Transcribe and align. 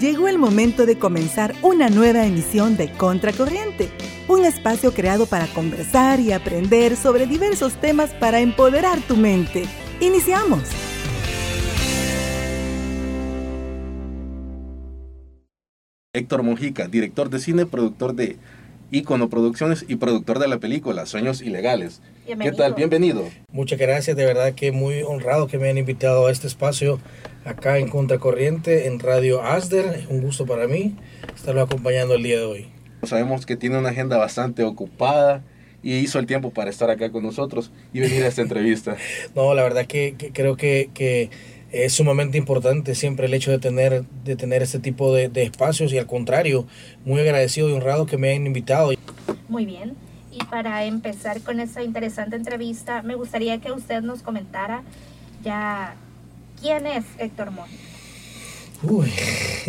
Llegó 0.00 0.28
el 0.28 0.36
momento 0.36 0.84
de 0.84 0.98
comenzar 0.98 1.54
una 1.62 1.88
nueva 1.88 2.26
emisión 2.26 2.76
de 2.76 2.92
Contracorriente, 2.92 3.88
un 4.28 4.44
espacio 4.44 4.92
creado 4.92 5.24
para 5.24 5.46
conversar 5.46 6.20
y 6.20 6.32
aprender 6.32 6.96
sobre 6.96 7.26
diversos 7.26 7.80
temas 7.80 8.12
para 8.12 8.40
empoderar 8.40 9.00
tu 9.00 9.16
mente. 9.16 9.64
Iniciamos. 10.00 10.60
Héctor 16.12 16.42
Mojica, 16.42 16.88
director 16.88 17.30
de 17.30 17.38
cine, 17.38 17.64
productor 17.64 18.14
de 18.14 18.36
Icono 18.90 19.30
Producciones 19.30 19.86
y 19.88 19.96
productor 19.96 20.40
de 20.40 20.48
la 20.48 20.58
película 20.58 21.06
Sueños 21.06 21.40
Ilegales. 21.40 22.02
¿Qué 22.26 22.50
tal? 22.50 22.74
Bienvenido. 22.74 23.22
Muchas 23.52 23.78
gracias, 23.78 24.16
de 24.16 24.24
verdad 24.24 24.52
que 24.52 24.72
muy 24.72 25.02
honrado 25.02 25.46
que 25.46 25.58
me 25.58 25.66
hayan 25.66 25.78
invitado 25.78 26.26
a 26.26 26.32
este 26.32 26.48
espacio 26.48 26.98
acá 27.44 27.78
en 27.78 27.88
Contracorriente 27.88 28.88
en 28.88 28.98
Radio 28.98 29.42
Asder. 29.42 29.84
Es 29.94 30.06
un 30.08 30.22
gusto 30.22 30.44
para 30.44 30.66
mí 30.66 30.96
estarlo 31.36 31.60
acompañando 31.60 32.14
el 32.14 32.24
día 32.24 32.38
de 32.38 32.44
hoy. 32.44 32.68
Sabemos 33.04 33.46
que 33.46 33.56
tiene 33.56 33.78
una 33.78 33.90
agenda 33.90 34.16
bastante 34.16 34.64
ocupada 34.64 35.44
y 35.84 35.98
hizo 35.98 36.18
el 36.18 36.26
tiempo 36.26 36.50
para 36.50 36.68
estar 36.68 36.90
acá 36.90 37.12
con 37.12 37.22
nosotros 37.22 37.70
y 37.92 38.00
venir 38.00 38.24
a 38.24 38.26
esta 38.26 38.42
entrevista. 38.42 38.96
no, 39.36 39.54
la 39.54 39.62
verdad 39.62 39.86
que, 39.86 40.16
creo 40.32 40.56
que, 40.56 40.90
que, 40.94 41.30
es 41.70 41.92
sumamente 41.92 42.38
importante 42.38 42.96
siempre 42.96 43.26
el 43.26 43.34
hecho 43.34 43.52
de 43.52 43.60
tener, 43.60 44.04
de 44.24 44.34
tener 44.34 44.62
este 44.62 44.80
tipo 44.80 45.14
de, 45.14 45.28
de 45.28 45.44
espacios 45.44 45.92
y 45.92 45.98
al 45.98 46.06
contrario, 46.06 46.66
muy 47.04 47.20
agradecido 47.20 47.68
y 47.68 47.72
honrado 47.72 48.06
que 48.06 48.16
me 48.18 48.30
hayan 48.30 48.46
invitado. 48.46 48.92
Muy 49.48 49.64
bien. 49.64 50.05
Y 50.38 50.44
para 50.44 50.84
empezar 50.84 51.40
con 51.40 51.60
esta 51.60 51.82
interesante 51.82 52.36
entrevista, 52.36 53.00
me 53.00 53.14
gustaría 53.14 53.58
que 53.58 53.72
usted 53.72 54.02
nos 54.02 54.22
comentara 54.22 54.82
ya 55.42 55.96
quién 56.60 56.86
es 56.86 57.04
Héctor 57.18 57.52
Mójica. 57.52 57.82
Uy, 58.82 59.10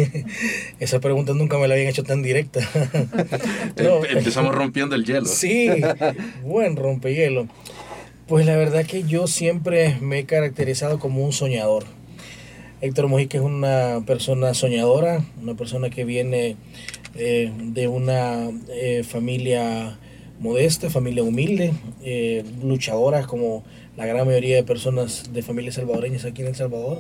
esa 0.79 0.99
pregunta 0.99 1.33
nunca 1.33 1.57
me 1.57 1.69
la 1.69 1.75
habían 1.75 1.87
hecho 1.87 2.03
tan 2.03 2.21
directa. 2.21 2.59
Empezamos 4.09 4.53
rompiendo 4.53 4.95
el 4.95 5.05
hielo. 5.05 5.25
Sí, 5.25 5.69
buen 6.43 6.75
rompehielo. 6.75 7.47
Pues 8.27 8.45
la 8.45 8.57
verdad 8.57 8.85
que 8.85 9.03
yo 9.03 9.27
siempre 9.27 9.97
me 10.01 10.19
he 10.19 10.25
caracterizado 10.25 10.99
como 10.99 11.23
un 11.23 11.31
soñador. 11.31 11.85
Héctor 12.81 13.07
Mojica 13.07 13.37
es 13.37 13.43
una 13.43 14.03
persona 14.05 14.53
soñadora, 14.53 15.23
una 15.41 15.55
persona 15.55 15.89
que 15.89 16.03
viene 16.03 16.57
eh, 17.15 17.53
de 17.57 17.87
una 17.87 18.49
eh, 18.69 19.03
familia 19.07 19.97
modesta, 20.39 20.89
familia 20.89 21.23
humilde, 21.23 21.73
eh, 22.03 22.43
luchadora 22.63 23.25
como 23.25 23.63
la 23.95 24.05
gran 24.05 24.27
mayoría 24.27 24.55
de 24.55 24.63
personas 24.63 25.33
de 25.33 25.41
familias 25.41 25.75
salvadoreñas 25.75 26.25
aquí 26.25 26.41
en 26.41 26.49
El 26.49 26.55
Salvador. 26.55 26.99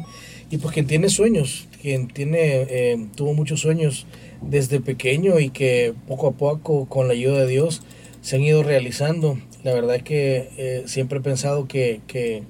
Y 0.49 0.57
pues 0.57 0.73
quien 0.73 0.87
tiene 0.87 1.09
sueños, 1.09 1.67
quien 1.81 2.07
tiene, 2.07 3.07
tuvo 3.15 3.33
muchos 3.33 3.59
sueños 3.59 4.07
desde 4.41 4.79
pequeño 4.79 5.39
y 5.39 5.49
que 5.49 5.93
poco 6.07 6.27
a 6.27 6.31
poco 6.31 6.87
con 6.87 7.07
la 7.07 7.13
ayuda 7.13 7.39
de 7.39 7.47
Dios 7.47 7.83
se 8.21 8.37
han 8.37 8.43
ido 8.43 8.63
realizando 8.63 9.37
la 9.67 9.73
verdad 9.73 9.99
que 9.99 10.49
eh, 10.57 10.83
siempre 10.85 11.19
he 11.19 11.21
pensado 11.21 11.67
que, 11.67 11.99
que, 12.07 12.43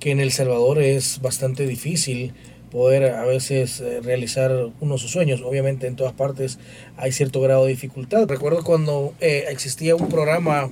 en 0.00 0.18
El 0.18 0.32
Salvador 0.32 0.82
es 0.82 1.20
bastante 1.20 1.66
difícil 1.66 2.32
poder 2.70 3.14
a 3.14 3.24
veces 3.24 3.80
eh, 3.80 4.00
realizar 4.02 4.52
uno 4.80 4.94
de 4.94 4.98
sus 5.00 5.10
sueños. 5.10 5.42
Obviamente 5.42 5.86
en 5.86 5.96
todas 5.96 6.12
partes 6.12 6.58
hay 6.96 7.12
cierto 7.12 7.40
grado 7.40 7.64
de 7.64 7.70
dificultad. 7.70 8.26
Recuerdo 8.28 8.64
cuando 8.64 9.14
eh, 9.20 9.44
existía 9.48 9.96
un 9.96 10.08
programa 10.08 10.70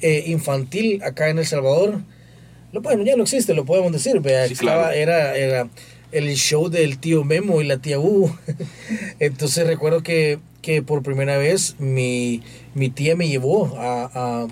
infantil 0.00 1.02
acá 1.02 1.28
en 1.28 1.38
El 1.38 1.46
Salvador. 1.46 2.02
bueno, 2.72 3.02
ya 3.02 3.16
no 3.16 3.24
existe, 3.24 3.52
lo 3.52 3.64
podemos 3.64 3.90
decir. 3.90 4.20
era, 4.24 5.36
era 5.36 5.68
el 6.12 6.36
show 6.36 6.68
del 6.68 6.98
tío 6.98 7.24
Memo 7.24 7.60
y 7.60 7.66
la 7.66 7.78
tía 7.78 7.98
U. 7.98 8.30
Entonces 9.18 9.66
recuerdo 9.66 10.04
que, 10.04 10.38
que, 10.62 10.82
por 10.82 11.02
primera 11.02 11.36
vez 11.36 11.74
mi, 11.80 12.42
mi 12.74 12.90
tía 12.90 13.16
me 13.16 13.26
llevó 13.28 13.74
a 13.76 14.46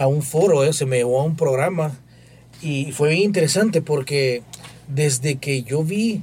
a 0.00 0.06
un 0.06 0.22
foro, 0.22 0.64
eh, 0.64 0.72
se 0.72 0.86
me 0.86 0.96
llevó 0.96 1.20
a 1.20 1.24
un 1.24 1.36
programa 1.36 1.92
y 2.62 2.90
fue 2.92 3.10
bien 3.10 3.20
interesante 3.20 3.82
porque 3.82 4.42
desde 4.94 5.36
que 5.36 5.62
yo 5.62 5.82
vi 5.82 6.22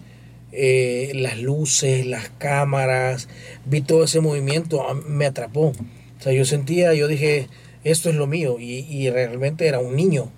eh, 0.51 1.11
las 1.15 1.39
luces, 1.39 2.05
las 2.05 2.29
cámaras, 2.37 3.27
vi 3.65 3.81
todo 3.81 4.03
ese 4.03 4.21
movimiento, 4.21 4.83
me 5.07 5.25
atrapó. 5.25 5.67
O 5.67 6.21
sea, 6.21 6.33
yo 6.33 6.45
sentía, 6.45 6.93
yo 6.93 7.07
dije, 7.07 7.47
esto 7.83 8.09
es 8.09 8.15
lo 8.15 8.27
mío 8.27 8.57
y, 8.59 9.09
realmente 9.09 9.67
era 9.67 9.79
un 9.79 9.95
niño, 9.95 10.31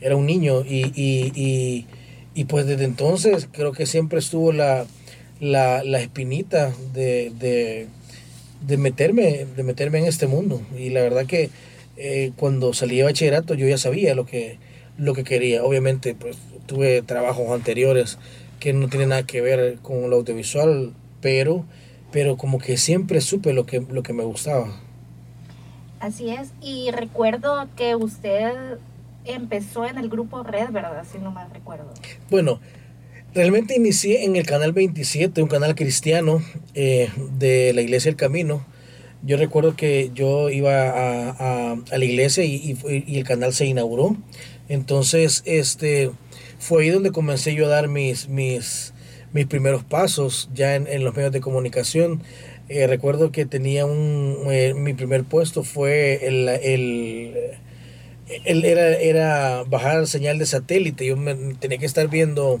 era 0.00 0.16
un 0.16 0.26
niño 0.26 0.64
y, 0.64 0.92
y, 0.94 1.86
y, 2.34 2.44
pues 2.44 2.66
desde 2.66 2.84
entonces 2.84 3.48
creo 3.52 3.72
que 3.72 3.86
siempre 3.86 4.18
estuvo 4.18 4.52
la, 4.52 4.86
la, 5.40 5.84
la 5.84 6.00
espinita 6.00 6.72
de, 6.92 7.30
de, 7.38 7.86
de, 8.66 8.76
meterme, 8.76 9.46
de 9.56 9.62
meterme 9.62 9.98
en 10.00 10.06
este 10.06 10.26
mundo 10.26 10.60
y 10.76 10.90
la 10.90 11.02
verdad 11.02 11.26
que 11.26 11.50
eh, 11.96 12.32
cuando 12.36 12.74
salí 12.74 12.96
de 12.96 13.04
bachillerato 13.04 13.54
yo 13.54 13.68
ya 13.68 13.78
sabía 13.78 14.14
lo 14.14 14.26
que, 14.26 14.58
lo 14.98 15.14
que 15.14 15.24
quería. 15.24 15.62
Obviamente, 15.62 16.14
pues 16.14 16.36
tuve 16.66 17.02
trabajos 17.02 17.50
anteriores 17.50 18.18
que 18.60 18.72
no 18.72 18.88
tienen 18.88 19.10
nada 19.10 19.24
que 19.24 19.40
ver 19.40 19.78
con 19.82 20.08
lo 20.08 20.16
audiovisual, 20.16 20.92
pero, 21.20 21.64
pero 22.10 22.36
como 22.36 22.58
que 22.58 22.76
siempre 22.76 23.20
supe 23.20 23.52
lo 23.52 23.66
que, 23.66 23.80
lo 23.80 24.02
que 24.02 24.12
me 24.12 24.24
gustaba. 24.24 24.80
Así 26.00 26.30
es, 26.30 26.50
y 26.60 26.90
recuerdo 26.90 27.68
que 27.76 27.94
usted 27.94 28.78
empezó 29.24 29.86
en 29.86 29.98
el 29.98 30.08
grupo 30.08 30.42
Red, 30.42 30.70
¿verdad? 30.70 31.04
Si 31.10 31.18
no 31.18 31.30
mal 31.30 31.48
recuerdo. 31.52 31.92
Bueno, 32.30 32.60
realmente 33.34 33.76
inicié 33.76 34.24
en 34.24 34.36
el 34.36 34.46
canal 34.46 34.72
27, 34.72 35.42
un 35.42 35.48
canal 35.48 35.74
cristiano 35.74 36.42
eh, 36.74 37.10
de 37.38 37.72
la 37.72 37.82
Iglesia 37.82 38.10
del 38.10 38.16
Camino 38.16 38.64
yo 39.24 39.36
recuerdo 39.36 39.76
que 39.76 40.10
yo 40.14 40.50
iba 40.50 40.90
a, 40.90 41.76
la 41.76 42.04
iglesia 42.04 42.44
y, 42.44 42.76
el 43.06 43.24
canal 43.24 43.52
se 43.52 43.66
inauguró. 43.66 44.16
Entonces, 44.68 45.42
este, 45.44 46.10
fue 46.62 46.84
ahí 46.84 46.90
donde 46.90 47.10
comencé 47.10 47.56
yo 47.56 47.66
a 47.66 47.68
dar 47.68 47.88
mis, 47.88 48.28
mis, 48.28 48.94
mis 49.32 49.46
primeros 49.46 49.82
pasos 49.82 50.48
ya 50.54 50.76
en, 50.76 51.02
los 51.02 51.16
medios 51.16 51.32
de 51.32 51.40
comunicación. 51.40 52.22
Eh, 52.68 52.86
recuerdo 52.86 53.32
que 53.32 53.46
tenía 53.46 53.84
un, 53.84 54.38
eh, 54.48 54.72
mi 54.72 54.94
primer 54.94 55.24
puesto 55.24 55.64
fue 55.64 56.24
el, 56.24 56.48
el, 56.48 58.64
era, 58.64 58.90
era 58.90 59.64
bajar 59.64 60.06
señal 60.06 60.38
de 60.38 60.46
satélite. 60.46 61.04
Yo 61.04 61.16
tenía 61.58 61.78
que 61.78 61.86
estar 61.86 62.06
viendo 62.06 62.60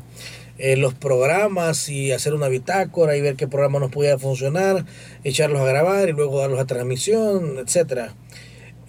eh, 0.58 0.76
los 0.76 0.94
programas 0.94 1.88
y 1.88 2.10
hacer 2.10 2.34
una 2.34 2.48
bitácora 2.48 3.16
y 3.16 3.20
ver 3.20 3.36
qué 3.36 3.46
programa 3.46 3.78
nos 3.78 3.92
podía 3.92 4.18
funcionar, 4.18 4.84
echarlos 5.22 5.60
a 5.60 5.64
grabar 5.64 6.08
y 6.08 6.12
luego 6.12 6.40
darlos 6.40 6.58
a 6.58 6.66
transmisión, 6.66 7.58
etc. 7.58 8.10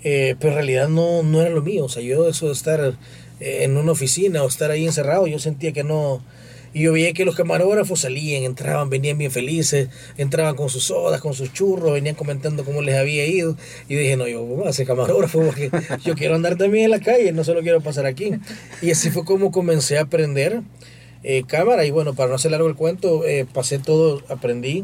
Eh, 0.03 0.35
pero 0.40 0.53
en 0.53 0.56
realidad 0.56 0.90
no, 0.90 1.22
no 1.22 1.40
era 1.40 1.52
lo 1.52 1.62
mío. 1.62 1.85
O 1.85 1.90
sea, 1.90 2.02
yo 2.02 2.28
eso 2.28 2.47
de 2.47 2.53
estar 2.53 2.97
en 3.43 3.77
una 3.77 3.91
oficina 3.91 4.43
o 4.43 4.47
estar 4.47 4.71
ahí 4.71 4.85
encerrado, 4.85 5.27
yo 5.27 5.39
sentía 5.39 5.71
que 5.71 5.83
no... 5.83 6.23
Y 6.75 6.81
yo 6.81 6.91
veía 6.91 7.13
que 7.13 7.23
los 7.23 7.35
camarógrafos 7.35 8.01
salían, 8.01 8.41
entraban, 8.41 8.89
venían 8.89 9.15
bien 9.19 9.29
felices, 9.29 9.89
entraban 10.17 10.55
con 10.55 10.69
sus 10.69 10.85
sodas, 10.85 11.21
con 11.21 11.35
sus 11.35 11.53
churros, 11.53 11.93
venían 11.93 12.15
comentando 12.15 12.65
cómo 12.65 12.81
les 12.81 12.95
había 12.95 13.27
ido. 13.27 13.55
Y 13.87 13.93
dije, 13.93 14.17
no, 14.17 14.27
yo 14.27 14.43
voy 14.43 14.67
a 14.67 14.73
ser 14.73 14.87
camarógrafo 14.87 15.39
porque 15.45 15.69
yo 16.03 16.15
quiero 16.15 16.33
andar 16.33 16.57
también 16.57 16.85
en 16.85 16.89
la 16.89 16.99
calle, 16.99 17.31
no 17.31 17.43
solo 17.43 17.61
quiero 17.61 17.81
pasar 17.81 18.07
aquí. 18.07 18.31
Y 18.81 18.89
así 18.89 19.11
fue 19.11 19.23
como 19.23 19.51
comencé 19.51 19.99
a 19.99 20.01
aprender 20.01 20.61
eh, 21.21 21.43
cámara. 21.45 21.85
Y 21.85 21.91
bueno, 21.91 22.15
para 22.15 22.29
no 22.29 22.35
hacer 22.35 22.49
largo 22.49 22.67
el 22.67 22.75
cuento, 22.75 23.23
eh, 23.23 23.45
pasé 23.53 23.77
todo, 23.77 24.23
aprendí. 24.27 24.83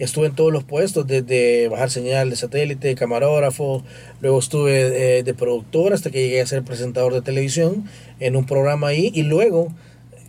Estuve 0.00 0.26
en 0.26 0.34
todos 0.34 0.52
los 0.52 0.64
puestos, 0.64 1.06
desde 1.06 1.68
bajar 1.68 1.90
señal 1.90 2.30
de 2.30 2.36
satélite, 2.36 2.94
camarógrafo, 2.94 3.84
luego 4.20 4.38
estuve 4.38 5.18
eh, 5.18 5.22
de 5.22 5.34
productor 5.34 5.92
hasta 5.92 6.10
que 6.10 6.22
llegué 6.22 6.40
a 6.40 6.46
ser 6.46 6.64
presentador 6.64 7.12
de 7.12 7.22
televisión 7.22 7.84
en 8.18 8.34
un 8.34 8.46
programa 8.46 8.88
ahí 8.88 9.12
y 9.14 9.22
luego 9.22 9.72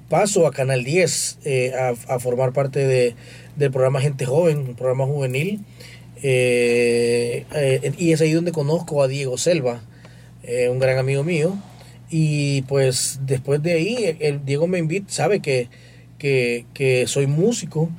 paso 0.10 0.46
a 0.46 0.52
Canal 0.52 0.84
10 0.84 1.40
a, 2.08 2.20
formar 2.20 2.52
parte 2.52 2.86
de, 2.86 3.16
del 3.56 3.72
programa 3.72 4.02
Gente 4.02 4.26
Joven, 4.26 4.58
un 4.60 4.76
programa 4.76 5.06
juvenil. 5.06 5.62
y 6.22 8.12
es 8.12 8.22
ahí 8.22 8.34
donde 8.34 8.52
conozco 8.52 9.02
a 9.02 9.08
Diego 9.08 9.38
Selva, 9.38 9.82
un 10.70 10.80
gran 10.80 10.98
amigo 11.00 11.24
mío. 11.24 11.58
Y 12.14 12.64
pues 12.64 13.22
después 13.26 13.64
de 13.64 13.72
ahí, 13.72 14.18
el 14.20 14.44
Diego 14.44 14.68
me 14.68 14.80
invita, 14.80 15.10
sabe 15.10 15.40
que, 15.40 15.70
que, 16.20 17.06
soy 17.08 17.26
músico 17.26 17.90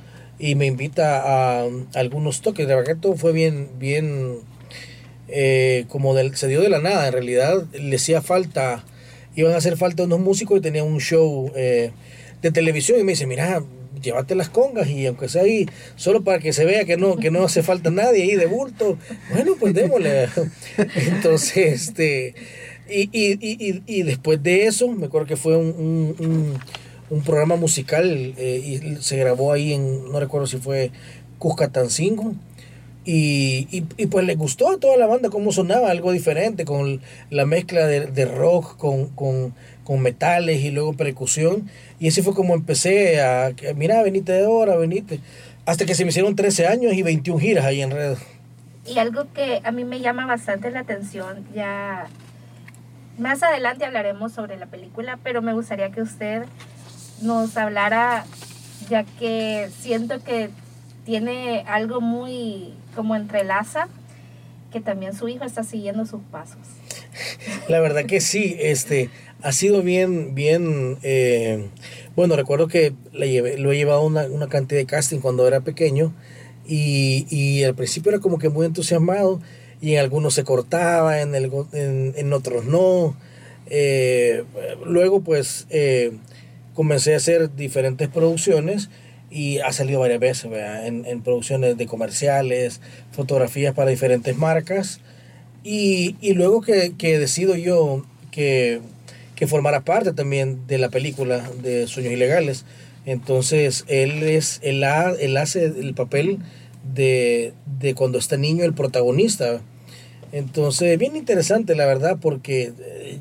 y 0.43 0.55
me 0.55 0.65
invita 0.65 1.21
a, 1.23 1.69
algunos 1.93 2.41
toques. 2.41 2.67
De 2.67 2.75
verdad 2.75 2.97
todo 2.99 3.15
fue 3.15 3.31
bien, 3.31 3.69
bien, 3.79 4.39
eh, 5.29 5.85
como 5.87 6.13
del, 6.13 6.35
se 6.35 6.49
dio 6.49 6.59
de 6.59 6.67
la 6.67 6.79
nada. 6.79 7.07
En 7.07 7.13
realidad 7.13 7.65
le 7.71 7.95
hacía 7.95 8.21
falta, 8.21 8.83
iban 9.37 9.53
a 9.53 9.57
hacer 9.57 9.77
falta 9.77 10.03
unos 10.03 10.19
músicos 10.19 10.57
y 10.57 10.61
tenía 10.61 10.83
un 10.83 10.99
show 10.99 11.49
eh, 11.55 11.91
de 12.41 12.51
televisión 12.51 12.99
y 12.99 13.05
me 13.05 13.13
dice, 13.13 13.25
mira, 13.25 13.63
llévate 14.01 14.35
las 14.35 14.49
congas 14.49 14.89
y 14.89 15.07
aunque 15.07 15.29
sea 15.29 15.43
ahí, 15.43 15.65
solo 15.95 16.25
para 16.25 16.39
que 16.39 16.51
se 16.51 16.65
vea 16.65 16.83
que 16.83 16.97
no, 16.97 17.15
que 17.15 17.31
no 17.31 17.45
hace 17.45 17.63
falta 17.63 17.89
nadie 17.89 18.23
ahí 18.23 18.35
de 18.35 18.47
bulto, 18.47 18.97
bueno, 19.31 19.53
pues 19.57 19.73
démosle. 19.73 20.27
Entonces, 20.95 21.87
este 21.87 22.35
y, 22.89 23.03
y, 23.13 23.37
y, 23.39 23.81
y, 23.87 24.03
después 24.03 24.43
de 24.43 24.65
eso, 24.65 24.89
me 24.89 25.05
acuerdo 25.05 25.25
que 25.25 25.37
fue 25.37 25.55
un 25.55 26.59
programa 27.21 27.55
musical 27.55 28.33
eh, 28.37 28.61
y 28.63 28.95
se 29.01 29.17
grabó 29.17 29.53
ahí 29.53 29.73
en, 29.73 30.11
no 30.11 30.19
recuerdo 30.19 30.47
si 30.47 30.57
fue 30.57 30.91
Cuscatancingo. 31.39 32.33
Y, 33.05 33.67
y, 33.69 34.05
pues 34.05 34.25
le 34.25 34.35
gustó 34.35 34.69
a 34.69 34.79
toda 34.79 34.95
la 34.95 35.07
banda 35.07 35.29
cómo 35.29 35.51
sonaba, 35.51 35.91
algo 35.91 36.13
diferente, 36.13 36.63
con 36.63 37.01
la 37.29 37.45
mezcla 37.45 37.85
de, 37.85 38.05
de 38.05 38.23
rock, 38.23 38.77
con, 38.77 39.07
con, 39.09 39.53
con, 39.83 39.99
metales 39.99 40.61
y 40.61 40.71
luego 40.71 40.93
percusión. 40.93 41.69
Y 41.99 42.07
así 42.07 42.21
fue 42.21 42.33
como 42.33 42.53
empecé 42.53 43.21
a, 43.21 43.53
mira, 43.75 44.01
venite 44.03 44.31
de 44.31 44.45
ahora, 44.45 44.77
venite. 44.77 45.19
Hasta 45.65 45.85
que 45.85 45.95
se 45.95 46.05
me 46.05 46.11
hicieron 46.11 46.37
13 46.37 46.67
años 46.67 46.93
y 46.93 47.03
21 47.03 47.41
giras 47.41 47.65
ahí 47.65 47.81
en 47.81 47.91
red. 47.91 48.17
Y 48.85 48.97
algo 48.97 49.25
que 49.33 49.59
a 49.65 49.71
mí 49.73 49.83
me 49.83 49.99
llama 49.99 50.25
bastante 50.25 50.71
la 50.71 50.79
atención, 50.79 51.45
ya 51.53 52.07
más 53.17 53.43
adelante 53.43 53.85
hablaremos 53.85 54.31
sobre 54.33 54.57
la 54.57 54.65
película, 54.65 55.19
pero 55.23 55.41
me 55.41 55.53
gustaría 55.53 55.91
que 55.91 56.01
usted 56.01 56.43
nos 57.21 57.55
hablara, 57.57 58.25
ya 58.89 59.03
que 59.03 59.69
siento 59.79 60.23
que 60.23 60.49
tiene 61.05 61.63
algo 61.67 62.01
muy 62.01 62.73
como 62.95 63.15
entrelaza, 63.15 63.87
que 64.71 64.81
también 64.81 65.13
su 65.15 65.27
hijo 65.27 65.43
está 65.43 65.63
siguiendo 65.63 66.05
sus 66.05 66.21
pasos. 66.31 66.57
La 67.67 67.79
verdad 67.79 68.05
que 68.05 68.21
sí, 68.21 68.55
este, 68.59 69.09
ha 69.41 69.51
sido 69.51 69.83
bien, 69.83 70.33
bien, 70.35 70.97
eh, 71.03 71.69
bueno, 72.15 72.35
recuerdo 72.35 72.67
que 72.67 72.93
le 73.11 73.57
lo 73.57 73.71
he 73.71 73.77
llevado 73.77 74.01
una, 74.01 74.25
una 74.25 74.47
cantidad 74.47 74.79
de 74.79 74.85
casting 74.85 75.19
cuando 75.19 75.47
era 75.47 75.61
pequeño 75.61 76.13
y, 76.65 77.27
y 77.29 77.63
al 77.63 77.75
principio 77.75 78.11
era 78.11 78.19
como 78.19 78.39
que 78.39 78.49
muy 78.49 78.65
entusiasmado 78.65 79.41
y 79.81 79.93
en 79.93 79.99
algunos 79.99 80.33
se 80.33 80.43
cortaba, 80.43 81.21
en, 81.21 81.35
el, 81.35 81.51
en, 81.73 82.13
en 82.15 82.33
otros 82.33 82.65
no. 82.65 83.15
Eh, 83.67 84.43
luego 84.85 85.21
pues 85.21 85.67
eh, 85.69 86.13
comencé 86.73 87.13
a 87.13 87.17
hacer 87.17 87.55
diferentes 87.55 88.07
producciones 88.09 88.89
y 89.29 89.59
ha 89.59 89.71
salido 89.73 89.99
varias 89.99 90.19
veces 90.19 90.51
en, 90.85 91.05
en, 91.05 91.21
producciones 91.21 91.75
de 91.77 91.87
comerciales, 91.87 92.81
fotografías 93.11 93.73
para 93.73 93.89
diferentes 93.89 94.37
marcas. 94.37 94.99
Y, 95.63 96.15
y 96.21 96.33
luego 96.33 96.61
que, 96.61 96.93
que, 96.97 97.17
decido 97.17 97.55
yo 97.55 98.05
que, 98.29 98.81
que 99.35 99.47
formara 99.47 99.81
parte 99.81 100.13
también 100.13 100.67
de 100.67 100.77
la 100.77 100.89
película 100.89 101.49
de 101.63 101.87
Sueños 101.87 102.13
Ilegales, 102.13 102.65
entonces 103.05 103.85
él, 103.87 104.23
es, 104.23 104.59
él, 104.61 104.83
él 104.83 105.37
hace 105.37 105.65
el 105.65 105.93
papel 105.93 106.39
de, 106.93 107.53
de 107.79 107.95
cuando 107.95 108.17
está 108.17 108.37
niño 108.37 108.63
el 108.63 108.73
protagonista. 108.73 109.61
Entonces, 110.31 110.97
bien 110.97 111.15
interesante, 111.15 111.75
la 111.75 111.85
verdad, 111.85 112.17
porque 112.21 112.73
eh, 112.79 113.17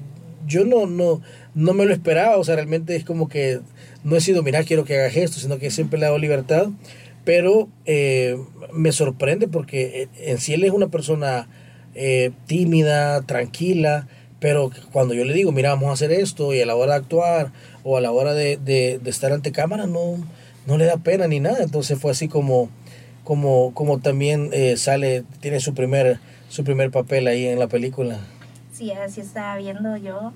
yo 0.46 0.64
no, 0.64 0.86
no, 0.86 1.20
no 1.54 1.74
me 1.74 1.84
lo 1.84 1.92
esperaba, 1.92 2.36
o 2.36 2.44
sea, 2.44 2.56
realmente 2.56 2.96
es 2.96 3.04
como 3.04 3.28
que 3.28 3.60
no 4.04 4.16
he 4.16 4.20
sido, 4.20 4.42
mira, 4.42 4.64
quiero 4.64 4.84
que 4.84 4.98
haga 4.98 5.06
esto, 5.08 5.38
sino 5.38 5.58
que 5.58 5.70
siempre 5.70 5.98
le 5.98 6.06
he 6.06 6.08
dado 6.08 6.18
libertad, 6.18 6.68
pero 7.24 7.68
eh, 7.84 8.36
me 8.72 8.92
sorprende 8.92 9.48
porque 9.48 10.08
en 10.18 10.38
sí 10.38 10.54
él 10.54 10.64
es 10.64 10.72
una 10.72 10.88
persona 10.88 11.48
eh, 11.94 12.30
tímida, 12.46 13.22
tranquila, 13.22 14.08
pero 14.40 14.70
cuando 14.90 15.14
yo 15.14 15.24
le 15.24 15.34
digo, 15.34 15.52
mira, 15.52 15.70
vamos 15.70 15.90
a 15.90 15.92
hacer 15.92 16.10
esto, 16.10 16.52
y 16.52 16.60
a 16.60 16.66
la 16.66 16.74
hora 16.74 16.94
de 16.94 16.98
actuar, 17.00 17.52
o 17.84 17.96
a 17.96 18.00
la 18.00 18.10
hora 18.10 18.34
de, 18.34 18.56
de, 18.56 19.00
estar 19.04 19.32
ante 19.32 19.52
cámara, 19.52 19.86
no, 19.86 20.16
no 20.66 20.78
le 20.78 20.86
da 20.86 20.96
pena 20.96 21.28
ni 21.28 21.38
nada, 21.38 21.62
entonces 21.62 21.98
fue 21.98 22.10
así 22.10 22.28
como, 22.28 22.70
como, 23.22 23.72
como 23.74 24.00
también 24.00 24.50
sale, 24.76 25.24
tiene 25.40 25.60
su 25.60 25.74
primer 25.74 26.18
su 26.52 26.64
primer 26.64 26.90
papel 26.90 27.26
ahí 27.28 27.46
en 27.46 27.58
la 27.58 27.66
película. 27.66 28.18
Sí, 28.74 28.92
así 28.92 29.22
estaba 29.22 29.56
viendo 29.56 29.96
yo. 29.96 30.34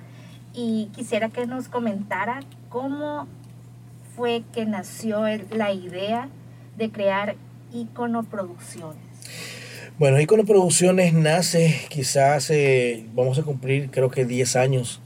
Y 0.59 0.87
quisiera 0.97 1.29
que 1.29 1.47
nos 1.47 1.69
comentara 1.69 2.41
cómo 2.71 3.29
fue 4.17 4.43
que 4.55 4.65
nació 4.65 5.25
la 5.51 5.73
idea 5.73 6.31
de 6.79 6.91
crear 6.91 7.37
Icono 7.75 8.25
Producciones. 8.25 8.97
Bueno, 9.99 10.19
Icono 10.19 10.45
Producciones 10.45 11.13
nace 11.13 11.79
quizás, 11.91 12.51
vamos 13.15 13.39
a 13.39 13.43
cumplir 13.43 13.91
creo 13.91 14.11
que 14.11 14.25
10 14.25 14.57
años 14.57 15.03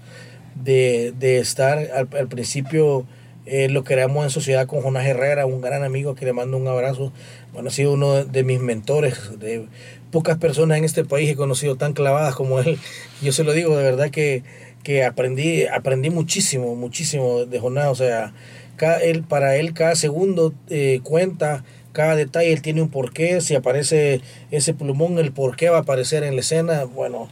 de, 0.54 1.12
de 1.18 1.38
estar 1.38 1.78
al, 1.78 2.08
al 2.16 2.28
principio. 2.28 3.04
Eh, 3.46 3.68
lo 3.68 3.82
creamos 3.82 4.22
en 4.22 4.30
sociedad 4.30 4.66
con 4.68 4.82
Jonás 4.82 5.06
Herrera, 5.06 5.46
un 5.46 5.60
gran 5.60 5.82
amigo 5.82 6.14
que 6.14 6.24
le 6.24 6.32
mando 6.32 6.56
un 6.56 6.68
abrazo. 6.68 7.12
Bueno, 7.52 7.70
ha 7.70 7.72
sido 7.72 7.94
uno 7.94 8.14
de, 8.14 8.24
de 8.24 8.44
mis 8.44 8.60
mentores, 8.60 9.40
de 9.40 9.66
pocas 10.12 10.38
personas 10.38 10.78
en 10.78 10.84
este 10.84 11.04
país 11.04 11.30
he 11.30 11.36
conocido 11.36 11.74
tan 11.76 11.92
clavadas 11.92 12.36
como 12.36 12.60
él. 12.60 12.78
Yo 13.22 13.32
se 13.32 13.42
lo 13.42 13.52
digo, 13.52 13.76
de 13.76 13.82
verdad 13.82 14.10
que, 14.10 14.44
que 14.82 15.04
aprendí, 15.04 15.66
aprendí 15.66 16.10
muchísimo, 16.10 16.74
muchísimo 16.74 17.44
de 17.46 17.58
Jonás. 17.58 17.88
O 17.88 17.94
sea, 17.94 18.32
cada, 18.76 18.98
él, 18.98 19.22
para 19.22 19.56
él 19.56 19.74
cada 19.74 19.94
segundo 19.94 20.54
eh, 20.68 21.00
cuenta, 21.02 21.64
cada 21.92 22.16
detalle, 22.16 22.52
él 22.52 22.62
tiene 22.62 22.82
un 22.82 22.88
porqué. 22.88 23.40
Si 23.40 23.54
aparece 23.54 24.20
ese 24.50 24.74
plumón, 24.74 25.18
el 25.18 25.32
porqué 25.32 25.68
va 25.68 25.78
a 25.78 25.80
aparecer 25.80 26.22
en 26.24 26.34
la 26.34 26.40
escena. 26.40 26.84
Bueno, 26.84 27.28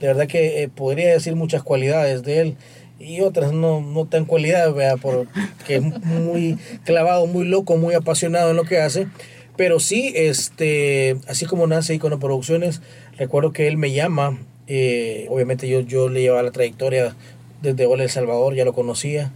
de 0.00 0.06
verdad 0.06 0.26
que 0.26 0.62
eh, 0.62 0.68
podría 0.68 1.12
decir 1.12 1.36
muchas 1.36 1.62
cualidades 1.62 2.22
de 2.22 2.40
él 2.40 2.56
y 2.98 3.20
otras 3.20 3.52
no, 3.52 3.80
no 3.80 4.06
tan 4.06 4.24
cualidades, 4.24 5.00
porque 5.00 5.76
es 5.76 5.82
muy 5.82 6.58
clavado, 6.84 7.26
muy 7.26 7.46
loco, 7.46 7.76
muy 7.76 7.94
apasionado 7.94 8.50
en 8.50 8.56
lo 8.56 8.64
que 8.64 8.78
hace. 8.78 9.08
Pero 9.56 9.78
sí, 9.78 10.12
este, 10.16 11.16
así 11.28 11.46
como 11.46 11.66
nace 11.66 11.94
Icono 11.94 12.18
Producciones, 12.18 12.82
recuerdo 13.16 13.52
que 13.52 13.68
él 13.68 13.76
me 13.76 13.92
llama, 13.92 14.38
eh, 14.66 15.26
obviamente 15.30 15.68
yo, 15.68 15.80
yo 15.80 16.08
le 16.08 16.22
llevaba 16.22 16.42
la 16.42 16.50
trayectoria 16.50 17.14
desde 17.62 17.86
Hola 17.86 18.04
El 18.04 18.10
Salvador, 18.10 18.54
ya 18.54 18.64
lo 18.64 18.72
conocía, 18.72 19.32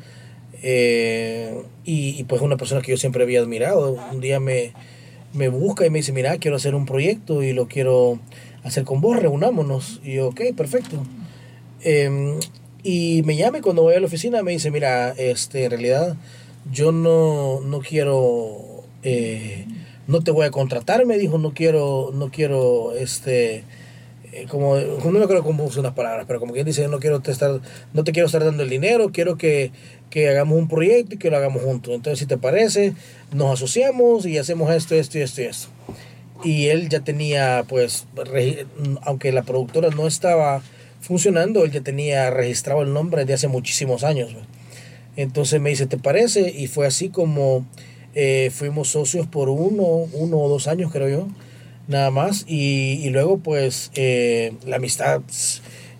eh, 0.62 1.62
y, 1.84 2.24
pues 2.24 2.42
una 2.42 2.56
persona 2.56 2.82
que 2.82 2.90
yo 2.90 2.96
siempre 2.96 3.22
había 3.22 3.40
admirado, 3.40 3.98
un 4.12 4.20
día 4.20 4.40
me, 4.40 4.72
me 5.32 5.48
busca 5.48 5.86
y 5.86 5.90
me 5.90 5.98
dice, 5.98 6.12
mira, 6.12 6.36
quiero 6.38 6.56
hacer 6.56 6.74
un 6.74 6.86
proyecto 6.86 7.42
y 7.42 7.52
lo 7.52 7.68
quiero 7.68 8.18
hacer 8.64 8.84
con 8.84 9.00
vos, 9.00 9.18
reunámonos, 9.18 10.00
y 10.04 10.14
yo, 10.14 10.28
ok, 10.28 10.40
perfecto. 10.56 10.96
Eh, 11.82 12.38
y 12.82 13.22
me 13.24 13.36
llama 13.36 13.60
cuando 13.60 13.82
voy 13.82 13.94
a 13.94 14.00
la 14.00 14.06
oficina 14.06 14.42
me 14.42 14.52
dice, 14.52 14.70
mira, 14.70 15.10
este, 15.10 15.64
en 15.64 15.70
realidad 15.70 16.16
yo 16.72 16.92
no, 16.92 17.60
no 17.60 17.80
quiero... 17.80 18.84
Eh, 19.02 19.66
no 20.08 20.22
te 20.22 20.30
voy 20.30 20.46
a 20.46 20.50
contratar, 20.50 21.04
me 21.04 21.18
dijo, 21.18 21.36
no 21.36 21.52
quiero, 21.52 22.10
no 22.14 22.30
quiero, 22.30 22.94
este, 22.94 23.62
eh, 24.32 24.46
como, 24.48 24.76
no 24.76 25.10
me 25.10 25.22
acuerdo 25.22 25.42
cómo 25.42 25.64
usan 25.64 25.84
las 25.84 25.94
palabras, 25.94 26.26
pero 26.26 26.40
como 26.40 26.52
quien 26.52 26.66
dice, 26.66 26.86
no 26.88 26.98
quiero 26.98 27.20
te 27.20 27.30
estar, 27.30 27.60
no 27.92 28.04
te 28.04 28.12
quiero 28.12 28.26
estar 28.26 28.44
dando 28.44 28.62
el 28.62 28.68
dinero, 28.68 29.10
quiero 29.12 29.36
que, 29.36 29.72
que 30.10 30.28
hagamos 30.28 30.58
un 30.58 30.68
proyecto 30.68 31.14
y 31.14 31.18
que 31.18 31.30
lo 31.30 31.36
hagamos 31.36 31.62
juntos. 31.62 31.94
Entonces, 31.94 32.18
si 32.18 32.26
te 32.26 32.36
parece, 32.36 32.94
nos 33.32 33.54
asociamos 33.54 34.26
y 34.26 34.38
hacemos 34.38 34.74
esto, 34.74 34.94
esto 34.94 35.18
y 35.18 35.22
esto 35.22 35.42
y 35.42 35.44
esto. 35.44 35.68
Y 36.44 36.66
él 36.66 36.88
ya 36.88 37.00
tenía, 37.00 37.64
pues, 37.68 38.06
aunque 39.02 39.32
la 39.32 39.42
productora 39.42 39.90
no 39.90 40.06
estaba 40.06 40.62
funcionando, 41.00 41.64
él 41.64 41.72
ya 41.72 41.80
tenía 41.80 42.30
registrado 42.30 42.82
el 42.82 42.92
nombre 42.92 43.24
de 43.24 43.34
hace 43.34 43.48
muchísimos 43.48 44.04
años. 44.04 44.34
Entonces 45.16 45.60
me 45.60 45.70
dice, 45.70 45.86
¿te 45.86 45.98
parece? 45.98 46.50
Y 46.50 46.68
fue 46.68 46.86
así 46.86 47.08
como 47.08 47.66
eh, 48.14 48.50
fuimos 48.52 48.88
socios 48.88 49.26
por 49.26 49.48
uno, 49.48 49.84
uno 50.12 50.38
o 50.38 50.48
dos 50.48 50.68
años, 50.68 50.92
creo 50.92 51.08
yo, 51.08 51.28
nada 51.88 52.10
más. 52.10 52.44
Y, 52.46 53.00
y 53.02 53.10
luego, 53.10 53.38
pues, 53.38 53.90
eh, 53.94 54.52
la 54.64 54.76
amistad 54.76 55.22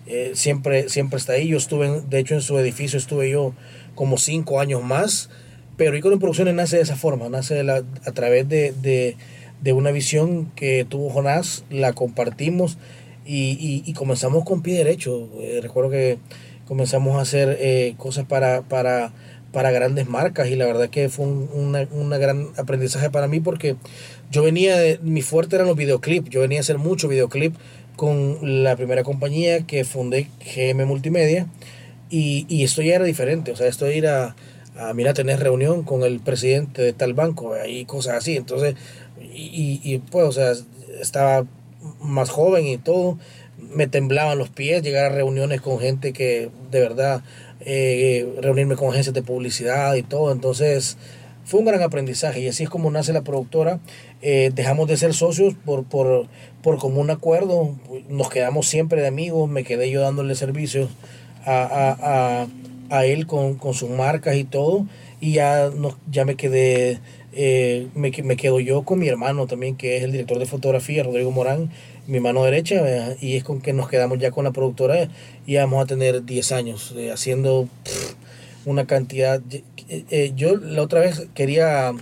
eh, 0.07 0.31
siempre, 0.35 0.87
siempre 0.87 1.17
está 1.17 1.33
ahí. 1.33 1.47
Yo 1.49 1.57
estuve, 1.57 2.01
de 2.09 2.19
hecho, 2.19 2.35
en 2.35 2.41
su 2.41 2.57
edificio 2.57 2.97
estuve 2.97 3.29
yo 3.29 3.53
como 3.95 4.17
cinco 4.17 4.61
años 4.61 4.81
más. 4.83 5.29
Pero 5.75 5.97
Icono 5.97 6.19
Producciones 6.19 6.53
nace 6.53 6.77
de 6.77 6.83
esa 6.83 6.95
forma, 6.95 7.29
nace 7.29 7.55
de 7.55 7.63
la, 7.63 7.83
a 8.05 8.11
través 8.11 8.47
de, 8.47 8.73
de, 8.73 9.15
de, 9.61 9.73
una 9.73 9.91
visión 9.91 10.51
que 10.55 10.85
tuvo 10.87 11.09
Jonás, 11.09 11.63
la 11.69 11.93
compartimos 11.93 12.77
y, 13.25 13.83
y, 13.85 13.93
comenzamos 13.93 14.43
con 14.43 14.61
pie 14.61 14.77
derecho. 14.77 15.29
recuerdo 15.61 15.89
que 15.89 16.17
comenzamos 16.67 17.15
a 17.17 17.21
hacer 17.21 17.95
cosas 17.95 18.25
para, 18.25 18.63
para 18.63 19.13
para 19.51 19.71
grandes 19.71 20.07
marcas 20.07 20.47
y 20.49 20.55
la 20.55 20.65
verdad 20.65 20.89
que 20.89 21.09
fue 21.09 21.25
un 21.25 21.49
una, 21.53 21.87
una, 21.91 22.17
gran 22.17 22.49
aprendizaje 22.57 23.09
para 23.09 23.27
mí 23.27 23.39
porque 23.39 23.75
yo 24.31 24.43
venía 24.43 24.77
de, 24.77 24.99
mi 25.01 25.21
fuerte 25.21 25.55
eran 25.55 25.67
los 25.67 25.77
videoclips, 25.77 26.29
yo 26.29 26.41
venía 26.41 26.59
a 26.59 26.61
hacer 26.61 26.77
mucho 26.77 27.07
videoclip 27.07 27.55
con 27.95 28.63
la 28.63 28.75
primera 28.75 29.03
compañía 29.03 29.65
que 29.65 29.83
fundé 29.83 30.29
GM 30.55 30.85
Multimedia 30.85 31.47
y, 32.09 32.45
y 32.47 32.63
esto 32.63 32.81
ya 32.81 32.95
era 32.95 33.05
diferente, 33.05 33.51
o 33.51 33.55
sea, 33.55 33.67
esto 33.67 33.85
era 33.87 34.35
a, 34.77 34.89
a 34.89 34.93
mira, 34.93 35.13
tener 35.13 35.39
reunión 35.39 35.83
con 35.83 36.03
el 36.03 36.19
presidente 36.19 36.81
de 36.81 36.93
tal 36.93 37.13
banco 37.13 37.53
y 37.67 37.85
cosas 37.85 38.15
así, 38.15 38.37
entonces, 38.37 38.75
y, 39.19 39.81
y 39.83 39.97
pues, 39.97 40.25
o 40.25 40.31
sea, 40.31 40.53
estaba 41.01 41.45
más 42.01 42.29
joven 42.29 42.65
y 42.67 42.77
todo, 42.77 43.17
me 43.57 43.87
temblaban 43.87 44.37
los 44.37 44.49
pies 44.49 44.81
llegar 44.81 45.11
a 45.11 45.15
reuniones 45.15 45.61
con 45.61 45.79
gente 45.79 46.13
que 46.13 46.49
de 46.71 46.79
verdad 46.79 47.23
eh, 47.61 48.27
reunirme 48.41 48.75
con 48.75 48.89
agencias 48.89 49.13
de 49.13 49.21
publicidad 49.21 49.95
y 49.95 50.03
todo. 50.03 50.31
Entonces 50.31 50.97
fue 51.45 51.59
un 51.59 51.65
gran 51.65 51.81
aprendizaje 51.81 52.41
y 52.41 52.47
así 52.47 52.63
es 52.63 52.69
como 52.69 52.91
nace 52.91 53.11
la 53.11 53.23
productora. 53.23 53.79
Eh, 54.21 54.51
dejamos 54.53 54.87
de 54.87 54.97
ser 54.97 55.13
socios 55.13 55.55
por, 55.65 55.83
por, 55.83 56.27
por 56.61 56.77
común 56.77 57.09
acuerdo, 57.09 57.75
nos 58.07 58.29
quedamos 58.29 58.67
siempre 58.67 59.01
de 59.01 59.07
amigos, 59.07 59.49
me 59.49 59.63
quedé 59.63 59.89
yo 59.89 60.01
dándole 60.01 60.35
servicios 60.35 60.89
a, 61.45 61.63
a, 61.63 62.41
a, 62.41 62.47
a 62.89 63.05
él 63.05 63.25
con, 63.25 63.55
con, 63.55 63.73
sus 63.73 63.89
marcas 63.89 64.35
y 64.35 64.43
todo. 64.43 64.85
y 65.21 65.33
ya, 65.33 65.71
ya 66.11 66.25
me 66.25 66.35
quedé, 66.35 66.99
eh, 67.33 67.87
me, 67.95 68.11
me 68.23 68.37
quedo 68.37 68.59
yo 68.59 68.83
con 68.83 68.99
mi 68.99 69.07
hermano 69.07 69.47
también, 69.47 69.75
que 69.75 69.97
es 69.97 70.03
el 70.03 70.11
director 70.11 70.37
de 70.37 70.45
fotografía, 70.45 71.03
Rodrigo 71.03 71.31
Morán, 71.31 71.71
mi 72.09 72.19
mano 72.19 72.43
derecha, 72.43 73.15
y 73.21 73.37
es 73.37 73.43
con 73.43 73.61
que 73.61 73.73
nos 73.73 73.87
quedamos 73.87 74.19
ya 74.19 74.31
con 74.31 74.43
la 74.43 74.51
productora 74.51 75.07
y 75.45 75.55
vamos 75.55 75.83
a 75.83 75.85
tener 75.85 76.25
10 76.25 76.51
años 76.51 76.93
eh, 76.97 77.11
haciendo 77.11 77.69
una 78.65 78.85
cantidad. 78.85 79.41
Eh, 79.87 80.33
yo 80.35 80.57
la 80.57 80.81
otra 80.81 80.99
vez 80.99 81.27
quería 81.33 81.93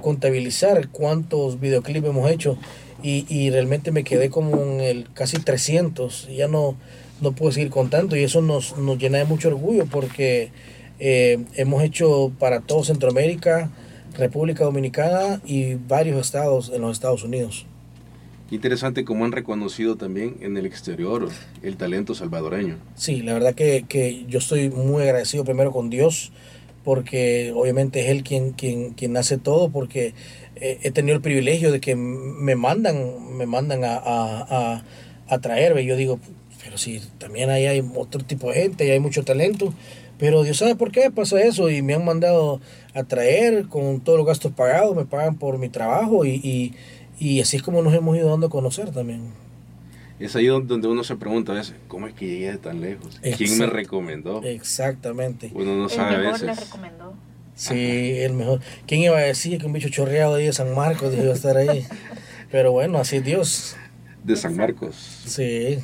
contabilizar 0.00 0.88
cuántos 0.88 1.58
videoclips 1.58 2.06
hemos 2.06 2.30
hecho 2.30 2.58
y, 3.02 3.24
y, 3.30 3.48
realmente 3.48 3.90
me 3.90 4.04
quedé 4.04 4.28
como 4.28 4.62
en 4.62 4.80
el 4.82 5.10
casi 5.14 5.38
300, 5.38 6.28
ya 6.36 6.48
no, 6.48 6.76
no 7.22 7.32
puedo 7.32 7.52
seguir 7.52 7.70
contando 7.70 8.16
y 8.16 8.24
eso 8.24 8.42
nos, 8.42 8.76
nos 8.76 8.98
llena 8.98 9.18
de 9.18 9.24
mucho 9.24 9.48
orgullo 9.48 9.86
porque 9.86 10.50
eh, 10.98 11.44
hemos 11.54 11.82
hecho 11.82 12.32
para 12.38 12.60
todo 12.60 12.84
Centroamérica, 12.84 13.70
República 14.16 14.64
Dominicana 14.64 15.40
y 15.44 15.74
varios 15.74 16.20
estados 16.20 16.70
en 16.74 16.82
los 16.82 16.92
Estados 16.92 17.24
Unidos. 17.24 17.66
Interesante 18.52 19.06
cómo 19.06 19.24
han 19.24 19.32
reconocido 19.32 19.96
también 19.96 20.36
en 20.42 20.58
el 20.58 20.66
exterior 20.66 21.26
el 21.62 21.78
talento 21.78 22.14
salvadoreño. 22.14 22.76
Sí, 22.96 23.22
la 23.22 23.32
verdad 23.32 23.54
que, 23.54 23.86
que 23.88 24.26
yo 24.28 24.40
estoy 24.40 24.68
muy 24.68 25.04
agradecido 25.04 25.42
primero 25.42 25.72
con 25.72 25.88
Dios, 25.88 26.32
porque 26.84 27.50
obviamente 27.56 28.00
es 28.00 28.10
Él 28.10 28.22
quien, 28.22 28.52
quien, 28.52 28.90
quien 28.90 29.16
hace 29.16 29.38
todo, 29.38 29.70
porque 29.70 30.12
eh, 30.56 30.78
he 30.82 30.90
tenido 30.90 31.16
el 31.16 31.22
privilegio 31.22 31.72
de 31.72 31.80
que 31.80 31.96
me 31.96 32.54
mandan, 32.54 33.38
me 33.38 33.46
mandan 33.46 33.84
a, 33.84 33.96
a, 33.96 34.84
a, 35.28 35.38
traerme. 35.40 35.86
Yo 35.86 35.96
digo, 35.96 36.20
pero 36.62 36.76
sí, 36.76 37.00
también 37.16 37.48
ahí 37.48 37.64
hay 37.64 37.82
otro 37.94 38.22
tipo 38.22 38.50
de 38.50 38.60
gente, 38.60 38.86
y 38.86 38.90
hay 38.90 39.00
mucho 39.00 39.24
talento. 39.24 39.72
Pero 40.18 40.42
Dios 40.42 40.58
sabe 40.58 40.76
por 40.76 40.92
qué 40.92 41.10
pasa 41.10 41.40
eso 41.40 41.70
y 41.70 41.80
me 41.80 41.94
han 41.94 42.04
mandado 42.04 42.60
a 42.94 43.02
traer 43.02 43.66
con 43.68 44.00
todos 44.00 44.18
los 44.18 44.26
gastos 44.26 44.52
pagados, 44.52 44.94
me 44.94 45.06
pagan 45.06 45.36
por 45.36 45.58
mi 45.58 45.70
trabajo 45.70 46.26
y, 46.26 46.34
y, 46.34 46.74
así 47.40 47.56
es 47.56 47.62
como 47.62 47.82
nos 47.82 47.94
hemos 47.94 48.16
ido 48.16 48.28
dando 48.30 48.46
a 48.46 48.50
conocer 48.50 48.90
también. 48.90 49.32
Es 50.18 50.36
ahí 50.36 50.46
donde 50.46 50.86
uno 50.86 51.02
se 51.02 51.16
pregunta 51.16 51.52
a 51.52 51.56
veces, 51.56 51.74
¿cómo 51.88 52.06
es 52.06 52.14
que 52.14 52.26
llegué 52.26 52.52
de 52.52 52.58
tan 52.58 52.80
lejos? 52.80 53.20
¿Quién 53.36 53.58
me 53.58 53.66
recomendó? 53.66 54.42
Exactamente. 54.42 55.50
Uno 55.52 55.74
no 55.74 55.88
sabe 55.88 56.14
a 56.14 56.32
veces. 56.32 56.60
recomendó. 56.60 57.14
Sí, 57.54 58.12
el 58.18 58.32
mejor. 58.32 58.60
¿Quién 58.86 59.02
iba 59.02 59.16
a 59.16 59.20
decir 59.20 59.58
que 59.58 59.66
un 59.66 59.72
bicho 59.72 59.88
chorreado 59.88 60.36
ahí 60.36 60.46
de 60.46 60.52
San 60.52 60.74
Marcos 60.74 61.14
iba 61.14 61.32
a 61.32 61.34
estar 61.34 61.56
ahí? 61.56 61.86
Pero 62.50 62.72
bueno, 62.72 62.98
así 62.98 63.16
es 63.16 63.24
Dios. 63.24 63.76
De 64.24 64.36
San 64.36 64.56
Marcos. 64.56 64.94
Sí. 65.26 65.78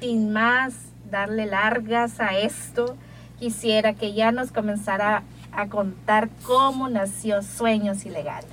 Sin 0.00 0.32
más, 0.32 0.74
darle 1.10 1.46
largas 1.46 2.20
a 2.20 2.38
esto, 2.38 2.96
quisiera 3.38 3.94
que 3.94 4.14
ya 4.14 4.32
nos 4.32 4.50
comenzara 4.50 5.22
a 5.52 5.68
contar 5.68 6.28
cómo 6.42 6.88
nació 6.88 7.42
Sueños 7.42 8.04
Ilegales. 8.04 8.50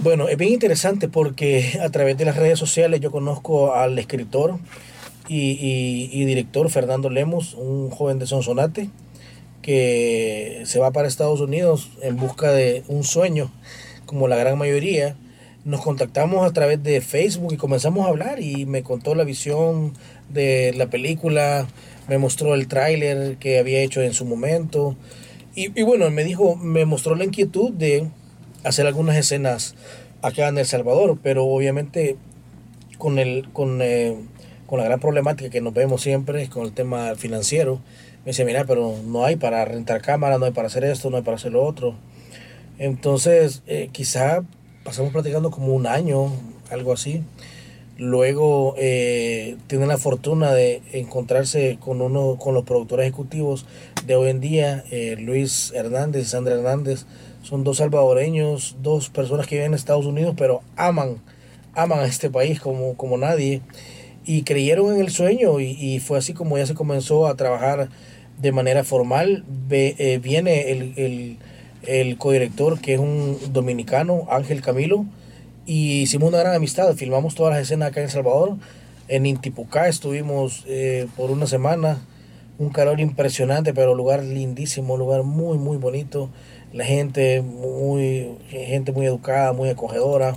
Bueno, 0.00 0.28
es 0.28 0.36
bien 0.36 0.52
interesante 0.52 1.08
porque 1.08 1.78
a 1.80 1.88
través 1.90 2.16
de 2.16 2.24
las 2.24 2.36
redes 2.36 2.58
sociales 2.58 3.00
yo 3.00 3.10
conozco 3.10 3.74
al 3.74 3.98
escritor 3.98 4.58
y, 5.28 6.10
y 6.12 6.24
director 6.24 6.68
Fernando 6.70 7.10
Lemos, 7.10 7.54
un 7.54 7.90
joven 7.90 8.18
de 8.18 8.26
Sonsonate 8.26 8.90
que 9.62 10.62
se 10.64 10.78
va 10.78 10.90
para 10.90 11.08
Estados 11.08 11.40
Unidos 11.40 11.90
en 12.02 12.16
busca 12.16 12.52
de 12.52 12.82
un 12.88 13.04
sueño, 13.04 13.50
como 14.06 14.28
la 14.28 14.36
gran 14.36 14.58
mayoría. 14.58 15.16
Nos 15.64 15.80
contactamos 15.80 16.44
a 16.44 16.52
través 16.52 16.82
de 16.82 17.00
Facebook 17.00 17.52
y 17.54 17.56
comenzamos 17.56 18.04
a 18.04 18.08
hablar 18.08 18.40
y 18.42 18.66
me 18.66 18.82
contó 18.82 19.14
la 19.14 19.22
visión 19.22 19.94
de 20.28 20.74
la 20.76 20.88
película, 20.90 21.68
me 22.08 22.18
mostró 22.18 22.54
el 22.54 22.66
tráiler 22.66 23.36
que 23.36 23.60
había 23.60 23.80
hecho 23.80 24.02
en 24.02 24.12
su 24.12 24.24
momento 24.24 24.96
y, 25.54 25.78
y, 25.78 25.82
bueno, 25.84 26.10
me 26.10 26.24
dijo, 26.24 26.56
me 26.56 26.84
mostró 26.84 27.14
la 27.14 27.24
inquietud 27.24 27.70
de 27.72 28.08
hacer 28.64 28.86
algunas 28.86 29.16
escenas 29.16 29.74
acá 30.22 30.48
en 30.48 30.58
El 30.58 30.66
Salvador, 30.66 31.18
pero 31.22 31.44
obviamente 31.44 32.16
con, 32.98 33.18
el, 33.18 33.48
con, 33.52 33.80
eh, 33.82 34.16
con 34.66 34.78
la 34.78 34.84
gran 34.84 35.00
problemática 35.00 35.50
que 35.50 35.60
nos 35.60 35.74
vemos 35.74 36.02
siempre 36.02 36.48
con 36.48 36.64
el 36.64 36.72
tema 36.72 37.14
financiero, 37.16 37.80
me 38.24 38.30
dice, 38.30 38.44
mira, 38.44 38.64
pero 38.64 38.94
no 39.04 39.24
hay 39.24 39.36
para 39.36 39.64
rentar 39.64 40.00
cámara, 40.00 40.38
no 40.38 40.44
hay 40.44 40.52
para 40.52 40.68
hacer 40.68 40.84
esto, 40.84 41.10
no 41.10 41.16
hay 41.16 41.22
para 41.22 41.36
hacer 41.36 41.52
lo 41.52 41.64
otro. 41.64 41.96
Entonces, 42.78 43.62
eh, 43.66 43.88
quizá 43.90 44.42
pasamos 44.84 45.12
platicando 45.12 45.50
como 45.50 45.74
un 45.74 45.86
año, 45.86 46.32
algo 46.70 46.92
así. 46.92 47.22
Luego 47.98 48.74
eh, 48.78 49.56
la 49.70 49.98
fortuna 49.98 50.52
de 50.52 50.82
encontrarse 50.92 51.78
con 51.80 52.00
uno, 52.00 52.36
con 52.38 52.54
los 52.54 52.64
productores 52.64 53.04
ejecutivos 53.04 53.66
de 54.06 54.16
hoy 54.16 54.30
en 54.30 54.40
día, 54.40 54.84
eh, 54.90 55.16
Luis 55.18 55.72
Hernández 55.74 56.28
Sandra 56.28 56.54
Hernández. 56.54 57.04
Son 57.42 57.64
dos 57.64 57.78
salvadoreños, 57.78 58.76
dos 58.82 59.10
personas 59.10 59.46
que 59.46 59.56
viven 59.56 59.72
en 59.72 59.74
Estados 59.74 60.06
Unidos, 60.06 60.34
pero 60.38 60.62
aman, 60.76 61.18
aman 61.74 62.00
a 62.00 62.06
este 62.06 62.30
país 62.30 62.60
como, 62.60 62.96
como 62.96 63.18
nadie. 63.18 63.60
Y 64.24 64.42
creyeron 64.42 64.94
en 64.94 65.00
el 65.00 65.10
sueño 65.10 65.58
y, 65.58 65.70
y 65.72 65.98
fue 65.98 66.18
así 66.18 66.32
como 66.32 66.56
ya 66.56 66.66
se 66.66 66.74
comenzó 66.74 67.26
a 67.26 67.34
trabajar 67.34 67.88
de 68.38 68.52
manera 68.52 68.84
formal. 68.84 69.44
Eh, 69.70 70.20
viene 70.22 70.70
el, 70.70 70.92
el, 70.96 71.38
el 71.82 72.16
codirector, 72.16 72.80
que 72.80 72.94
es 72.94 73.00
un 73.00 73.38
dominicano, 73.52 74.26
Ángel 74.30 74.62
Camilo, 74.62 75.04
y 75.66 76.02
hicimos 76.02 76.28
una 76.28 76.38
gran 76.38 76.54
amistad. 76.54 76.94
Filmamos 76.94 77.34
todas 77.34 77.54
las 77.54 77.62
escenas 77.62 77.88
acá 77.88 78.00
en 78.02 78.08
Salvador. 78.08 78.56
En 79.08 79.26
Intipucá 79.26 79.88
estuvimos 79.88 80.64
eh, 80.68 81.08
por 81.16 81.32
una 81.32 81.46
semana. 81.46 81.98
Un 82.58 82.70
calor 82.70 83.00
impresionante, 83.00 83.74
pero 83.74 83.94
lugar 83.94 84.22
lindísimo, 84.22 84.96
lugar 84.96 85.24
muy, 85.24 85.58
muy 85.58 85.78
bonito. 85.78 86.30
La 86.72 86.84
gente 86.84 87.42
muy, 87.42 88.28
gente 88.48 88.92
muy 88.92 89.06
educada, 89.06 89.52
muy 89.52 89.68
acogedora. 89.68 90.36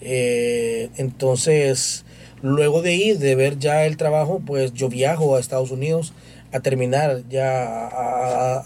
Eh, 0.00 0.90
entonces, 0.96 2.04
luego 2.42 2.82
de 2.82 2.94
ir, 2.94 3.18
de 3.18 3.34
ver 3.36 3.58
ya 3.58 3.86
el 3.86 3.96
trabajo, 3.96 4.40
pues 4.44 4.72
yo 4.72 4.88
viajo 4.88 5.36
a 5.36 5.40
Estados 5.40 5.70
Unidos 5.70 6.12
a 6.52 6.60
terminar 6.60 7.22
ya 7.28 7.86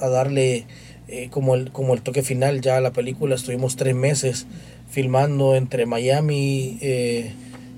a, 0.00 0.08
darle 0.08 0.64
eh, 1.08 1.28
como, 1.30 1.54
el, 1.54 1.70
como 1.72 1.92
el 1.92 2.00
toque 2.00 2.22
final 2.22 2.60
ya 2.60 2.78
a 2.78 2.80
la 2.80 2.92
película. 2.92 3.34
Estuvimos 3.34 3.76
tres 3.76 3.94
meses 3.94 4.46
filmando 4.88 5.56
entre 5.56 5.84
Miami, 5.84 6.78
eh, 6.80 7.32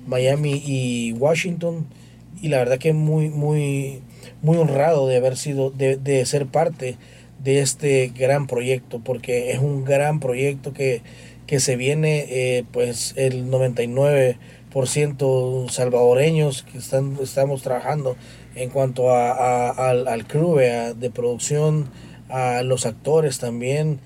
Miami 0.07 0.61
y 0.65 1.13
Washington 1.13 1.85
y 2.41 2.47
la 2.47 2.59
verdad 2.59 2.77
que 2.77 2.93
muy, 2.93 3.29
muy, 3.29 3.99
muy 4.41 4.57
honrado 4.57 5.07
de 5.07 5.17
haber 5.17 5.35
sido, 5.35 5.71
de, 5.71 5.97
de 5.97 6.25
ser 6.25 6.45
parte 6.45 6.95
de 7.43 7.61
este 7.61 8.11
gran 8.15 8.47
proyecto 8.47 9.01
porque 9.03 9.51
es 9.51 9.59
un 9.59 9.85
gran 9.85 10.19
proyecto 10.19 10.73
que, 10.73 11.01
que 11.45 11.59
se 11.59 11.75
viene 11.75 12.25
eh, 12.29 12.63
pues 12.71 13.13
el 13.15 13.49
99% 13.49 15.69
salvadoreños 15.69 16.63
que 16.63 16.77
están, 16.77 17.17
estamos 17.21 17.61
trabajando 17.61 18.15
en 18.55 18.69
cuanto 18.69 19.11
a, 19.11 19.69
al, 19.69 20.07
al, 20.07 20.25
crew 20.25 20.57
de 20.57 21.11
producción, 21.13 21.89
a 22.29 22.63
los 22.63 22.85
actores 22.85 23.39
también. 23.39 23.99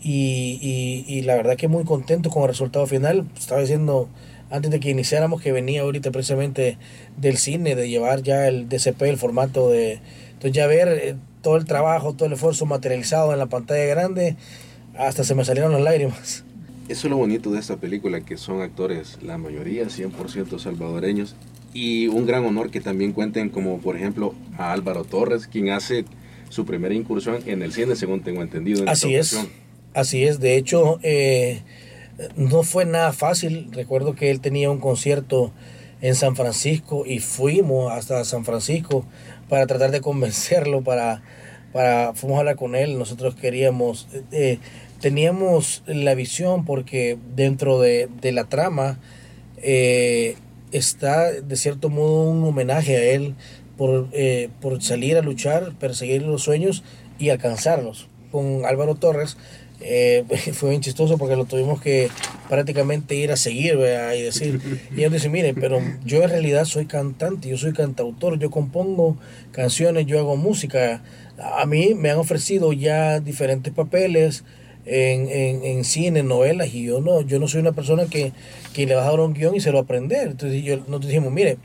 Y, 0.00 0.60
y, 0.62 1.04
y, 1.12 1.22
la 1.22 1.34
verdad 1.34 1.56
que 1.56 1.66
muy 1.66 1.84
contento 1.84 2.30
con 2.30 2.42
el 2.42 2.48
resultado 2.48 2.86
final. 2.86 3.26
Estaba 3.36 3.60
diciendo 3.60 4.08
antes 4.50 4.70
de 4.70 4.80
que 4.80 4.90
iniciáramos 4.90 5.42
que 5.42 5.52
venía 5.52 5.82
ahorita 5.82 6.10
precisamente 6.10 6.78
del 7.16 7.36
cine, 7.36 7.74
de 7.74 7.88
llevar 7.88 8.22
ya 8.22 8.48
el 8.48 8.68
DCP, 8.68 9.02
el 9.02 9.18
formato 9.18 9.70
de... 9.70 10.00
Entonces 10.28 10.52
ya 10.52 10.66
ver 10.66 10.88
eh, 10.88 11.16
todo 11.42 11.56
el 11.56 11.64
trabajo, 11.64 12.14
todo 12.14 12.26
el 12.26 12.32
esfuerzo 12.32 12.66
materializado 12.66 13.32
en 13.32 13.38
la 13.38 13.46
pantalla 13.46 13.84
grande, 13.84 14.36
hasta 14.96 15.24
se 15.24 15.34
me 15.34 15.44
salieron 15.44 15.72
las 15.72 15.82
lágrimas. 15.82 16.44
Eso 16.88 17.06
es 17.06 17.10
lo 17.10 17.18
bonito 17.18 17.50
de 17.50 17.60
esta 17.60 17.76
película, 17.76 18.20
que 18.22 18.36
son 18.36 18.62
actores, 18.62 19.18
la 19.22 19.36
mayoría 19.36 19.84
100% 19.84 20.58
salvadoreños, 20.58 21.36
y 21.74 22.08
un 22.08 22.26
gran 22.26 22.44
honor 22.46 22.70
que 22.70 22.80
también 22.80 23.12
cuenten 23.12 23.50
como 23.50 23.78
por 23.78 23.96
ejemplo 23.96 24.34
a 24.56 24.72
Álvaro 24.72 25.04
Torres, 25.04 25.46
quien 25.46 25.70
hace 25.70 26.06
su 26.48 26.64
primera 26.64 26.94
incursión 26.94 27.38
en 27.46 27.62
el 27.62 27.72
cine, 27.72 27.94
según 27.94 28.22
tengo 28.22 28.42
entendido. 28.42 28.82
En 28.82 28.88
así 28.88 29.14
es, 29.14 29.38
así 29.92 30.24
es. 30.24 30.40
De 30.40 30.56
hecho, 30.56 30.98
eh, 31.02 31.62
no 32.36 32.62
fue 32.62 32.84
nada 32.84 33.12
fácil. 33.12 33.68
Recuerdo 33.72 34.14
que 34.14 34.30
él 34.30 34.40
tenía 34.40 34.70
un 34.70 34.78
concierto 34.78 35.52
en 36.00 36.14
San 36.14 36.36
Francisco 36.36 37.04
y 37.06 37.18
fuimos 37.18 37.92
hasta 37.92 38.24
San 38.24 38.44
Francisco 38.44 39.04
para 39.48 39.66
tratar 39.66 39.90
de 39.90 40.00
convencerlo, 40.00 40.82
para, 40.82 41.22
para 41.72 42.14
fuimos 42.14 42.36
a 42.36 42.40
hablar 42.40 42.56
con 42.56 42.74
él. 42.74 42.98
Nosotros 42.98 43.34
queríamos, 43.34 44.08
eh, 44.32 44.58
teníamos 45.00 45.82
la 45.86 46.14
visión 46.14 46.64
porque 46.64 47.18
dentro 47.34 47.80
de, 47.80 48.08
de 48.20 48.32
la 48.32 48.44
trama 48.44 48.98
eh, 49.62 50.36
está 50.72 51.32
de 51.32 51.56
cierto 51.56 51.88
modo 51.88 52.30
un 52.30 52.44
homenaje 52.44 52.96
a 52.96 53.04
él 53.04 53.34
por, 53.76 54.08
eh, 54.12 54.50
por 54.60 54.82
salir 54.82 55.16
a 55.16 55.22
luchar, 55.22 55.72
perseguir 55.78 56.22
los 56.22 56.42
sueños 56.42 56.82
y 57.18 57.30
alcanzarlos. 57.30 58.08
Con 58.30 58.66
Álvaro 58.66 58.94
Torres 58.94 59.38
eh, 59.80 60.24
fue 60.52 60.70
bien 60.70 60.80
chistoso 60.80 61.18
porque 61.18 61.36
lo 61.36 61.44
tuvimos 61.44 61.80
que 61.80 62.08
prácticamente 62.48 63.14
ir 63.14 63.30
a 63.30 63.36
seguir 63.36 63.76
¿verdad? 63.76 64.14
y 64.14 64.22
decir, 64.22 64.60
y 64.96 65.00
ellos 65.00 65.12
dicen, 65.12 65.32
mire, 65.32 65.54
pero 65.54 65.80
yo 66.04 66.22
en 66.22 66.30
realidad 66.30 66.64
soy 66.64 66.86
cantante, 66.86 67.48
yo 67.48 67.56
soy 67.56 67.72
cantautor, 67.72 68.38
yo 68.38 68.50
compongo 68.50 69.16
canciones, 69.52 70.06
yo 70.06 70.18
hago 70.18 70.36
música. 70.36 71.02
A 71.38 71.66
mí 71.66 71.94
me 71.94 72.10
han 72.10 72.18
ofrecido 72.18 72.72
ya 72.72 73.20
diferentes 73.20 73.72
papeles 73.72 74.44
en, 74.84 75.28
en, 75.28 75.64
en 75.64 75.84
cine, 75.84 76.22
novelas, 76.22 76.74
y 76.74 76.84
yo 76.84 77.00
no, 77.00 77.20
yo 77.20 77.38
no 77.38 77.46
soy 77.46 77.60
una 77.60 77.72
persona 77.72 78.06
que, 78.06 78.32
que 78.72 78.86
le 78.86 78.94
va 78.94 79.06
a 79.06 79.10
dar 79.10 79.20
un 79.20 79.34
guion 79.34 79.54
y 79.54 79.60
se 79.60 79.70
lo 79.70 79.74
va 79.74 79.80
a 79.80 79.84
aprender. 79.84 80.28
Entonces 80.28 80.62
yo, 80.64 80.78
nos 80.88 81.06
dijimos, 81.06 81.32
mire, 81.32 81.58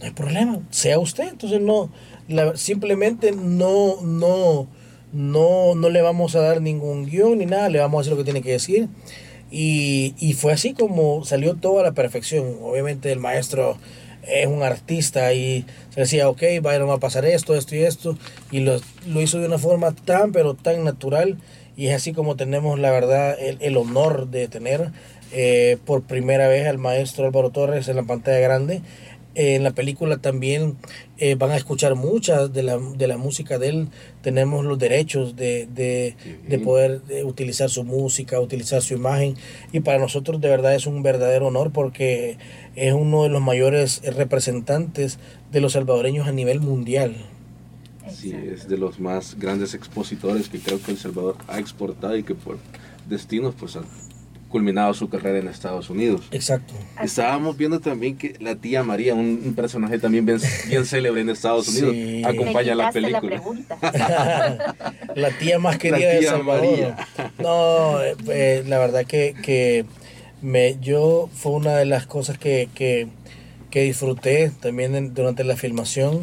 no 0.00 0.06
hay 0.06 0.12
problema, 0.12 0.60
sea 0.70 0.98
usted. 0.98 1.28
Entonces 1.28 1.60
no, 1.60 1.90
la, 2.28 2.56
simplemente 2.56 3.32
no, 3.32 4.00
no, 4.02 4.66
no, 5.14 5.74
no 5.74 5.88
le 5.88 6.02
vamos 6.02 6.34
a 6.34 6.40
dar 6.40 6.60
ningún 6.60 7.06
guion 7.06 7.38
ni 7.38 7.46
nada, 7.46 7.68
le 7.68 7.78
vamos 7.78 7.98
a 7.98 8.00
hacer 8.02 8.12
lo 8.12 8.18
que 8.18 8.24
tiene 8.24 8.42
que 8.42 8.52
decir. 8.52 8.88
Y, 9.50 10.14
y 10.18 10.32
fue 10.32 10.52
así 10.52 10.74
como 10.74 11.24
salió 11.24 11.54
todo 11.54 11.78
a 11.78 11.84
la 11.84 11.92
perfección. 11.92 12.58
Obviamente 12.60 13.12
el 13.12 13.20
maestro 13.20 13.78
es 14.26 14.46
un 14.46 14.62
artista 14.62 15.32
y 15.32 15.64
se 15.90 16.00
decía, 16.00 16.28
ok, 16.28 16.42
va 16.64 16.74
a 16.74 16.98
pasar 16.98 17.24
esto, 17.24 17.54
esto 17.54 17.76
y 17.76 17.84
esto. 17.84 18.18
Y 18.50 18.60
lo, 18.60 18.80
lo 19.06 19.22
hizo 19.22 19.38
de 19.38 19.46
una 19.46 19.58
forma 19.58 19.92
tan, 19.92 20.32
pero 20.32 20.54
tan 20.54 20.82
natural. 20.82 21.38
Y 21.76 21.86
es 21.86 21.94
así 21.94 22.12
como 22.12 22.36
tenemos, 22.36 22.78
la 22.78 22.90
verdad, 22.90 23.36
el, 23.38 23.58
el 23.60 23.76
honor 23.76 24.28
de 24.28 24.48
tener 24.48 24.90
eh, 25.32 25.78
por 25.84 26.02
primera 26.02 26.48
vez 26.48 26.66
al 26.66 26.78
maestro 26.78 27.26
Álvaro 27.26 27.50
Torres 27.50 27.88
en 27.88 27.96
la 27.96 28.04
pantalla 28.04 28.38
grande 28.38 28.82
en 29.34 29.62
la 29.62 29.72
película 29.72 30.18
también 30.18 30.76
eh, 31.18 31.34
van 31.34 31.50
a 31.50 31.56
escuchar 31.56 31.94
mucha 31.94 32.48
de 32.48 32.62
la, 32.62 32.78
de 32.78 33.06
la 33.06 33.16
música 33.16 33.58
de 33.58 33.68
él. 33.68 33.88
Tenemos 34.22 34.64
los 34.64 34.78
derechos 34.78 35.36
de, 35.36 35.66
de, 35.66 36.16
de 36.48 36.58
poder 36.58 37.02
utilizar 37.24 37.70
su 37.70 37.84
música, 37.84 38.40
utilizar 38.40 38.82
su 38.82 38.94
imagen. 38.94 39.36
Y 39.72 39.80
para 39.80 39.98
nosotros 39.98 40.40
de 40.40 40.48
verdad 40.48 40.74
es 40.74 40.86
un 40.86 41.02
verdadero 41.02 41.48
honor 41.48 41.72
porque 41.72 42.38
es 42.76 42.92
uno 42.92 43.24
de 43.24 43.28
los 43.28 43.42
mayores 43.42 44.02
representantes 44.16 45.18
de 45.50 45.60
los 45.60 45.72
salvadoreños 45.72 46.26
a 46.26 46.32
nivel 46.32 46.60
mundial. 46.60 47.16
Sí, 48.12 48.32
es 48.32 48.68
de 48.68 48.76
los 48.76 49.00
más 49.00 49.36
grandes 49.38 49.74
expositores 49.74 50.48
que 50.48 50.58
creo 50.58 50.80
que 50.80 50.92
El 50.92 50.98
Salvador 50.98 51.36
ha 51.48 51.58
exportado 51.58 52.16
y 52.16 52.22
que 52.22 52.34
por 52.34 52.58
destinos 53.08 53.54
pues 53.58 53.78
culminado 54.54 54.94
su 54.94 55.08
carrera 55.08 55.40
en 55.40 55.48
Estados 55.48 55.90
Unidos. 55.90 56.22
Exacto. 56.30 56.74
Estábamos 57.02 57.56
viendo 57.56 57.80
también 57.80 58.16
que 58.16 58.36
la 58.38 58.54
tía 58.54 58.84
María, 58.84 59.12
un, 59.14 59.42
un 59.44 59.54
personaje 59.56 59.98
también 59.98 60.24
bien, 60.24 60.38
bien, 60.68 60.86
célebre 60.86 61.22
en 61.22 61.28
Estados 61.30 61.66
Unidos, 61.68 61.90
Sí. 61.92 62.22
acompaña 62.24 62.76
la 62.76 62.92
Me 62.92 63.00
quitaste 63.00 63.00
película. 63.00 63.20
La, 63.20 63.40
pregunta. 63.42 63.78
la 65.16 65.30
tía 65.38 65.58
más 65.58 65.76
querida 65.78 65.98
La 66.06 66.12
de 66.14 66.18
tía 66.20 66.30
Salvador. 66.30 66.70
María. 66.70 66.96
No, 67.40 68.00
eh, 68.00 68.14
eh, 68.28 68.64
la 68.68 68.78
verdad 68.78 69.04
que, 69.06 69.34
que 69.42 69.86
me, 70.40 70.78
yo 70.80 71.28
fue 71.34 71.50
una 71.50 71.74
de 71.76 71.84
las 71.86 72.06
cosas 72.06 72.38
que, 72.38 72.68
que, 72.76 73.08
que 73.70 73.82
disfruté 73.82 74.52
también 74.60 74.94
en- 74.94 75.14
durante 75.14 75.42
la 75.42 75.56
filmación 75.56 76.20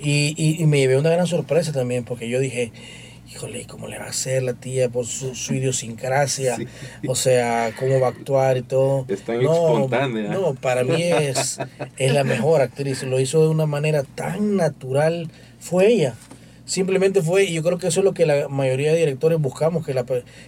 y, 0.00 0.34
y, 0.36 0.62
y 0.62 0.66
me 0.66 0.78
llevé 0.78 0.96
una 0.96 1.10
gran 1.10 1.26
sorpresa 1.26 1.72
también 1.72 2.04
porque 2.04 2.28
yo 2.28 2.38
dije, 2.38 2.70
híjole, 3.30 3.66
¿cómo 3.66 3.88
le 3.88 3.98
va 3.98 4.06
a 4.06 4.10
hacer 4.10 4.42
la 4.42 4.54
tía 4.54 4.88
por 4.88 5.06
su, 5.06 5.34
su 5.34 5.54
idiosincrasia? 5.54 6.56
Sí. 7.02 7.08
O 7.08 7.14
sea, 7.14 7.72
cómo 7.78 8.00
va 8.00 8.08
a 8.08 8.10
actuar 8.10 8.56
y 8.56 8.62
todo. 8.62 9.04
Es 9.08 9.22
tan 9.22 9.40
espontánea. 9.40 10.30
No, 10.30 10.54
para 10.54 10.84
mí 10.84 11.02
es, 11.02 11.58
es 11.96 12.12
la 12.12 12.24
mejor 12.24 12.60
actriz. 12.60 13.02
Lo 13.02 13.20
hizo 13.20 13.42
de 13.42 13.48
una 13.48 13.66
manera 13.66 14.02
tan 14.02 14.56
natural. 14.56 15.30
Fue 15.58 15.88
ella. 15.88 16.14
Simplemente 16.64 17.22
fue, 17.22 17.44
y 17.44 17.54
yo 17.54 17.62
creo 17.62 17.78
que 17.78 17.88
eso 17.88 18.00
es 18.00 18.04
lo 18.04 18.14
que 18.14 18.26
la 18.26 18.48
mayoría 18.48 18.92
de 18.92 18.98
directores 18.98 19.38
buscamos, 19.38 19.84
que 19.84 19.92
la, 19.92 20.04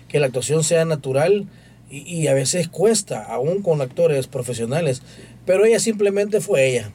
que 0.08 0.20
la 0.20 0.26
actuación 0.26 0.64
sea 0.64 0.84
natural 0.84 1.46
y, 1.90 1.98
y 1.98 2.28
a 2.28 2.34
veces 2.34 2.68
cuesta, 2.68 3.24
aún 3.24 3.62
con 3.62 3.80
actores 3.82 4.26
profesionales. 4.26 5.02
Pero 5.44 5.64
ella 5.64 5.78
simplemente 5.78 6.40
fue 6.40 6.68
ella. 6.68 6.92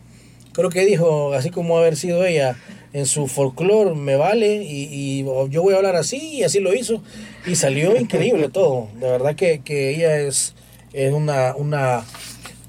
Creo 0.53 0.69
que 0.69 0.85
dijo, 0.85 1.33
así 1.33 1.49
como 1.49 1.77
haber 1.77 1.95
sido 1.95 2.25
ella 2.25 2.57
en 2.93 3.05
su 3.05 3.27
folclore, 3.27 3.95
me 3.95 4.15
vale 4.15 4.63
y, 4.63 4.87
y 4.91 5.23
yo 5.49 5.61
voy 5.61 5.73
a 5.73 5.77
hablar 5.77 5.95
así 5.95 6.17
y 6.17 6.43
así 6.43 6.59
lo 6.59 6.73
hizo. 6.73 7.01
Y 7.45 7.55
salió 7.55 7.95
increíble 7.99 8.49
todo. 8.49 8.89
De 8.99 9.09
verdad 9.09 9.35
que, 9.35 9.59
que 9.59 9.89
ella 9.95 10.17
es, 10.19 10.55
es 10.93 11.13
una, 11.13 11.55
una 11.55 12.03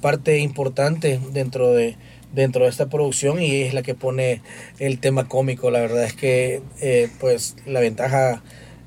parte 0.01 0.39
importante 0.39 1.21
dentro 1.33 1.73
de, 1.73 1.97
dentro 2.33 2.65
de 2.65 2.71
esta 2.71 2.87
producción 2.89 3.41
y 3.43 3.63
es 3.63 3.75
la 3.75 3.83
que 3.83 3.95
pone 3.95 4.43
el 4.79 4.99
tema 4.99 5.29
cómico. 5.29 5.71
La 5.71 5.81
verdad 5.81 6.05
es 6.05 6.15
que 6.15 6.63
eh, 6.81 7.09
pues 7.21 7.57
la 7.67 7.81
ventaja 7.81 8.43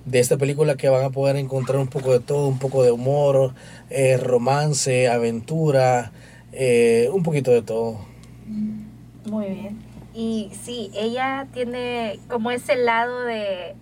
de 0.05 0.19
esta 0.19 0.37
película 0.37 0.75
que 0.75 0.89
van 0.89 1.03
a 1.03 1.09
poder 1.09 1.35
encontrar 1.35 1.79
un 1.79 1.87
poco 1.87 2.13
de 2.13 2.19
todo, 2.19 2.47
un 2.47 2.59
poco 2.59 2.83
de 2.83 2.91
humor, 2.91 3.53
eh, 3.89 4.17
romance, 4.17 5.07
aventura, 5.07 6.11
eh, 6.51 7.09
un 7.11 7.23
poquito 7.23 7.51
de 7.51 7.61
todo. 7.61 7.99
Muy 9.25 9.45
bien. 9.47 9.84
Y 10.15 10.49
sí, 10.63 10.91
ella 10.95 11.45
tiene 11.53 12.19
como 12.29 12.49
ese 12.51 12.77
lado 12.77 13.23
de 13.25 13.75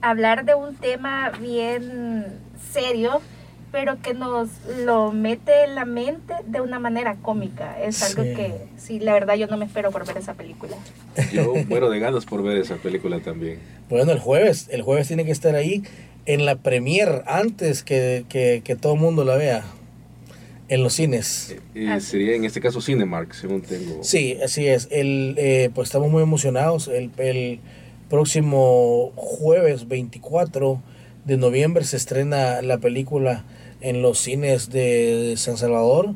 hablar 0.00 0.44
de 0.46 0.54
un 0.54 0.74
tema 0.74 1.30
bien 1.38 2.24
serio, 2.72 3.20
pero 3.70 4.00
que 4.02 4.14
nos 4.14 4.48
lo 4.84 5.12
mete 5.12 5.64
en 5.64 5.74
la 5.74 5.84
mente 5.84 6.32
de 6.46 6.60
una 6.62 6.78
manera 6.80 7.16
cómica. 7.22 7.78
Es 7.80 8.02
algo 8.02 8.22
Sí. 8.24 8.34
que, 8.34 8.54
sí, 8.78 8.98
la 9.00 9.12
verdad 9.12 9.34
yo 9.34 9.46
no 9.48 9.56
me 9.58 9.66
espero 9.66 9.90
por 9.90 10.06
ver 10.06 10.16
esa 10.16 10.32
película. 10.34 10.76
Yo 11.32 11.52
muero 11.68 11.90
de 11.90 11.98
ganas 12.00 12.24
por 12.24 12.42
ver 12.42 12.56
esa 12.56 12.76
película 12.76 13.20
también. 13.20 13.58
Bueno, 13.90 14.12
el 14.12 14.18
jueves, 14.18 14.68
el 14.72 14.82
jueves 14.82 15.08
tiene 15.08 15.24
que 15.26 15.30
estar 15.32 15.54
ahí 15.54 15.82
en 16.26 16.46
la 16.46 16.56
premier 16.56 17.22
antes 17.26 17.82
que, 17.84 18.24
que, 18.28 18.62
que 18.64 18.76
todo 18.76 18.94
el 18.94 19.00
mundo 19.00 19.24
la 19.24 19.36
vea 19.36 19.64
en 20.70 20.82
los 20.82 20.94
cines. 20.94 21.56
Eh, 21.74 21.94
eh, 21.94 22.00
sería 22.00 22.34
en 22.34 22.44
este 22.44 22.60
caso 22.60 22.80
Cinemark, 22.80 23.34
según 23.34 23.60
tengo. 23.60 24.02
Sí, 24.02 24.38
así 24.42 24.66
es. 24.66 24.88
El, 24.90 25.34
eh, 25.36 25.68
pues 25.74 25.88
estamos 25.88 26.10
muy 26.10 26.22
emocionados. 26.22 26.88
El, 26.88 27.10
el 27.18 27.58
próximo 28.08 29.12
jueves 29.16 29.88
24 29.88 30.80
de 31.24 31.36
noviembre 31.36 31.84
se 31.84 31.96
estrena 31.96 32.62
la 32.62 32.78
película 32.78 33.44
en 33.80 34.00
los 34.00 34.20
cines 34.20 34.70
de 34.70 35.34
San 35.36 35.56
Salvador 35.56 36.14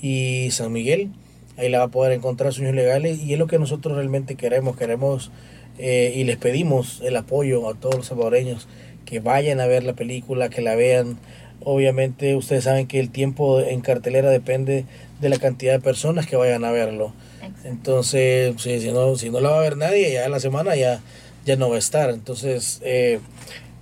y 0.00 0.50
San 0.50 0.72
Miguel. 0.72 1.10
Ahí 1.56 1.68
la 1.68 1.78
va 1.78 1.84
a 1.84 1.88
poder 1.88 2.12
encontrar 2.12 2.52
sueños 2.52 2.74
legales 2.74 3.20
y 3.20 3.34
es 3.34 3.38
lo 3.38 3.46
que 3.46 3.60
nosotros 3.60 3.96
realmente 3.96 4.34
queremos. 4.34 4.76
Queremos 4.76 5.30
eh, 5.78 6.12
y 6.16 6.24
les 6.24 6.38
pedimos 6.38 7.00
el 7.04 7.16
apoyo 7.16 7.68
a 7.70 7.74
todos 7.74 7.94
los 7.94 8.06
salvadoreños 8.06 8.66
que 9.04 9.20
vayan 9.20 9.60
a 9.60 9.66
ver 9.66 9.84
la 9.84 9.92
película, 9.92 10.48
que 10.48 10.60
la 10.60 10.74
vean. 10.74 11.18
Obviamente 11.64 12.34
ustedes 12.36 12.64
saben 12.64 12.86
que 12.86 13.00
el 13.00 13.10
tiempo 13.10 13.60
en 13.60 13.80
cartelera 13.80 14.30
depende 14.30 14.84
de 15.20 15.28
la 15.28 15.38
cantidad 15.38 15.72
de 15.72 15.80
personas 15.80 16.26
que 16.26 16.36
vayan 16.36 16.64
a 16.64 16.70
verlo. 16.70 17.12
Entonces, 17.64 18.54
sí, 18.60 18.80
si, 18.80 18.90
no, 18.92 19.16
si 19.16 19.30
no 19.30 19.40
la 19.40 19.50
va 19.50 19.58
a 19.58 19.62
ver 19.62 19.76
nadie, 19.76 20.12
ya 20.12 20.24
en 20.24 20.30
la 20.32 20.40
semana 20.40 20.74
ya, 20.76 21.00
ya 21.44 21.56
no 21.56 21.68
va 21.70 21.76
a 21.76 21.78
estar. 21.78 22.10
Entonces, 22.10 22.80
eh, 22.84 23.20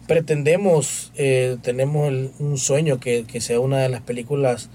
pretendemos, 0.07 1.13
eh, 1.17 1.57
tenemos 1.63 2.09
el- 2.09 2.31
un 2.39 2.59
sueño 2.59 2.99
que, 3.01 3.25
que 3.25 3.41
sea 3.41 3.61
una 3.61 3.79
de 3.79 3.89
las 3.89 4.01
películas 4.01 4.69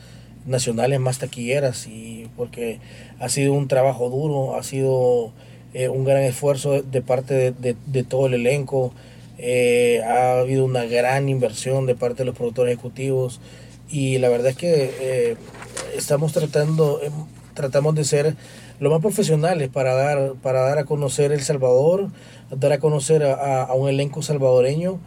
nacionales 0.45 0.99
más 0.99 1.17
taquilleras 1.19 1.87
y 1.87 2.29
porque 2.37 2.79
ha 3.19 3.29
sido 3.29 3.53
un 3.53 3.67
trabajo 3.67 4.09
duro, 4.09 4.55
ha 4.55 4.63
sido 4.63 5.31
eh, 5.73 5.89
un 5.89 6.05
gran 6.05 6.21
esfuerzo 6.23 6.71
de, 6.71 6.83
de 6.83 7.01
parte 7.01 7.33
de, 7.33 7.51
de- 7.51 7.75
de 7.85 8.03
todo 8.03 8.27
el 8.27 8.35
elenco, 8.35 8.93
eh, 9.37 10.01
ha 10.07 10.39
habido 10.39 10.65
una 10.65 10.85
gran 10.85 11.29
inversión 11.29 11.85
de 11.85 11.95
parte 11.95 12.19
de 12.19 12.25
los 12.25 12.35
productores 12.35 12.73
ejecutivos 12.73 13.39
y 13.89 14.17
la 14.19 14.29
verdad 14.29 14.51
es 14.51 14.57
que 14.57 14.91
eh, 14.99 15.35
estamos 15.95 16.33
tratando, 16.33 17.01
em, 17.03 17.11
tratamos 17.53 17.95
de 17.95 18.03
ser 18.03 18.35
lo 18.79 18.89
más 18.89 18.99
profesionales 19.01 19.69
para 19.69 19.93
dar, 19.93 20.33
para 20.41 20.61
dar 20.61 20.77
a 20.79 20.85
conocer 20.85 21.31
El 21.31 21.41
Salvador, 21.41 22.09
dar 22.51 22.73
a 22.73 22.79
conocer 22.79 23.23
a, 23.23 23.63
a- 23.63 23.73
un 23.73 23.87
elenco 23.89 24.21
salvadoreño, 24.21 24.99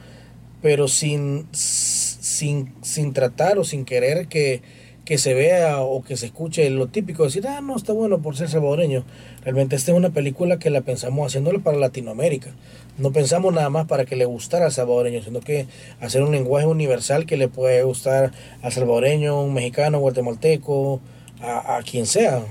pero 0.63 0.89
sin, 0.89 1.47
sin, 1.53 2.75
sin 2.83 3.13
tratar 3.13 3.59
o 3.59 3.65
sin 3.65 3.85
querer 3.85 4.27
que, 4.29 4.63
que 5.05 5.19
se 5.19 5.35
vea 5.35 5.81
o 5.81 6.03
que 6.03 6.17
se 6.17 6.27
escuche 6.27 6.69
lo 6.71 6.89
típico, 6.89 7.25
decir, 7.25 7.47
ah, 7.47 7.61
no, 7.61 7.77
está 7.77 7.93
bueno 7.93 8.21
por 8.21 8.37
ser 8.37 8.49
salvadoreño. 8.49 9.05
Realmente 9.49 9.77
esta 9.77 9.93
es 9.93 9.97
una 9.97 10.11
película 10.11 10.59
que 10.59 10.69
la 10.69 10.83
pensamos 10.83 11.27
haciéndola 11.27 11.61
para 11.61 11.79
Latinoamérica. 11.79 12.51
No 12.99 13.13
pensamos 13.13 13.55
nada 13.55 13.71
más 13.71 13.87
para 13.87 14.05
que 14.05 14.15
le 14.15 14.27
gustara 14.27 14.67
al 14.67 14.73
salvadoreño, 14.73 15.23
sino 15.23 15.41
que 15.41 15.67
hacer 16.01 16.23
un 16.23 16.33
lenguaje 16.33 16.67
universal 16.67 17.25
que 17.25 17.39
le 17.39 17.49
puede 17.49 17.83
gustar 17.83 18.31
al 18.61 18.73
salvadoreño, 18.73 19.43
un 19.43 19.55
mexicano, 19.55 20.01
guatemalteco, 20.01 21.01
a, 21.41 21.79
a 21.79 21.83
quien 21.83 22.05
sea. 22.05 22.43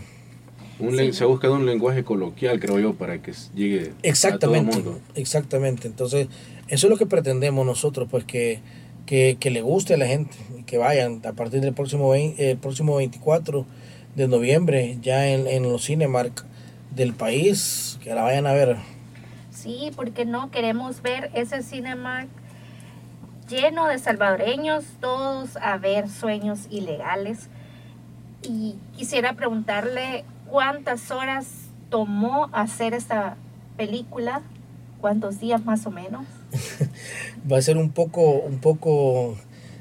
Un 0.80 1.14
Se 1.14 1.24
ha 1.24 1.28
buscado 1.28 1.54
un 1.54 1.68
lenguaje 1.68 2.04
coloquial, 2.04 2.60
creo 2.60 2.80
yo, 2.80 2.96
para 2.96 3.22
que 3.22 3.32
llegue 3.54 3.92
Exactamente, 4.02 4.70
a 4.70 4.72
todo 4.72 4.82
el 4.82 4.86
mundo. 4.96 5.02
exactamente. 5.14 5.88
Entonces, 5.88 6.28
eso 6.68 6.88
es 6.88 6.90
lo 6.90 6.98
que 6.98 7.06
pretendemos 7.06 7.64
nosotros, 7.64 8.08
pues 8.10 8.24
que, 8.24 8.60
que, 9.06 9.38
que 9.40 9.52
le 9.52 9.62
guste 9.62 9.94
a 9.94 9.98
la 9.98 10.08
gente, 10.08 10.36
que 10.66 10.80
vayan 10.80 11.22
a 11.28 11.34
partir 11.34 11.62
del 11.62 11.76
próximo, 11.76 12.10
vein- 12.10 12.34
el 12.40 12.58
próximo 12.58 12.96
24 12.96 13.68
de 14.16 14.28
noviembre, 14.28 14.98
ya 15.04 15.30
en, 15.30 15.46
en 15.46 15.62
los 15.62 15.86
Cinemark 15.86 16.44
del 16.98 17.14
país, 17.14 17.98
que 18.04 18.14
la 18.14 18.24
vayan 18.24 18.48
a 18.48 18.54
ver. 18.54 18.76
Sí, 19.52 19.92
porque 19.96 20.26
no 20.26 20.52
queremos 20.52 21.02
ver 21.02 21.32
ese 21.34 21.64
Cinemark 21.64 22.28
lleno 23.48 23.88
de 23.88 24.00
salvadoreños, 24.00 24.84
todos 25.00 25.56
a 25.58 25.78
ver 25.78 26.10
sueños 26.10 26.68
ilegales. 26.70 27.48
Y 28.42 28.76
quisiera 28.98 29.34
preguntarle 29.34 30.26
cuántas 30.50 31.12
horas 31.12 31.48
tomó 31.90 32.50
hacer 32.52 32.94
esta 32.94 33.38
película, 33.78 34.42
cuántos 35.00 35.40
días 35.40 35.64
más 35.64 35.86
o 35.86 35.92
menos. 35.92 36.26
Va 37.52 37.58
a 37.58 37.62
ser 37.62 37.78
un 37.78 37.92
poco, 37.92 38.22
un 38.32 38.60
poco, 38.60 39.38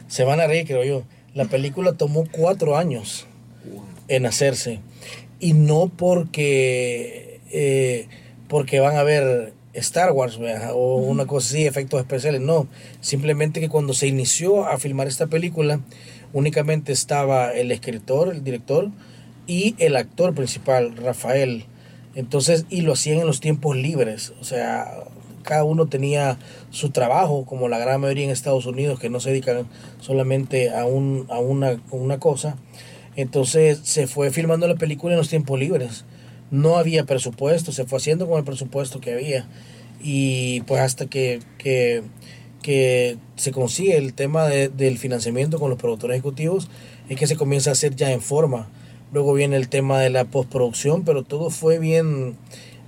se 0.06 0.24
van 0.24 0.40
a 0.40 0.46
reír 0.46 0.66
creo 0.66 0.84
yo. 0.84 1.02
La 1.34 1.46
película 1.46 1.94
tomó 1.94 2.24
cuatro 2.30 2.76
años 2.76 3.26
en 4.08 4.26
hacerse 4.26 4.80
y 5.40 5.52
no 5.52 5.90
porque, 5.94 7.40
eh, 7.52 8.08
porque 8.48 8.80
van 8.80 8.96
a 8.96 9.02
ver 9.02 9.54
Star 9.74 10.12
Wars 10.12 10.38
o 10.72 10.96
una 10.96 11.26
cosa 11.26 11.48
así, 11.48 11.66
efectos 11.66 12.00
especiales, 12.00 12.40
no. 12.40 12.66
Simplemente 13.00 13.60
que 13.60 13.68
cuando 13.68 13.92
se 13.92 14.06
inició 14.06 14.66
a 14.66 14.78
filmar 14.78 15.06
esta 15.06 15.26
película, 15.26 15.80
únicamente 16.32 16.92
estaba 16.92 17.52
el 17.52 17.70
escritor, 17.70 18.30
el 18.30 18.42
director 18.42 18.90
y 19.46 19.74
el 19.78 19.96
actor 19.96 20.34
principal, 20.34 20.96
Rafael. 20.96 21.64
Entonces, 22.14 22.64
y 22.70 22.80
lo 22.80 22.94
hacían 22.94 23.18
en 23.18 23.26
los 23.26 23.40
tiempos 23.40 23.76
libres, 23.76 24.32
o 24.40 24.44
sea, 24.44 24.90
cada 25.42 25.64
uno 25.64 25.86
tenía 25.86 26.38
su 26.70 26.90
trabajo, 26.90 27.44
como 27.46 27.68
la 27.68 27.78
gran 27.78 28.00
mayoría 28.00 28.24
en 28.24 28.30
Estados 28.30 28.66
Unidos, 28.66 28.98
que 28.98 29.10
no 29.10 29.20
se 29.20 29.30
dedican 29.30 29.66
solamente 30.00 30.70
a, 30.70 30.84
un, 30.86 31.26
a 31.30 31.38
una, 31.38 31.80
una 31.90 32.18
cosa. 32.18 32.56
Entonces 33.16 33.80
se 33.82 34.06
fue 34.06 34.30
filmando 34.30 34.68
la 34.68 34.76
película 34.76 35.14
en 35.14 35.18
los 35.18 35.28
tiempos 35.28 35.58
libres 35.58 36.04
no 36.50 36.76
había 36.76 37.04
presupuesto, 37.04 37.72
se 37.72 37.84
fue 37.84 37.98
haciendo 37.98 38.28
con 38.28 38.38
el 38.38 38.44
presupuesto 38.44 39.00
que 39.00 39.12
había. 39.12 39.46
Y 40.00 40.60
pues 40.62 40.80
hasta 40.80 41.06
que, 41.06 41.40
que, 41.58 42.02
se 43.36 43.52
consigue 43.52 43.96
el 43.96 44.12
tema 44.14 44.46
del 44.46 44.98
financiamiento 44.98 45.60
con 45.60 45.70
los 45.70 45.78
productores 45.78 46.16
ejecutivos, 46.16 46.68
es 47.08 47.16
que 47.16 47.28
se 47.28 47.36
comienza 47.36 47.70
a 47.70 47.74
hacer 47.74 47.94
ya 47.94 48.10
en 48.10 48.20
forma. 48.20 48.68
Luego 49.12 49.34
viene 49.34 49.56
el 49.56 49.68
tema 49.68 50.00
de 50.00 50.10
la 50.10 50.24
postproducción, 50.24 51.04
pero 51.04 51.22
todo 51.22 51.50
fue 51.50 51.78
bien, 51.78 52.36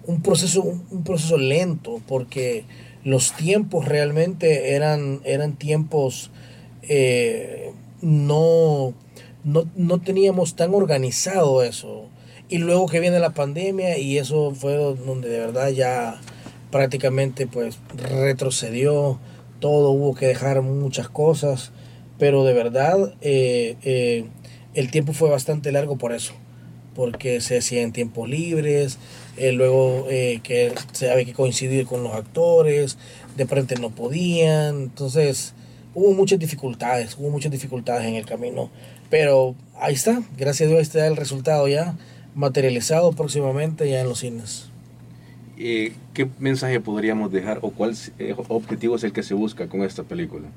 un 0.05 0.23
proceso, 0.23 0.62
un 0.62 1.05
proceso 1.05 1.38
lento, 1.38 2.01
porque 2.09 2.64
los 3.05 3.33
tiempos 3.35 3.87
realmente 3.87 4.75
eran, 4.75 5.21
eran 5.25 5.55
tiempos 5.55 6.33
eh, 6.83 7.71
no, 8.03 8.95
no, 9.49 9.67
no 9.77 9.99
teníamos 9.99 10.57
tan 10.57 10.75
organizado 10.75 11.63
eso. 11.63 12.07
Y 12.51 12.59
luego 12.59 12.87
que 12.87 13.01
viene 13.01 13.19
la 13.19 13.31
pandemia 13.31 13.99
y 13.99 14.19
eso 14.19 14.55
fue 14.55 14.75
donde 14.75 15.29
de 15.29 15.39
verdad 15.39 15.69
ya 15.71 16.21
prácticamente 16.71 17.47
pues 17.47 17.79
retrocedió, 17.95 19.19
todo 19.61 19.91
hubo 19.91 20.15
que 20.15 20.27
dejar 20.27 20.63
muchas 20.63 21.09
cosas, 21.09 21.73
pero 22.19 22.45
de 22.45 22.53
verdad 22.53 23.15
eh, 23.21 23.77
eh, 23.83 24.27
el 24.75 24.91
tiempo 24.91 25.13
fue 25.13 25.31
bastante 25.31 25.73
largo 25.73 25.97
por 25.97 26.13
eso, 26.13 26.35
porque 26.95 27.41
se 27.41 27.59
hacía 27.59 27.83
en 27.83 27.93
tiempos 27.93 28.29
libres, 28.29 28.99
eh, 29.37 29.53
luego 29.53 30.07
que 30.09 30.73
se 30.93 31.11
había 31.11 31.25
que 31.25 31.33
coincidir 31.33 31.87
con 31.87 32.03
los 32.03 32.15
actores, 32.15 32.99
de 33.37 33.47
frente 33.47 33.77
no 33.77 33.91
podían, 33.91 34.83
entonces 34.83 35.55
hubo 35.95 36.13
muchas 36.13 36.39
dificultades, 36.39 37.17
hubo 37.19 37.31
muchas 37.31 37.53
dificultades 37.53 38.07
en 38.07 38.15
el 38.15 38.27
camino, 38.27 38.71
pero 39.11 39.55
ahí 39.81 39.94
está, 39.94 40.23
gracias 40.37 40.66
a 40.66 40.71
Dios 40.71 40.79
ahí 40.79 40.83
está 40.83 41.07
el 41.07 41.16
resultado 41.16 41.68
ya 41.68 41.97
materializado 42.35 43.12
próximamente 43.12 43.88
ya 43.90 44.01
en 44.01 44.09
los 44.09 44.21
cines. 44.21 44.71
Eh, 45.57 45.92
¿Qué 46.14 46.29
mensaje 46.38 46.79
podríamos 46.81 47.33
dejar 47.33 47.59
o 47.62 47.71
cuál 47.71 47.97
eh, 48.18 48.35
objetivo 48.49 48.94
es 48.94 49.03
el 49.03 49.12
que 49.12 49.25
se 49.25 49.35
busca 49.35 49.68
con 49.68 49.83
esta 49.83 50.05
película? 50.05 50.49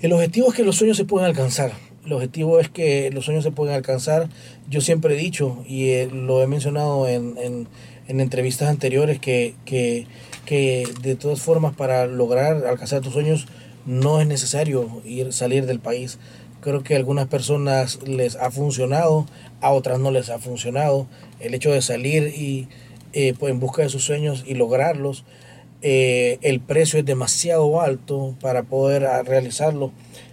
El 0.00 0.12
objetivo 0.12 0.48
es 0.48 0.54
que 0.54 0.64
los 0.64 0.76
sueños 0.76 0.96
se 0.96 1.04
puedan 1.04 1.28
alcanzar. 1.28 1.72
El 2.06 2.12
objetivo 2.14 2.60
es 2.60 2.68
que 2.70 3.10
los 3.10 3.26
sueños 3.26 3.44
se 3.44 3.50
puedan 3.50 3.74
alcanzar. 3.74 4.28
Yo 4.70 4.80
siempre 4.80 5.14
he 5.14 5.18
dicho, 5.18 5.64
y 5.66 5.90
eh, 5.90 6.08
lo 6.10 6.42
he 6.42 6.46
mencionado 6.46 7.08
en, 7.08 7.36
en, 7.36 7.68
en 8.08 8.20
entrevistas 8.20 8.68
anteriores, 8.68 9.18
que, 9.18 9.54
que, 9.66 10.06
que, 10.46 10.88
de 11.02 11.16
todas 11.16 11.40
formas 11.40 11.74
para 11.74 12.06
lograr 12.06 12.64
alcanzar 12.66 13.02
tus 13.02 13.12
sueños 13.12 13.46
no 13.84 14.20
es 14.20 14.26
necesario 14.26 15.02
ir 15.04 15.32
salir 15.32 15.66
del 15.66 15.80
país. 15.80 16.18
Creo 16.60 16.82
que 16.82 16.94
a 16.94 16.96
algunas 16.96 17.28
personas 17.28 18.00
les 18.06 18.36
ha 18.36 18.50
funcionado, 18.50 19.26
a 19.60 19.72
otras 19.72 19.98
no 19.98 20.10
les 20.10 20.30
ha 20.30 20.38
funcionado. 20.38 21.06
El 21.40 21.54
hecho 21.54 21.70
de 21.70 21.82
salir 21.82 22.34
y 22.36 22.68
eh, 23.12 23.34
pues, 23.38 23.52
en 23.52 23.60
busca 23.60 23.82
de 23.82 23.88
sus 23.88 24.04
sueños 24.04 24.44
y 24.46 24.54
lograrlos, 24.54 25.24
eh, 25.82 26.38
el 26.42 26.60
precio 26.60 26.98
es 26.98 27.04
demasiado 27.04 27.80
alto 27.80 28.34
para 28.40 28.64
poder 28.64 29.06
ah, 29.06 29.22
realizarlo. 29.22 29.92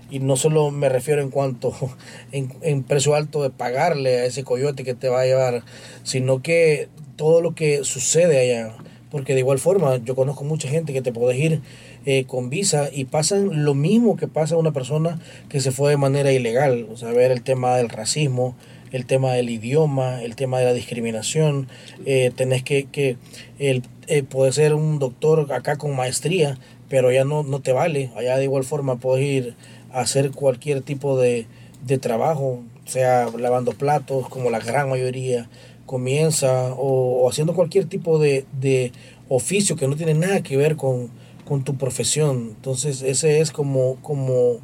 Y 0.09 0.19
no 0.19 0.35
solo 0.35 0.69
me 0.71 0.89
refiero 0.89 1.21
en 1.21 1.29
cuanto 1.29 1.73
en, 2.31 2.53
en 2.61 2.83
precio 2.83 3.15
alto 3.15 3.43
de 3.43 3.49
pagarle 3.49 4.19
a 4.19 4.25
ese 4.25 4.43
coyote 4.43 4.83
que 4.83 4.93
te 4.93 5.09
va 5.09 5.21
a 5.21 5.25
llevar, 5.25 5.63
sino 6.03 6.41
que 6.41 6.89
todo 7.15 7.41
lo 7.41 7.55
que 7.55 7.83
sucede 7.83 8.39
allá. 8.39 8.73
Porque 9.11 9.33
de 9.33 9.41
igual 9.41 9.59
forma, 9.59 9.97
yo 9.97 10.15
conozco 10.15 10.43
mucha 10.43 10.67
gente 10.67 10.93
que 10.93 11.01
te 11.01 11.13
puede 11.13 11.37
ir 11.37 11.61
eh, 12.05 12.25
con 12.25 12.49
visa 12.49 12.89
y 12.91 13.05
pasan 13.05 13.63
lo 13.63 13.73
mismo 13.73 14.17
que 14.17 14.27
pasa 14.27 14.57
una 14.57 14.73
persona 14.73 15.19
que 15.49 15.61
se 15.61 15.71
fue 15.71 15.91
de 15.91 15.97
manera 15.97 16.31
ilegal. 16.31 16.87
O 16.91 16.97
sea, 16.97 17.11
ver 17.11 17.31
el 17.31 17.43
tema 17.43 17.75
del 17.77 17.89
racismo, 17.89 18.55
el 18.91 19.05
tema 19.05 19.33
del 19.33 19.49
idioma, 19.49 20.21
el 20.21 20.35
tema 20.35 20.59
de 20.59 20.65
la 20.65 20.73
discriminación. 20.73 21.67
Eh, 22.05 22.31
tenés 22.35 22.63
que, 22.63 22.85
que 22.85 23.17
el, 23.59 23.83
eh, 24.07 24.23
puede 24.23 24.51
ser 24.51 24.73
un 24.73 24.99
doctor 24.99 25.51
acá 25.51 25.77
con 25.77 25.95
maestría, 25.95 26.57
pero 26.89 27.11
ya 27.11 27.25
no, 27.25 27.43
no 27.43 27.61
te 27.61 27.71
vale. 27.71 28.11
Allá 28.15 28.37
de 28.37 28.43
igual 28.43 28.63
forma 28.63 28.97
puedes 28.97 29.25
ir 29.25 29.55
a 29.91 30.01
hacer 30.01 30.31
cualquier 30.31 30.81
tipo 30.81 31.19
de, 31.19 31.47
de 31.85 31.97
trabajo, 31.97 32.61
sea 32.85 33.29
lavando 33.37 33.71
platos, 33.71 34.29
como 34.29 34.49
la 34.49 34.59
gran 34.59 34.89
mayoría 34.89 35.49
comienza, 35.85 36.73
o, 36.73 37.29
haciendo 37.29 37.53
cualquier 37.53 37.85
tipo 37.85 38.19
de, 38.19 38.45
de, 38.59 38.91
oficio 39.29 39.75
que 39.75 39.87
no 39.87 39.95
tiene 39.95 40.13
nada 40.13 40.43
que 40.43 40.57
ver 40.57 40.75
con, 40.75 41.09
con 41.45 41.63
tu 41.63 41.75
profesión. 41.75 42.53
Entonces, 42.55 43.01
ese 43.01 43.39
es 43.39 43.51
como, 43.51 43.95
como 44.01 44.59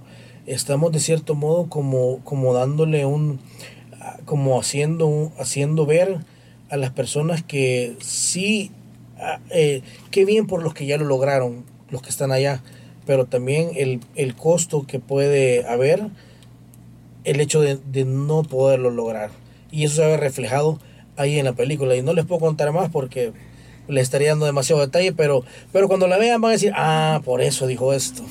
estamos 0.46 0.92
de 0.92 1.00
cierto 1.00 1.36
modo 1.36 1.70
como, 1.70 2.20
como 2.24 2.54
dándole 2.54 3.06
un, 3.06 3.40
como 4.26 4.60
haciendo, 4.60 5.32
haciendo 5.38 5.86
ver 5.86 6.20
a 6.70 6.78
las 6.78 6.92
personas 6.92 7.44
que 7.44 7.96
sí, 8.02 8.72
ah, 9.20 9.40
eh, 9.50 9.82
qué 10.12 10.26
bien 10.26 10.48
por 10.48 10.64
los 10.64 10.74
que 10.74 10.86
ya 10.86 10.98
lo 10.98 11.06
lograron, 11.06 11.66
los 11.90 12.02
que 12.02 12.10
están 12.10 12.32
allá, 12.32 12.64
pero 13.06 13.26
también 13.26 13.72
el, 13.76 14.02
el 14.16 14.36
costo 14.36 14.86
que 14.86 15.00
puede 15.00 15.68
haber 15.68 16.08
el 17.24 17.42
hecho 17.42 17.62
de, 17.62 17.78
de, 17.78 18.06
no 18.06 18.44
poderlo 18.44 18.92
lograr. 18.92 19.32
Y 19.72 19.84
eso 19.84 19.98
se 19.98 20.08
ve 20.08 20.18
reflejado 20.18 20.80
ahí 21.16 21.38
en 21.38 21.46
la 21.46 21.54
película. 21.54 21.96
Y 21.96 22.02
no 22.02 22.14
les 22.14 22.26
puedo 22.26 22.40
contar 22.40 22.72
más 22.72 22.90
porque 22.90 23.34
le 23.90 24.02
estaría 24.02 24.30
dando 24.30 24.46
demasiado 24.46 24.82
detalle, 24.82 25.12
pero, 25.12 25.44
pero 25.74 25.88
cuando 25.88 26.08
la 26.08 26.18
vean 26.18 26.40
van 26.40 26.50
a 26.50 26.54
decir, 26.54 26.72
ah, 26.76 27.22
por 27.26 27.42
eso 27.42 27.68
dijo 27.68 27.94
esto. 27.94 28.24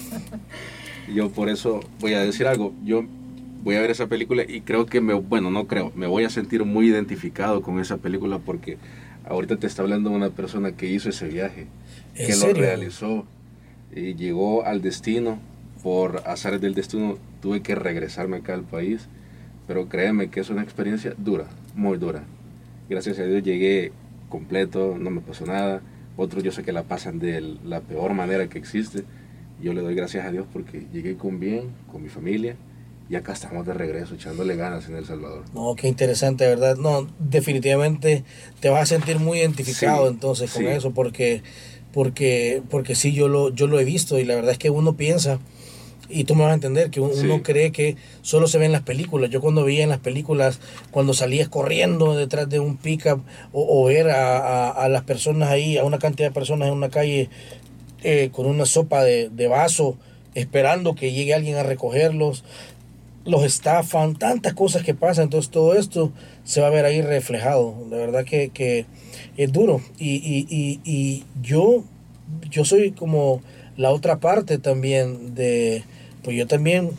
Yo 1.15 1.31
por 1.31 1.49
eso 1.49 1.81
voy 2.01 2.15
a 2.15 2.21
decir 2.21 2.47
algo. 2.47 2.73
Yo 2.85 3.05
voy 3.63 3.77
a 3.77 3.81
ver 3.81 3.91
esa 3.91 4.07
película 4.07 4.45
y 4.47 4.61
creo 4.61 4.87
que 4.87 5.01
me, 5.01 5.15
bueno, 5.15 5.51
no 5.51 5.67
creo, 5.67 5.93
me 5.95 6.07
voy 6.07 6.25
a 6.25 6.31
sentir 6.31 6.65
muy 6.65 6.89
identificado 6.89 7.63
con 7.63 7.81
esa 7.81 7.97
película 7.97 8.39
porque 8.39 8.79
ahorita 9.27 9.57
te 9.57 9.67
está 9.67 9.83
hablando 9.83 10.11
una 10.11 10.31
persona 10.31 10.73
que 10.73 10.87
hizo 10.87 11.09
ese 11.09 11.29
viaje, 11.29 11.67
que 12.15 12.35
lo 12.37 12.53
realizó 12.53 13.27
y 13.95 14.15
llegó 14.15 14.65
al 14.65 14.83
destino. 14.83 15.39
Por 15.83 16.23
azar 16.27 16.59
del 16.59 16.75
destino 16.75 17.19
tuve 17.41 17.63
que 17.63 17.77
regresarme 17.77 18.39
acá 18.39 18.53
al 18.55 18.65
país, 18.65 19.09
pero 19.69 19.89
créeme 19.89 20.29
que 20.29 20.41
es 20.41 20.51
una 20.51 20.63
experiencia 20.63 21.15
dura, 21.17 21.47
muy 21.77 21.99
dura. 21.99 22.25
Gracias 22.91 23.19
a 23.21 23.25
Dios 23.25 23.45
llegué 23.45 23.93
completo, 24.29 24.97
no 24.99 25.11
me 25.11 25.21
pasó 25.21 25.47
nada. 25.47 25.83
Otros 26.17 26.43
yo 26.43 26.53
sé 26.53 26.63
que 26.63 26.73
la 26.73 26.83
pasan 26.83 27.19
de 27.19 27.41
la 27.65 27.81
peor 27.81 28.15
manera 28.15 28.49
que 28.49 28.59
existe. 28.59 29.05
Yo 29.63 29.73
le 29.73 29.83
doy 29.83 29.95
gracias 29.95 30.25
a 30.25 30.31
Dios 30.31 30.47
porque 30.53 30.87
llegué 30.93 31.17
con 31.17 31.41
bien, 31.41 31.71
con 31.91 32.03
mi 32.03 32.09
familia 32.09 32.57
y 33.11 33.17
acá 33.17 33.33
estamos 33.33 33.67
de 33.67 33.73
regreso 33.73 34.15
echándole 34.15 34.55
ganas 34.57 34.89
en 34.89 34.97
El 34.97 35.07
Salvador. 35.07 35.45
No, 35.55 35.75
qué 35.77 35.89
interesante, 35.89 36.47
¿verdad? 36.47 36.77
No, 36.77 37.09
definitivamente 37.19 38.25
te 38.61 38.69
vas 38.69 38.83
a 38.83 38.87
sentir 38.87 39.19
muy 39.19 39.39
identificado 39.39 40.09
entonces 40.09 40.53
con 40.53 40.67
eso, 40.67 40.91
porque, 40.93 41.43
porque, 41.93 42.63
porque 42.69 42.95
sí, 42.95 43.13
yo 43.15 43.29
lo, 43.29 43.49
yo 43.49 43.67
lo 43.67 43.81
he 43.81 43.85
visto 43.85 44.19
y 44.19 44.25
la 44.25 44.35
verdad 44.35 44.53
es 44.53 44.59
que 44.59 44.71
uno 44.71 44.97
piensa, 44.97 45.39
y 46.09 46.25
tú 46.25 46.35
me 46.35 46.43
vas 46.43 46.53
a 46.53 46.55
entender, 46.55 46.91
que 46.91 47.01
uno 47.01 47.43
cree 47.43 47.73
que 47.73 47.97
solo 48.23 48.47
se 48.47 48.59
ve 48.59 48.67
en 48.67 48.73
las 48.73 48.83
películas. 48.83 49.31
Yo 49.31 49.41
cuando 49.41 49.65
veía 49.65 49.83
en 49.83 49.91
las 49.91 49.99
películas, 49.99 50.61
cuando 50.91 51.15
salías 51.15 51.49
corriendo 51.49 52.17
detrás 52.17 52.49
de 52.49 52.61
un 52.61 52.77
pickup 52.77 53.23
o, 53.53 53.83
o 53.83 53.85
ver 53.87 54.11
a, 54.11 54.71
a, 54.71 54.89
las 54.89 55.03
personas 55.05 55.51
ahí, 55.51 55.77
a 55.77 55.85
una 55.85 55.99
cantidad 55.99 56.29
de 56.29 56.35
personas 56.35 56.69
en 56.69 56.75
una 56.75 56.89
calle 56.89 57.29
eh, 58.03 58.31
con 58.33 58.47
una 58.47 58.65
sopa 58.65 59.03
de, 59.03 59.29
de 59.29 59.49
vaso, 59.49 59.97
esperando 60.35 60.95
que 60.95 61.13
llegue 61.13 61.35
alguien 61.35 61.57
a 61.57 61.63
recogerlos, 61.63 62.45
los 63.25 63.45
estafan, 63.45 64.17
tantas 64.17 64.55
cosas 64.55 64.83
que 64.83 64.95
pasan, 64.95 65.25
entonces 65.25 65.51
todo 65.51 65.75
esto 65.75 66.13
se 66.45 66.61
va 66.61 66.69
a 66.69 66.71
ver 66.71 66.87
ahí 66.87 67.03
reflejado, 67.03 67.75
de 67.91 67.97
verdad 67.97 68.25
que, 68.25 68.49
que 68.49 68.87
es 69.37 69.53
duro. 69.53 69.83
Y, 69.99 70.15
y, 70.17 70.47
y, 70.49 70.81
y, 70.85 71.25
yo, 71.43 71.85
yo 72.51 72.65
soy 72.65 72.93
como 72.93 73.43
la 73.79 73.93
otra 73.93 74.19
parte 74.19 74.59
también 74.59 75.37
de, 75.37 75.85
pues 76.23 76.37
yo 76.37 76.47
también 76.47 76.91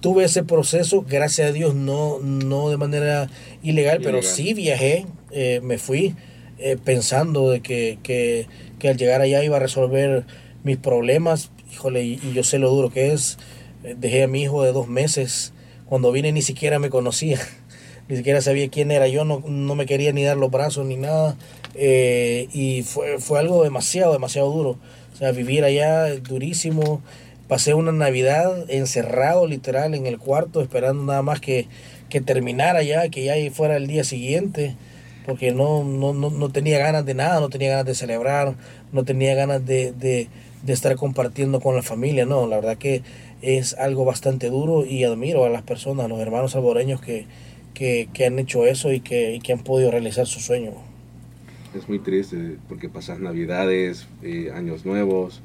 tuve 0.00 0.24
ese 0.24 0.44
proceso, 0.44 1.04
gracias 1.06 1.48
a 1.48 1.52
Dios, 1.52 1.74
no, 1.74 2.20
no 2.20 2.70
de 2.70 2.76
manera 2.76 3.28
ilegal, 3.62 3.98
pero 4.02 4.22
sí 4.22 4.54
viajé, 4.54 5.04
eh, 5.32 5.60
me 5.64 5.78
fui 5.78 6.14
eh, 6.58 6.76
pensando 6.82 7.50
de 7.50 7.60
que, 7.60 7.98
que, 8.04 8.46
que, 8.78 8.88
al 8.88 8.96
llegar 8.96 9.20
allá 9.20 9.42
iba 9.42 9.56
a 9.56 9.60
resolver 9.60 10.24
mis 10.62 10.76
problemas, 10.76 11.50
híjole, 11.72 12.04
y, 12.04 12.20
yo 12.32 12.44
sé 12.44 12.60
lo 12.60 12.70
duro 12.70 12.90
que 12.90 13.12
es, 13.12 13.36
eh, 13.82 13.96
dejé 13.98 14.22
a 14.22 14.28
mi 14.28 14.42
hijo 14.42 14.62
de 14.62 14.70
dos 14.70 14.86
meses, 14.86 15.52
cuando 15.86 16.12
vine 16.12 16.30
ni 16.30 16.42
siquiera 16.42 16.78
me 16.78 16.88
conocía, 16.88 17.40
ni 18.08 18.16
siquiera 18.16 18.40
sabía 18.42 18.68
quién 18.68 18.92
era 18.92 19.08
yo, 19.08 19.24
no, 19.24 19.42
no 19.44 19.74
me 19.74 19.86
quería 19.86 20.12
ni 20.12 20.22
dar 20.22 20.36
los 20.36 20.52
brazos 20.52 20.86
ni 20.86 20.96
nada, 20.96 21.36
y 21.74 22.82
fue, 22.84 23.18
fue 23.18 23.40
algo 23.40 23.64
demasiado, 23.64 24.12
demasiado 24.12 24.52
duro, 24.52 24.78
o 25.18 25.20
sea, 25.20 25.32
vivir 25.32 25.64
allá 25.64 26.14
durísimo, 26.14 27.02
Pasé 27.48 27.72
una 27.72 27.92
Navidad 27.92 28.66
encerrado 28.68 29.46
literal 29.46 29.94
en 29.94 30.04
el 30.04 30.18
cuarto 30.18 30.60
esperando 30.60 31.02
nada 31.04 31.22
más 31.22 31.40
que, 31.40 31.66
que 32.10 32.20
terminara 32.20 32.82
ya, 32.82 33.08
que 33.08 33.24
ya 33.24 33.34
fuera 33.50 33.78
el 33.78 33.86
día 33.86 34.04
siguiente, 34.04 34.76
porque 35.24 35.52
no, 35.52 35.82
no, 35.82 36.12
no, 36.12 36.28
no, 36.28 36.50
tenía 36.50 36.78
ganas 36.78 37.06
de 37.06 37.14
nada, 37.14 37.40
no 37.40 37.48
tenía 37.48 37.70
ganas 37.70 37.86
de 37.86 37.94
celebrar, 37.94 38.54
no 38.92 39.04
tenía 39.04 39.34
ganas 39.34 39.64
de, 39.64 39.92
de, 39.92 40.28
de 40.62 40.72
estar 40.74 40.94
compartiendo 40.96 41.58
con 41.60 41.74
la 41.74 41.82
familia, 41.82 42.26
no, 42.26 42.46
la 42.46 42.56
verdad 42.56 42.76
que 42.76 43.02
es 43.40 43.72
algo 43.78 44.04
bastante 44.04 44.50
duro 44.50 44.84
y 44.84 45.04
admiro 45.04 45.46
a 45.46 45.48
las 45.48 45.62
personas, 45.62 46.04
a 46.04 46.08
los 46.08 46.20
hermanos 46.20 46.52
salvadoreños 46.52 47.00
que, 47.00 47.24
que, 47.72 48.10
que 48.12 48.26
han 48.26 48.38
hecho 48.38 48.66
eso 48.66 48.92
y 48.92 49.00
que, 49.00 49.34
y 49.34 49.40
que 49.40 49.54
han 49.54 49.60
podido 49.60 49.90
realizar 49.90 50.26
su 50.26 50.38
sueño. 50.40 50.87
Es 51.78 51.88
muy 51.88 51.98
triste 51.98 52.56
porque 52.68 52.88
pasas 52.88 53.20
navidades, 53.20 54.06
eh, 54.22 54.50
años 54.54 54.84
nuevos, 54.84 55.40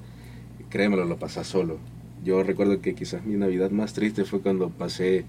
créemelo, 0.70 1.06
lo 1.06 1.18
pasas 1.18 1.48
solo 1.48 1.80
yo 2.24 2.44
recuerdo 2.44 2.82
que 2.82 2.96
quizás 2.96 3.24
mi 3.26 3.36
Navidad 3.36 3.72
más 3.72 3.94
triste 3.94 4.24
fue 4.24 4.42
cuando 4.42 4.70
pasé, 4.70 5.26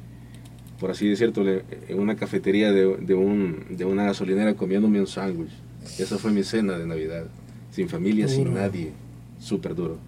por 0.78 0.90
así 0.90 1.08
decirlo, 1.08 1.60
en 1.88 1.98
una 1.98 2.16
cafetería 2.16 2.72
de, 2.72 2.96
de, 2.98 3.14
un, 3.14 3.66
de 3.70 3.84
una 3.84 4.04
gasolinera 4.04 4.54
comiéndome 4.54 5.00
un 5.00 5.06
sándwich. 5.06 5.50
Esa 5.98 6.18
fue 6.18 6.30
mi 6.30 6.44
cena 6.44 6.78
de 6.78 6.86
Navidad. 6.86 7.26
Sin 7.72 7.88
familia, 7.88 8.28
sin 8.28 8.54
nadie. 8.54 8.92
Súper 9.40 9.74
duro. 9.74 9.98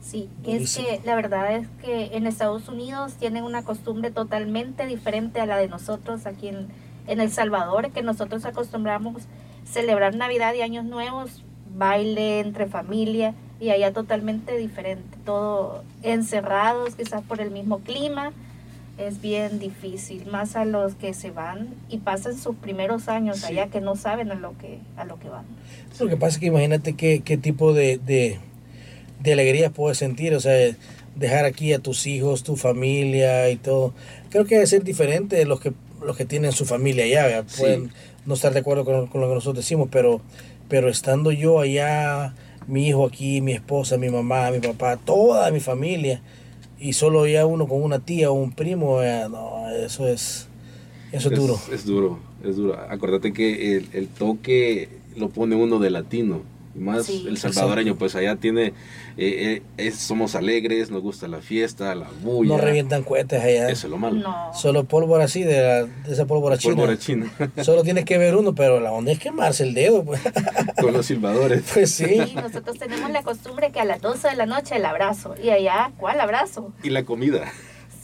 Sí, 0.00 0.28
es 0.44 0.76
que 0.76 1.00
la 1.04 1.16
verdad 1.16 1.56
es 1.56 1.66
que 1.82 2.16
en 2.16 2.28
Estados 2.28 2.68
Unidos 2.68 3.14
tienen 3.14 3.42
una 3.42 3.64
costumbre 3.64 4.12
totalmente 4.12 4.86
diferente 4.86 5.40
a 5.40 5.46
la 5.46 5.56
de 5.56 5.68
nosotros 5.68 6.26
aquí 6.26 6.48
en, 6.48 6.68
en 7.08 7.20
El 7.20 7.30
Salvador, 7.30 7.90
que 7.90 8.02
nosotros 8.02 8.44
acostumbramos 8.44 9.24
celebrar 9.70 10.14
Navidad 10.14 10.54
y 10.54 10.62
Años 10.62 10.84
Nuevos, 10.84 11.42
baile 11.76 12.40
entre 12.40 12.66
familia 12.66 13.34
y 13.60 13.70
allá 13.70 13.92
totalmente 13.92 14.56
diferente, 14.56 15.16
todo 15.24 15.82
encerrados 16.02 16.94
quizás 16.94 17.22
por 17.22 17.40
el 17.40 17.50
mismo 17.50 17.80
clima, 17.80 18.32
es 18.98 19.20
bien 19.20 19.58
difícil, 19.58 20.26
más 20.26 20.56
a 20.56 20.64
los 20.64 20.94
que 20.94 21.12
se 21.12 21.30
van 21.30 21.68
y 21.90 21.98
pasan 21.98 22.38
sus 22.38 22.56
primeros 22.56 23.08
años 23.08 23.44
allá 23.44 23.66
que 23.66 23.80
no 23.80 23.94
saben 23.94 24.30
a 24.30 24.34
lo 24.34 24.56
que, 24.56 24.78
a 24.96 25.04
lo 25.04 25.18
que 25.18 25.28
van. 25.28 25.44
Lo 26.00 26.08
que 26.08 26.16
pasa 26.16 26.34
es 26.34 26.38
que 26.38 26.46
imagínate 26.46 26.94
qué, 26.94 27.20
qué 27.20 27.36
tipo 27.36 27.74
de, 27.74 27.98
de, 27.98 28.38
de 29.20 29.32
alegría 29.32 29.70
puedes 29.70 29.98
sentir, 29.98 30.34
o 30.34 30.40
sea, 30.40 30.74
dejar 31.14 31.44
aquí 31.44 31.72
a 31.74 31.78
tus 31.78 32.06
hijos, 32.06 32.42
tu 32.42 32.56
familia 32.56 33.50
y 33.50 33.56
todo. 33.56 33.92
Creo 34.30 34.46
que 34.46 34.54
debe 34.54 34.66
ser 34.66 34.82
diferente 34.82 35.36
de 35.36 35.44
los 35.44 35.60
que, 35.60 35.72
los 36.02 36.16
que 36.16 36.24
tienen 36.24 36.52
su 36.52 36.64
familia 36.64 37.04
allá, 37.04 37.44
pueden 37.58 37.90
no 38.26 38.34
estar 38.34 38.52
de 38.52 38.60
acuerdo 38.60 38.84
con, 38.84 39.06
con, 39.06 39.20
lo 39.20 39.28
que 39.28 39.34
nosotros 39.34 39.64
decimos, 39.64 39.88
pero, 39.90 40.20
pero 40.68 40.88
estando 40.88 41.32
yo 41.32 41.60
allá 41.60 42.34
mi 42.66 42.88
hijo 42.88 43.06
aquí, 43.06 43.40
mi 43.40 43.52
esposa, 43.52 43.96
mi 43.96 44.10
mamá, 44.10 44.50
mi 44.50 44.58
papá, 44.58 44.96
toda 44.96 45.50
mi 45.50 45.60
familia, 45.60 46.20
y 46.78 46.92
solo 46.92 47.26
ya 47.26 47.46
uno 47.46 47.66
con 47.66 47.82
una 47.82 48.00
tía 48.00 48.30
o 48.30 48.34
un 48.34 48.52
primo, 48.52 49.02
eh, 49.02 49.26
no, 49.30 49.68
eso 49.70 50.06
es, 50.08 50.48
eso 51.12 51.30
es, 51.30 51.38
duro. 51.38 51.58
Es 51.72 51.86
duro, 51.86 52.18
es 52.44 52.56
duro. 52.56 52.78
Acuérdate 52.90 53.32
que 53.32 53.76
el, 53.76 53.88
el 53.92 54.08
toque 54.08 54.88
lo 55.16 55.30
pone 55.30 55.56
uno 55.56 55.78
de 55.78 55.90
latino 55.90 56.55
más 56.76 57.08
el 57.08 57.36
salvadoreño, 57.38 57.96
pues 57.96 58.14
allá 58.14 58.36
tiene, 58.36 58.72
eh, 59.16 59.62
eh 59.78 59.90
somos 59.92 60.34
alegres, 60.34 60.90
nos 60.90 61.02
gusta 61.02 61.28
la 61.28 61.40
fiesta, 61.40 61.94
la 61.94 62.08
bulla. 62.22 62.56
No 62.56 62.58
revientan 62.58 63.02
cohetes 63.02 63.42
allá. 63.42 63.68
Eso 63.68 63.86
es 63.86 63.90
lo 63.90 63.98
malo. 63.98 64.22
Solo 64.54 64.84
pólvora 64.84 65.24
así, 65.24 65.42
de, 65.42 65.60
la, 65.60 65.84
de 65.84 66.12
esa 66.12 66.26
pólvora 66.26 66.58
china. 66.58 66.74
Pólvora 66.74 66.98
china. 66.98 67.32
Solo 67.62 67.82
tienes 67.82 68.04
que 68.04 68.18
ver 68.18 68.36
uno, 68.36 68.54
pero 68.54 68.80
la 68.80 68.92
onda 68.92 69.12
es 69.12 69.18
quemarse 69.18 69.64
el 69.64 69.74
dedo. 69.74 70.04
Pues. 70.04 70.20
Con 70.80 70.92
los 70.92 71.06
silbadores. 71.06 71.64
Pues 71.76 71.92
sí. 71.92 72.34
Nosotros 72.34 72.78
tenemos 72.78 73.10
la 73.10 73.22
costumbre 73.22 73.70
que 73.70 73.80
a 73.80 73.84
las 73.84 74.00
12 74.00 74.28
de 74.28 74.36
la 74.36 74.46
noche 74.46 74.76
el 74.76 74.84
abrazo. 74.84 75.34
Y 75.42 75.50
allá, 75.50 75.92
¿cuál 75.98 76.20
abrazo? 76.20 76.72
Y 76.82 76.90
la 76.90 77.04
comida. 77.04 77.52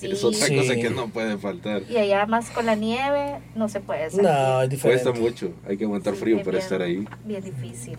Es 0.02 0.24
otra 0.24 0.48
cosa 0.48 0.74
que 0.74 0.90
no 0.90 1.08
puede 1.08 1.38
faltar. 1.38 1.82
Y 1.88 1.96
allá 1.96 2.26
más 2.26 2.50
con 2.50 2.66
la 2.66 2.74
nieve 2.74 3.38
no 3.54 3.68
se 3.68 3.80
puede 3.80 4.10
salir. 4.10 4.24
No, 4.24 4.62
es 4.62 4.68
diferente. 4.68 5.04
Cuesta 5.04 5.20
mucho, 5.20 5.52
hay 5.66 5.76
que 5.76 5.84
aguantar 5.84 6.14
frío 6.14 6.42
para 6.42 6.58
estar 6.58 6.82
ahí. 6.82 7.06
Bien 7.24 7.42
difícil 7.42 7.96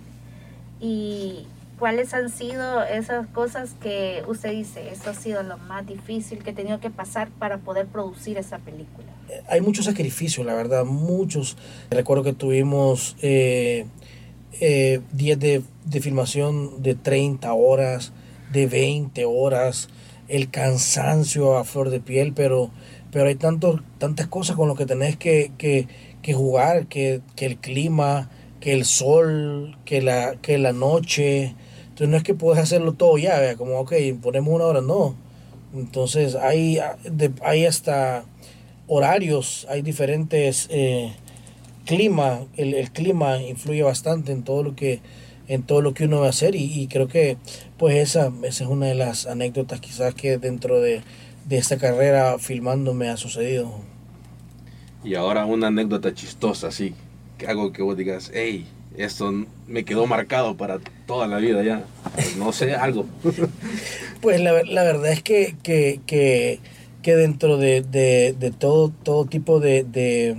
y 0.83 1.47
cuáles 1.79 2.13
han 2.13 2.29
sido 2.29 2.83
esas 2.83 3.25
cosas 3.27 3.73
que 3.81 4.21
usted 4.27 4.51
dice, 4.51 4.89
esto 4.91 5.11
ha 5.11 5.13
sido 5.13 5.41
lo 5.41 5.57
más 5.57 5.87
difícil 5.87 6.43
que 6.43 6.49
he 6.49 6.53
tenido 6.53 6.81
que 6.81 6.89
pasar 6.89 7.29
para 7.39 7.59
poder 7.59 7.87
producir 7.87 8.37
esa 8.37 8.59
película. 8.59 9.07
Hay 9.47 9.61
muchos 9.61 9.85
sacrificios, 9.85 10.45
la 10.45 10.53
verdad, 10.53 10.83
muchos. 10.83 11.55
Recuerdo 11.89 12.23
que 12.23 12.33
tuvimos 12.33 13.15
eh, 13.21 13.85
eh, 14.59 14.99
días 15.13 15.39
de, 15.39 15.63
de, 15.85 16.01
filmación 16.01 16.83
de 16.83 16.95
30 16.95 17.53
horas, 17.53 18.11
de 18.51 18.67
20 18.67 19.23
horas, 19.23 19.87
el 20.27 20.49
cansancio 20.49 21.57
a 21.57 21.63
flor 21.63 21.91
de 21.91 22.01
piel, 22.01 22.33
pero, 22.35 22.71
pero 23.09 23.27
hay 23.27 23.35
tantas 23.35 24.27
cosas 24.27 24.57
con 24.57 24.67
las 24.67 24.77
que 24.77 24.85
tenés 24.85 25.15
que, 25.15 25.53
que, 25.57 25.87
que 26.21 26.33
jugar, 26.33 26.87
que, 26.87 27.21
que 27.37 27.45
el 27.45 27.57
clima, 27.57 28.29
que 28.63 28.71
el 28.71 28.85
sol, 28.85 29.75
que 29.83 30.01
la, 30.01 30.37
que 30.41 30.57
la 30.57 30.71
noche. 30.71 31.53
Entonces 31.81 32.07
no 32.07 32.15
es 32.15 32.23
que 32.23 32.33
puedes 32.33 32.63
hacerlo 32.63 32.93
todo 32.93 33.17
ya, 33.17 33.57
como, 33.57 33.77
ok, 33.79 33.91
ponemos 34.21 34.53
una 34.55 34.63
hora, 34.63 34.79
no. 34.79 35.15
Entonces 35.73 36.35
hay, 36.35 36.79
hay 37.41 37.65
hasta 37.65 38.23
horarios, 38.87 39.67
hay 39.69 39.81
diferentes 39.81 40.69
eh, 40.71 41.13
clima, 41.85 42.45
el, 42.55 42.73
el, 42.73 42.89
clima 42.91 43.41
influye 43.41 43.83
bastante 43.83 44.31
en 44.31 44.43
todo 44.43 44.63
lo 44.63 44.75
que 44.77 45.01
en 45.49 45.63
todo 45.63 45.81
lo 45.81 45.93
que 45.93 46.05
uno 46.05 46.21
va 46.21 46.27
a 46.27 46.29
hacer 46.29 46.55
y, 46.55 46.87
creo 46.87 47.09
que 47.09 47.35
pues 47.77 47.97
esa, 47.97 48.31
esa 48.43 48.63
es 48.63 48.69
una 48.69 48.85
de 48.85 48.95
las 48.95 49.27
anécdotas 49.27 49.81
quizás 49.81 50.15
que 50.15 50.37
dentro 50.37 50.79
de, 50.79 51.01
de 51.45 51.57
esta 51.57 51.77
carrera 51.77 52.39
filmando 52.39 52.93
me 52.93 53.09
ha 53.09 53.17
sucedido. 53.17 53.73
Y 55.03 55.15
ahora 55.15 55.45
una 55.45 55.67
anécdota 55.67 56.13
chistosa, 56.13 56.71
sí, 56.71 56.95
algo 57.47 57.71
que 57.71 57.81
vos 57.81 57.97
digas, 57.97 58.31
hey, 58.33 58.67
esto 58.97 59.33
me 59.67 59.85
quedó 59.85 60.05
marcado 60.05 60.55
para 60.55 60.79
toda 61.07 61.27
la 61.27 61.37
vida 61.37 61.63
ya. 61.63 61.85
Pues 62.15 62.37
no 62.37 62.51
sé, 62.51 62.75
algo. 62.75 63.05
pues 64.21 64.39
la, 64.39 64.63
la, 64.63 64.83
verdad 64.83 65.11
es 65.11 65.23
que, 65.23 65.55
que, 65.63 65.99
que, 66.05 66.59
que 67.01 67.15
dentro 67.15 67.57
de, 67.57 67.81
de, 67.81 68.35
de, 68.37 68.51
todo, 68.51 68.89
todo 68.89 69.25
tipo 69.25 69.59
de, 69.59 69.83
de, 69.83 70.37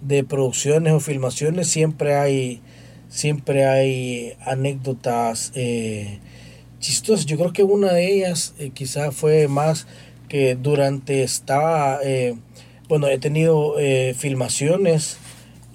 de, 0.00 0.24
producciones 0.24 0.92
o 0.94 1.00
filmaciones 1.00 1.68
siempre 1.68 2.14
hay, 2.14 2.60
siempre 3.08 3.66
hay 3.66 4.34
anécdotas 4.44 5.52
eh, 5.54 6.18
chistosas. 6.80 7.26
Yo 7.26 7.36
creo 7.36 7.52
que 7.52 7.62
una 7.62 7.92
de 7.92 8.10
ellas 8.10 8.54
eh, 8.58 8.70
quizás 8.72 9.14
fue 9.14 9.48
más 9.48 9.86
que 10.28 10.56
durante 10.56 11.22
estaba, 11.22 12.00
eh, 12.02 12.36
bueno, 12.88 13.06
he 13.08 13.18
tenido 13.18 13.74
filmaciones 14.16 15.18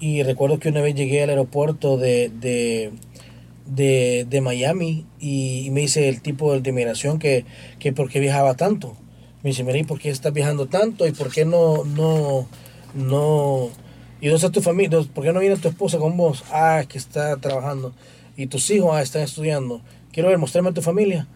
y 0.02 0.24
recuerdo 0.24 0.58
que 0.58 0.68
una 0.68 0.80
vez 0.80 0.96
llegué 0.96 1.22
al 1.22 1.30
aeropuerto 1.30 1.96
de, 1.96 2.28
de, 2.28 2.90
de, 3.66 4.26
de 4.28 4.40
Miami 4.40 5.06
y, 5.20 5.68
me 5.70 5.82
dice 5.82 6.08
el 6.08 6.20
tipo 6.20 6.58
de 6.58 6.72
migración 6.72 7.20
que, 7.20 7.44
que 7.78 7.92
por 7.92 8.10
qué 8.10 8.18
viajaba 8.18 8.54
tanto. 8.54 8.96
Me 9.44 9.50
dice, 9.50 9.62
mira, 9.62 9.86
por 9.86 10.00
qué 10.00 10.10
estás 10.10 10.32
viajando 10.32 10.66
tanto? 10.66 11.06
¿Y 11.06 11.12
por 11.12 11.30
qué 11.32 11.44
no, 11.44 11.84
no, 11.84 12.48
no, 12.94 13.70
y 14.20 14.26
dónde 14.26 14.44
está 14.44 14.50
tu 14.50 14.60
familia? 14.60 14.98
¿Por 15.14 15.22
qué 15.22 15.32
no 15.32 15.38
viene 15.38 15.56
tu 15.56 15.68
esposa 15.68 15.98
con 15.98 16.16
vos? 16.16 16.42
Ah, 16.50 16.80
es 16.80 16.88
que 16.88 16.98
está 16.98 17.36
trabajando. 17.36 17.92
¿Y 18.36 18.48
tus 18.48 18.68
hijos? 18.70 18.90
Ah, 18.92 19.02
están 19.02 19.22
estudiando. 19.22 19.82
Quiero 20.10 20.30
ver, 20.30 20.38
mostrarme 20.38 20.70
a 20.70 20.74
tu 20.74 20.82
familia. 20.82 21.28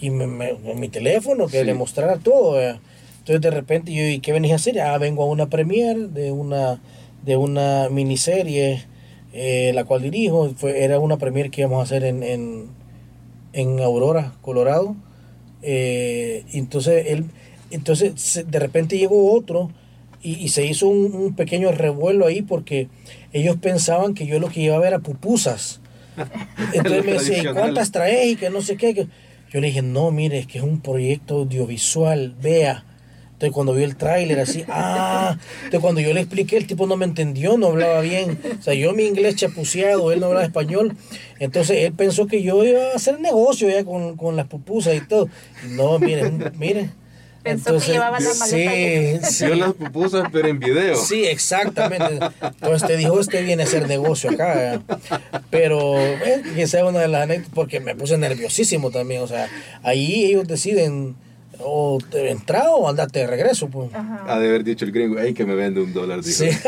Y 0.00 0.10
me, 0.10 0.28
me, 0.28 0.54
mi 0.76 0.88
teléfono, 0.88 1.48
que 1.48 1.64
le 1.64 1.74
mostrara 1.74 2.18
todo. 2.18 2.60
Entonces 2.60 3.40
de 3.40 3.50
repente 3.50 3.92
yo, 3.92 4.06
¿y 4.06 4.20
qué 4.20 4.30
venís 4.30 4.52
a 4.52 4.56
hacer? 4.56 4.78
Ah, 4.78 4.96
vengo 4.98 5.24
a 5.24 5.26
una 5.26 5.46
premiere 5.46 6.06
de 6.06 6.30
una 6.30 6.80
de 7.26 7.36
una 7.36 7.88
miniserie, 7.90 8.84
eh, 9.34 9.72
la 9.74 9.84
cual 9.84 10.02
dirijo. 10.02 10.54
Fue, 10.56 10.84
era 10.84 10.98
una 10.98 11.18
premiere 11.18 11.50
que 11.50 11.60
íbamos 11.62 11.80
a 11.80 11.82
hacer 11.82 12.04
en, 12.04 12.22
en, 12.22 12.68
en 13.52 13.80
Aurora, 13.80 14.32
Colorado. 14.40 14.96
Eh, 15.60 16.44
entonces, 16.52 17.06
él, 17.08 17.24
entonces 17.70 18.44
de 18.48 18.58
repente 18.58 18.96
llegó 18.96 19.32
otro 19.32 19.70
y, 20.22 20.34
y 20.34 20.48
se 20.48 20.64
hizo 20.64 20.86
un, 20.88 21.12
un, 21.14 21.34
pequeño 21.34 21.72
revuelo 21.72 22.26
ahí 22.26 22.42
porque 22.42 22.88
ellos 23.32 23.56
pensaban 23.56 24.14
que 24.14 24.26
yo 24.26 24.38
lo 24.38 24.48
que 24.48 24.60
iba 24.60 24.76
a 24.76 24.78
ver 24.78 24.88
era 24.88 25.00
pupusas. 25.00 25.80
Entonces 26.72 27.04
me 27.04 27.12
decía, 27.12 27.42
¿y 27.42 27.46
cuántas 27.52 27.90
traes? 27.90 28.32
Y 28.32 28.36
que 28.36 28.48
no 28.48 28.62
sé 28.62 28.76
qué. 28.76 28.94
Yo 29.50 29.60
le 29.60 29.66
dije, 29.66 29.82
no, 29.82 30.10
mire, 30.12 30.38
es 30.38 30.46
que 30.46 30.58
es 30.58 30.64
un 30.64 30.80
proyecto 30.80 31.36
audiovisual, 31.36 32.34
vea. 32.40 32.85
Entonces 33.36 33.52
cuando 33.52 33.74
vio 33.74 33.84
el 33.84 33.96
tráiler 33.96 34.40
así, 34.40 34.64
ah, 34.68 35.36
entonces 35.56 35.80
cuando 35.80 36.00
yo 36.00 36.14
le 36.14 36.20
expliqué, 36.20 36.56
el 36.56 36.66
tipo 36.66 36.86
no 36.86 36.96
me 36.96 37.04
entendió, 37.04 37.58
no 37.58 37.66
hablaba 37.66 38.00
bien. 38.00 38.38
O 38.58 38.62
sea, 38.62 38.72
yo 38.72 38.94
mi 38.94 39.04
inglés 39.04 39.36
chapuceado, 39.36 40.10
él 40.10 40.20
no 40.20 40.26
hablaba 40.26 40.46
español. 40.46 40.96
Entonces 41.38 41.84
él 41.84 41.92
pensó 41.92 42.26
que 42.26 42.42
yo 42.42 42.64
iba 42.64 42.92
a 42.92 42.96
hacer 42.96 43.20
negocio 43.20 43.68
ya 43.68 43.84
con, 43.84 44.16
con 44.16 44.36
las 44.36 44.46
pupusas 44.46 44.94
y 44.94 45.00
todo. 45.00 45.28
No, 45.68 45.98
miren, 45.98 46.50
miren. 46.56 46.92
Pensó 47.42 47.78
que 47.78 47.92
llevaba 47.92 48.18
la 48.18 48.34
maleta. 48.34 49.26
Sí, 49.26 49.34
sí. 49.36 49.46
Yo 49.46 49.54
las 49.54 49.74
pupusas, 49.74 50.28
pero 50.32 50.48
en 50.48 50.58
video. 50.58 50.96
Sí, 50.96 51.26
exactamente. 51.26 52.18
Entonces 52.40 52.88
te 52.88 52.96
dijo, 52.96 53.20
este 53.20 53.42
viene 53.42 53.62
a 53.62 53.66
hacer 53.66 53.86
negocio 53.86 54.30
acá. 54.30 54.80
Pero, 55.50 55.96
eh, 55.98 56.42
que 56.56 56.66
sea 56.66 56.86
una 56.86 57.00
de 57.00 57.08
las 57.08 57.22
anécdotas, 57.22 57.52
porque 57.54 57.80
me 57.80 57.94
puse 57.94 58.18
nerviosísimo 58.18 58.90
también. 58.90 59.22
O 59.22 59.28
sea, 59.28 59.48
ahí 59.82 60.24
ellos 60.24 60.48
deciden 60.48 61.14
o 61.60 61.98
te 62.10 62.30
entrar 62.30 62.66
o 62.70 62.88
andarte 62.88 63.20
de 63.20 63.26
regreso. 63.26 63.68
Pues. 63.68 63.94
Ajá. 63.94 64.24
Ha 64.26 64.38
de 64.38 64.48
haber 64.48 64.64
dicho 64.64 64.84
el 64.84 64.92
gringo, 64.92 65.18
ay, 65.18 65.34
que 65.34 65.44
me 65.44 65.54
vende 65.54 65.80
un 65.80 65.92
dólar, 65.92 66.22
dijo. 66.22 66.44
Sí. 66.44 66.50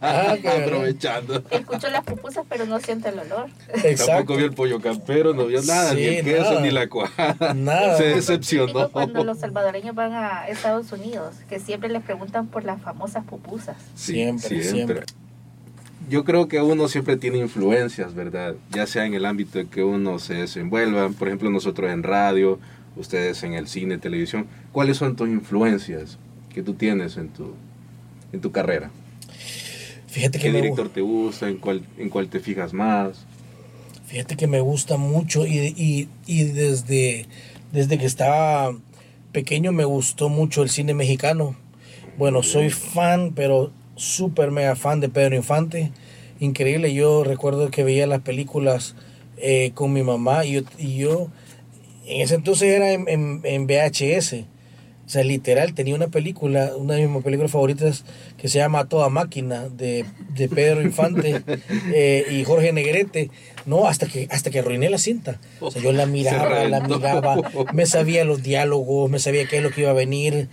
Ah. 0.00 0.36
Aprovechando. 0.64 1.42
Escuchó 1.50 1.88
las 1.90 2.04
pupusas, 2.04 2.44
pero 2.48 2.66
no 2.66 2.78
siente 2.80 3.08
el 3.08 3.18
olor. 3.18 3.48
Exacto. 3.68 4.06
Tampoco 4.06 4.36
vio 4.36 4.46
el 4.46 4.52
pollo 4.52 4.80
campero, 4.80 5.34
no 5.34 5.46
vio 5.46 5.62
nada, 5.62 5.94
ni 5.94 6.04
el 6.04 6.24
queso, 6.24 6.42
nada. 6.50 6.60
ni 6.60 6.70
la 6.70 6.88
cuajada. 6.88 7.54
Nada. 7.54 7.96
Se 7.96 8.04
decepcionó. 8.04 8.88
Cuando 8.90 9.24
los 9.24 9.38
salvadoreños 9.38 9.94
van 9.94 10.12
a 10.12 10.48
Estados 10.48 10.92
Unidos, 10.92 11.34
que 11.48 11.58
siempre 11.58 11.88
les 11.88 12.02
preguntan 12.02 12.46
por 12.46 12.64
las 12.64 12.80
famosas 12.80 13.24
pupusas. 13.24 13.76
Sí, 13.94 14.14
Siempre, 14.14 14.62
siempre. 14.62 15.02
Yo 16.08 16.24
creo 16.24 16.48
que 16.48 16.60
uno 16.60 16.88
siempre 16.88 17.16
tiene 17.16 17.38
influencias, 17.38 18.14
¿verdad? 18.14 18.54
Ya 18.70 18.86
sea 18.86 19.04
en 19.04 19.14
el 19.14 19.26
ámbito 19.26 19.58
en 19.58 19.68
que 19.68 19.82
uno 19.82 20.18
se 20.18 20.34
desenvuelva, 20.34 21.10
por 21.10 21.28
ejemplo 21.28 21.50
nosotros 21.50 21.90
en 21.90 22.02
radio, 22.02 22.58
ustedes 22.98 23.42
en 23.42 23.54
el 23.54 23.68
cine, 23.68 23.98
televisión. 23.98 24.46
¿Cuáles 24.72 24.96
son 24.96 25.16
tus 25.16 25.28
influencias 25.28 26.18
que 26.52 26.62
tú 26.62 26.74
tienes 26.74 27.16
en 27.16 27.28
tu, 27.28 27.54
en 28.32 28.40
tu 28.40 28.52
carrera? 28.52 28.90
Fíjate 30.06 30.38
que 30.38 30.44
¿Qué 30.46 30.52
me, 30.52 30.62
director 30.62 30.88
te 30.88 31.00
gusta? 31.00 31.48
¿En 31.48 31.58
cuál, 31.58 31.82
¿En 31.96 32.08
cuál 32.08 32.28
te 32.28 32.40
fijas 32.40 32.72
más? 32.72 33.24
Fíjate 34.06 34.36
que 34.36 34.46
me 34.46 34.60
gusta 34.60 34.96
mucho 34.96 35.46
y, 35.46 35.58
y, 35.76 36.08
y 36.26 36.44
desde, 36.44 37.26
desde 37.72 37.98
que 37.98 38.06
estaba 38.06 38.74
pequeño 39.32 39.72
me 39.72 39.84
gustó 39.84 40.28
mucho 40.28 40.62
el 40.62 40.70
cine 40.70 40.94
mexicano. 40.94 41.56
Bueno, 42.16 42.42
soy 42.42 42.70
fan, 42.70 43.32
pero 43.34 43.70
súper 43.96 44.50
mega 44.50 44.74
fan 44.76 45.00
de 45.00 45.08
Pedro 45.08 45.36
Infante. 45.36 45.92
Increíble, 46.40 46.94
yo 46.94 47.22
recuerdo 47.22 47.70
que 47.70 47.84
veía 47.84 48.06
las 48.06 48.22
películas 48.22 48.94
eh, 49.36 49.72
con 49.74 49.92
mi 49.92 50.02
mamá 50.02 50.44
y 50.44 50.52
yo, 50.52 50.60
y 50.78 50.96
yo 50.96 51.28
en 52.08 52.22
ese 52.22 52.34
entonces 52.34 52.68
era 52.68 52.92
en, 52.92 53.08
en, 53.08 53.40
en 53.44 53.66
VHS. 53.66 54.44
O 55.08 55.10
sea, 55.10 55.24
literal, 55.24 55.72
tenía 55.72 55.94
una 55.94 56.08
película, 56.08 56.72
una 56.76 56.92
de 56.92 57.08
mis 57.08 57.24
películas 57.24 57.50
favoritas 57.50 58.04
que 58.36 58.48
se 58.48 58.58
llama 58.58 58.90
Toda 58.90 59.08
Máquina, 59.08 59.70
de, 59.70 60.04
de 60.34 60.48
Pedro 60.50 60.82
Infante 60.82 61.42
eh, 61.94 62.26
y 62.30 62.44
Jorge 62.44 62.74
Negrete. 62.74 63.30
No, 63.64 63.86
hasta 63.86 64.06
que, 64.06 64.28
hasta 64.30 64.50
que 64.50 64.58
arruiné 64.58 64.90
la 64.90 64.98
cinta. 64.98 65.40
O 65.60 65.70
sea, 65.70 65.80
yo 65.80 65.92
la 65.92 66.04
miraba, 66.04 66.64
la 66.64 66.80
miraba, 66.80 67.36
me 67.72 67.86
sabía 67.86 68.26
los 68.26 68.42
diálogos, 68.42 69.10
me 69.10 69.18
sabía 69.18 69.48
qué 69.48 69.56
es 69.56 69.62
lo 69.62 69.70
que 69.70 69.80
iba 69.80 69.90
a 69.90 69.94
venir. 69.94 70.48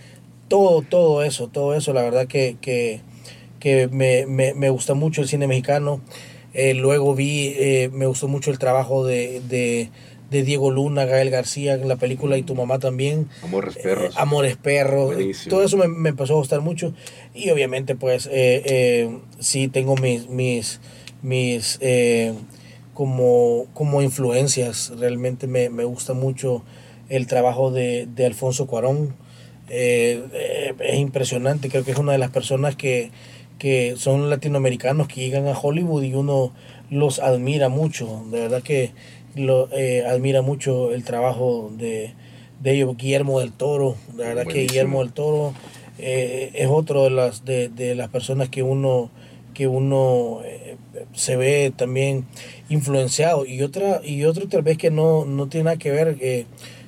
Todo, 0.48 0.80
todo 0.80 1.22
eso, 1.22 1.48
todo 1.48 1.74
eso, 1.74 1.92
la 1.92 2.00
verdad 2.00 2.26
que, 2.26 2.56
que, 2.58 3.00
que 3.60 3.88
me, 3.88 4.24
me, 4.24 4.54
me 4.54 4.70
gusta 4.70 4.94
mucho 4.94 5.20
el 5.20 5.28
cine 5.28 5.46
mexicano. 5.46 6.00
Eh, 6.54 6.72
luego 6.72 7.14
vi, 7.14 7.52
eh, 7.58 7.90
me 7.92 8.06
gustó 8.06 8.26
mucho 8.26 8.50
el 8.50 8.58
trabajo 8.58 9.04
de, 9.04 9.42
de, 9.46 9.90
de 10.30 10.42
Diego 10.42 10.70
Luna, 10.70 11.04
Gael 11.04 11.30
García 11.30 11.74
en 11.74 11.88
la 11.88 11.96
película 11.96 12.36
y 12.36 12.42
tu 12.42 12.54
mamá 12.54 12.78
también. 12.78 13.28
Amores 13.42 13.76
perros. 13.76 14.14
Eh, 14.14 14.18
Amores 14.18 14.56
Perros. 14.56 15.14
Buenísimo. 15.14 15.50
Todo 15.50 15.64
eso 15.64 15.76
me, 15.76 15.88
me 15.88 16.08
empezó 16.08 16.34
a 16.34 16.36
gustar 16.36 16.60
mucho. 16.60 16.94
Y 17.34 17.50
obviamente, 17.50 17.94
pues, 17.94 18.26
eh, 18.26 18.62
eh, 18.64 19.18
sí 19.38 19.68
tengo 19.68 19.96
mis, 19.96 20.28
mis, 20.28 20.80
mis 21.22 21.78
eh, 21.80 22.34
como, 22.92 23.66
como 23.72 24.02
influencias. 24.02 24.92
Realmente 24.98 25.46
me, 25.46 25.70
me 25.70 25.84
gusta 25.84 26.12
mucho 26.12 26.64
el 27.08 27.26
trabajo 27.26 27.70
de, 27.70 28.06
de 28.06 28.26
Alfonso 28.26 28.66
Cuarón. 28.66 29.14
Es 29.68 30.20
impresionante, 30.94 31.68
creo 31.68 31.84
que 31.84 31.90
es 31.90 31.98
una 31.98 32.12
de 32.12 32.18
las 32.18 32.30
personas 32.30 32.76
que, 32.76 33.10
que 33.58 33.94
son 33.96 34.30
latinoamericanos 34.30 35.08
que 35.08 35.20
llegan 35.20 35.48
a 35.48 35.58
Hollywood 35.58 36.04
y 36.04 36.14
uno 36.14 36.52
los 36.88 37.18
admira 37.18 37.68
mucho. 37.68 38.24
De 38.30 38.40
verdad 38.42 38.62
que 38.62 38.92
lo 39.36 39.68
eh, 39.72 40.04
admira 40.06 40.42
mucho 40.42 40.92
el 40.92 41.04
trabajo 41.04 41.70
de, 41.76 42.14
de 42.60 42.72
ellos. 42.72 42.96
Guillermo 42.96 43.40
del 43.40 43.52
Toro, 43.52 43.96
la 44.16 44.28
verdad 44.28 44.46
que. 44.46 44.62
Guillermo 44.62 45.00
del 45.00 45.12
Toro 45.12 45.54
eh, 45.98 46.50
es 46.54 46.68
otro 46.68 47.04
de 47.04 47.10
las 47.10 47.44
de, 47.44 47.68
de 47.68 47.94
las 47.94 48.08
personas 48.08 48.48
que 48.48 48.62
uno 48.62 49.10
que 49.54 49.66
uno 49.66 50.42
eh, 50.44 50.76
se 51.14 51.36
ve 51.36 51.72
también 51.74 52.26
influenciado 52.68 53.46
y 53.46 53.62
otra 53.62 54.02
y 54.04 54.24
otro 54.24 54.46
tal 54.48 54.60
vez 54.60 54.76
que 54.76 54.90
no, 54.90 55.24
no 55.24 55.48
tiene 55.48 55.64
nada 55.64 55.76
que 55.78 55.90
ver 55.90 56.18
eh, 56.20 56.44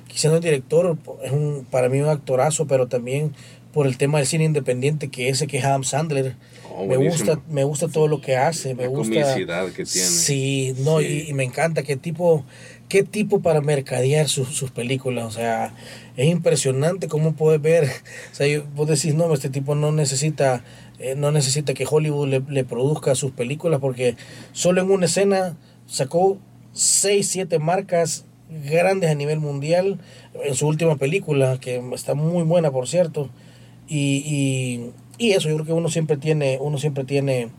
quizás 0.07 0.29
no 0.31 0.37
es 0.37 0.43
director 0.43 0.95
es 1.23 1.31
un 1.31 1.65
para 1.71 1.89
mí 1.89 1.99
un 1.99 2.09
actorazo 2.09 2.67
pero 2.67 2.87
también 2.87 3.33
por 3.73 3.87
el 3.87 3.97
tema 3.97 4.19
del 4.19 4.27
cine 4.27 4.43
independiente 4.43 5.09
que 5.09 5.29
ese 5.29 5.47
que 5.47 5.57
es 5.57 5.65
Adam 5.65 5.83
Sandler 5.83 6.35
Oh, 6.81 6.85
me 6.85 6.97
gusta 6.97 7.41
me 7.49 7.63
gusta 7.63 7.87
todo 7.87 8.07
lo 8.07 8.21
que 8.21 8.37
hace 8.37 8.73
me 8.73 8.83
La 8.83 8.89
gusta 8.89 9.21
comicidad 9.21 9.65
que 9.67 9.83
tiene. 9.85 10.07
sí 10.07 10.73
no 10.79 10.99
Sí. 10.99 11.25
Y, 11.27 11.29
y 11.29 11.33
me 11.33 11.43
encanta 11.43 11.83
qué 11.83 11.95
tipo 11.95 12.45
qué 12.87 13.03
tipo 13.03 13.41
para 13.41 13.61
mercadear 13.61 14.27
sus, 14.27 14.49
sus 14.49 14.71
películas 14.71 15.25
o 15.25 15.31
sea 15.31 15.73
es 16.17 16.27
impresionante 16.27 17.07
cómo 17.07 17.33
puedes 17.33 17.61
ver 17.61 17.83
o 18.31 18.35
sea 18.35 18.63
vos 18.75 18.87
decís 18.87 19.13
no 19.15 19.33
este 19.33 19.49
tipo 19.49 19.75
no 19.75 19.91
necesita 19.91 20.63
eh, 20.99 21.15
no 21.15 21.31
necesita 21.31 21.73
que 21.73 21.85
Hollywood 21.89 22.27
le, 22.27 22.39
le 22.49 22.63
produzca 22.63 23.15
sus 23.15 23.31
películas 23.31 23.79
porque 23.79 24.15
solo 24.53 24.81
en 24.81 24.89
una 24.91 25.05
escena 25.05 25.57
sacó 25.85 26.37
seis 26.73 27.29
siete 27.29 27.59
marcas 27.59 28.25
grandes 28.69 29.09
a 29.11 29.15
nivel 29.15 29.39
mundial 29.39 29.99
en 30.43 30.55
su 30.55 30.67
última 30.67 30.95
película 30.97 31.59
que 31.59 31.81
está 31.93 32.15
muy 32.15 32.43
buena 32.43 32.71
por 32.71 32.87
cierto 32.87 33.29
y, 33.87 34.23
y, 34.25 34.91
y 35.19 35.31
eso 35.33 35.47
yo 35.49 35.55
creo 35.55 35.65
que 35.67 35.73
uno 35.73 35.89
siempre 35.89 36.17
tiene 36.17 36.57
uno 36.59 36.77
siempre 36.79 37.03
tiene 37.03 37.49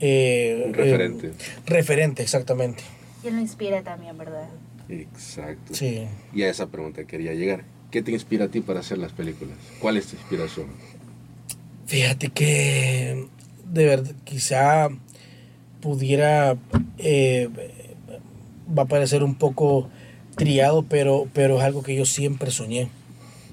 eh, 0.00 0.62
Un 0.68 0.72
referente. 0.74 1.26
eh, 1.26 1.32
referente 1.66 2.22
exactamente 2.22 2.82
Y 3.22 3.28
él 3.28 3.34
lo 3.34 3.40
inspira 3.42 3.82
también, 3.82 4.16
¿verdad? 4.16 4.48
Exacto. 4.88 5.74
sí 5.74 6.06
Y 6.32 6.42
a 6.44 6.48
esa 6.48 6.68
pregunta 6.68 7.04
quería 7.04 7.34
llegar. 7.34 7.64
¿Qué 7.90 8.00
te 8.02 8.12
inspira 8.12 8.46
a 8.46 8.48
ti 8.48 8.60
para 8.60 8.80
hacer 8.80 8.98
las 8.98 9.12
películas? 9.12 9.56
¿Cuál 9.80 9.96
es 9.96 10.06
tu 10.06 10.16
inspiración? 10.16 10.66
Fíjate 11.86 12.28
que 12.28 13.26
de 13.64 13.84
verdad 13.86 14.12
quizá 14.24 14.88
pudiera 15.80 16.56
eh, 16.98 17.48
va 18.76 18.82
a 18.82 18.86
parecer 18.86 19.22
un 19.24 19.34
poco 19.36 19.88
triado, 20.36 20.82
pero, 20.84 21.26
pero 21.32 21.58
es 21.58 21.64
algo 21.64 21.82
que 21.82 21.94
yo 21.96 22.04
siempre 22.04 22.50
soñé. 22.50 22.88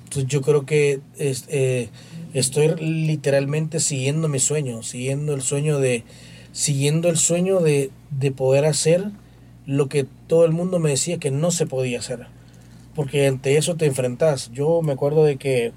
Entonces 0.03 0.25
yo 0.27 0.41
creo 0.41 0.65
que 0.65 0.99
es, 1.17 1.45
eh, 1.49 1.89
estoy 2.39 2.75
literalmente 2.75 3.79
siguiendo 3.79 4.27
mi 4.27 4.39
sueño, 4.39 4.83
siguiendo 4.83 5.33
el 5.33 5.41
sueño 5.41 5.79
de 5.79 6.03
siguiendo 6.51 7.09
el 7.09 7.17
sueño 7.17 7.59
de, 7.59 7.91
de 8.11 8.31
poder 8.31 8.65
hacer 8.65 9.11
lo 9.65 9.89
que 9.89 10.05
todo 10.27 10.45
el 10.45 10.51
mundo 10.51 10.79
me 10.79 10.91
decía 10.91 11.17
que 11.17 11.31
no 11.31 11.51
se 11.51 11.65
podía 11.65 11.99
hacer. 11.99 12.27
Porque 12.93 13.27
ante 13.27 13.57
eso 13.57 13.75
te 13.75 13.85
enfrentas. 13.85 14.51
Yo 14.53 14.81
me 14.81 14.93
acuerdo 14.93 15.25
de 15.25 15.35
que 15.35 15.73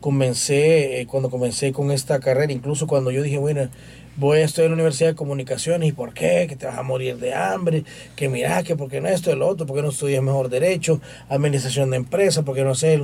comencé, 0.00 1.00
eh, 1.00 1.06
cuando 1.06 1.30
comencé 1.30 1.72
con 1.72 1.90
esta 1.90 2.20
carrera, 2.20 2.52
incluso 2.52 2.86
cuando 2.86 3.10
yo 3.10 3.22
dije, 3.22 3.38
bueno, 3.38 3.68
voy 4.16 4.40
a 4.40 4.44
estudiar 4.44 4.66
en 4.66 4.72
la 4.72 4.74
Universidad 4.74 5.10
de 5.10 5.14
Comunicaciones, 5.14 5.88
¿y 5.88 5.92
por 5.92 6.12
qué? 6.12 6.46
Que 6.48 6.56
te 6.56 6.66
vas 6.66 6.78
a 6.78 6.82
morir 6.82 7.16
de 7.16 7.34
hambre, 7.34 7.84
que 8.16 8.28
mira, 8.28 8.62
que 8.62 8.76
por 8.76 8.90
qué 8.90 9.00
no 9.00 9.08
esto, 9.08 9.32
el 9.32 9.42
otro, 9.42 9.66
por 9.66 9.76
qué 9.76 9.82
no 9.82 9.90
estudias 9.90 10.22
mejor 10.22 10.48
Derecho, 10.48 11.00
Administración 11.28 11.90
de 11.90 11.96
Empresas, 11.96 12.44
por 12.44 12.54
qué 12.54 12.64
no 12.64 12.74
sé. 12.74 12.98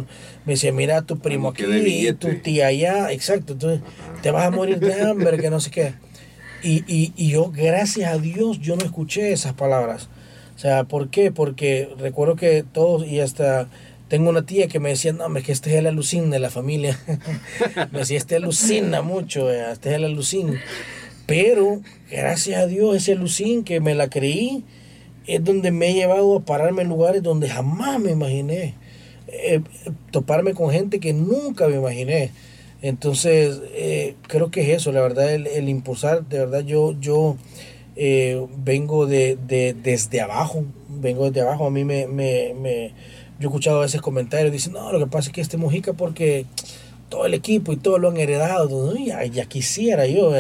Me 0.45 0.55
decía, 0.55 0.73
mira, 0.73 1.03
tu 1.03 1.19
primo 1.19 1.53
que 1.53 1.65
aquí, 1.65 2.13
tu 2.15 2.35
tía 2.41 2.69
allá, 2.69 3.13
exacto, 3.13 3.55
entonces 3.55 3.81
te 4.23 4.31
vas 4.31 4.47
a 4.47 4.51
morir 4.51 4.79
de 4.79 5.01
hambre, 5.09 5.39
que 5.39 5.51
no 5.51 5.61
sé 5.61 5.71
qué. 5.71 5.95
Y, 6.63 6.85
y, 6.87 7.13
y 7.17 7.31
yo, 7.31 7.51
gracias 7.51 8.13
a 8.13 8.19
Dios, 8.19 8.61
yo 8.61 8.77
no 8.77 8.85
escuché 8.85 9.33
esas 9.33 9.53
palabras. 9.53 10.09
O 10.57 10.59
sea, 10.59 10.85
¿por 10.85 11.11
qué? 11.11 11.31
Porque 11.31 11.89
recuerdo 11.99 12.35
que 12.35 12.65
todos, 12.65 13.07
y 13.07 13.21
hasta 13.21 13.69
tengo 14.09 14.31
una 14.31 14.47
tía 14.47 14.69
que 14.69 14.79
me 14.81 14.91
decía, 14.91 15.13
no, 15.13 15.35
es 15.37 15.45
que 15.45 15.53
este 15.53 15.71
es 15.71 15.77
el 15.77 15.87
alucín 15.87 16.31
de 16.31 16.39
la 16.39 16.51
familia. 16.51 16.99
me 17.93 18.01
decía, 18.01 18.19
este 18.19 18.37
alucina 18.37 19.03
mucho, 19.03 19.51
eh, 19.53 19.73
este 19.73 19.91
es 19.91 19.95
el 19.97 20.05
alucín. 20.05 20.55
Pero, 21.27 21.81
gracias 22.11 22.61
a 22.63 22.67
Dios, 22.67 22.95
ese 22.97 23.13
alucín 23.13 23.65
que 23.65 23.81
me 23.81 23.95
la 23.95 24.09
creí, 24.09 24.65
es 25.27 25.43
donde 25.43 25.73
me 25.73 25.89
he 25.91 25.95
llevado 25.95 26.37
a 26.37 26.45
pararme 26.45 26.83
en 26.83 26.89
lugares 26.89 27.23
donde 27.23 27.49
jamás 27.49 27.99
me 27.99 28.13
imaginé. 28.13 28.75
Eh, 29.29 29.61
toparme 30.13 30.55
con 30.55 30.71
gente 30.71 31.01
que 31.01 31.13
nunca 31.13 31.67
me 31.67 31.77
imaginé. 31.77 32.31
Entonces, 32.81 33.61
eh, 33.75 34.15
creo 34.29 34.53
que 34.53 34.61
es 34.61 34.69
eso, 34.83 34.93
la 34.93 35.01
verdad, 35.01 35.35
el, 35.35 35.49
el 35.49 35.69
impulsar, 35.69 36.25
de 36.29 36.39
verdad, 36.39 36.61
yo, 36.61 36.95
yo 37.01 37.37
vengo 38.59 39.07
de, 39.07 39.37
de- 39.49 39.75
desde 39.75 40.21
abajo, 40.21 40.65
vengo 40.89 41.25
desde 41.29 41.41
abajo, 41.41 41.67
a 41.67 41.71
mí 41.71 41.85
me, 41.85 42.07
me, 42.07 42.93
yo 43.39 43.43
he 43.43 43.47
escuchado 43.47 43.79
a 43.79 43.83
veces 43.83 44.01
comentarios, 44.01 44.53
dicen, 44.53 44.73
no, 44.73 44.93
lo 44.93 44.99
que 44.99 45.07
pasa 45.07 45.29
es 45.29 45.35
que 45.35 45.41
este 45.41 45.57
Mujica 45.57 45.93
porque 45.93 46.47
todo 47.09 47.27
el 47.27 47.35
equipo 47.35 47.73
y 47.73 47.77
todo 47.77 47.99
lo 47.99 48.09
han 48.09 48.17
heredado. 48.17 48.95
Ya, 48.97 49.25
ya, 49.25 49.47
quisiera 49.47 50.07
yo, 50.07 50.33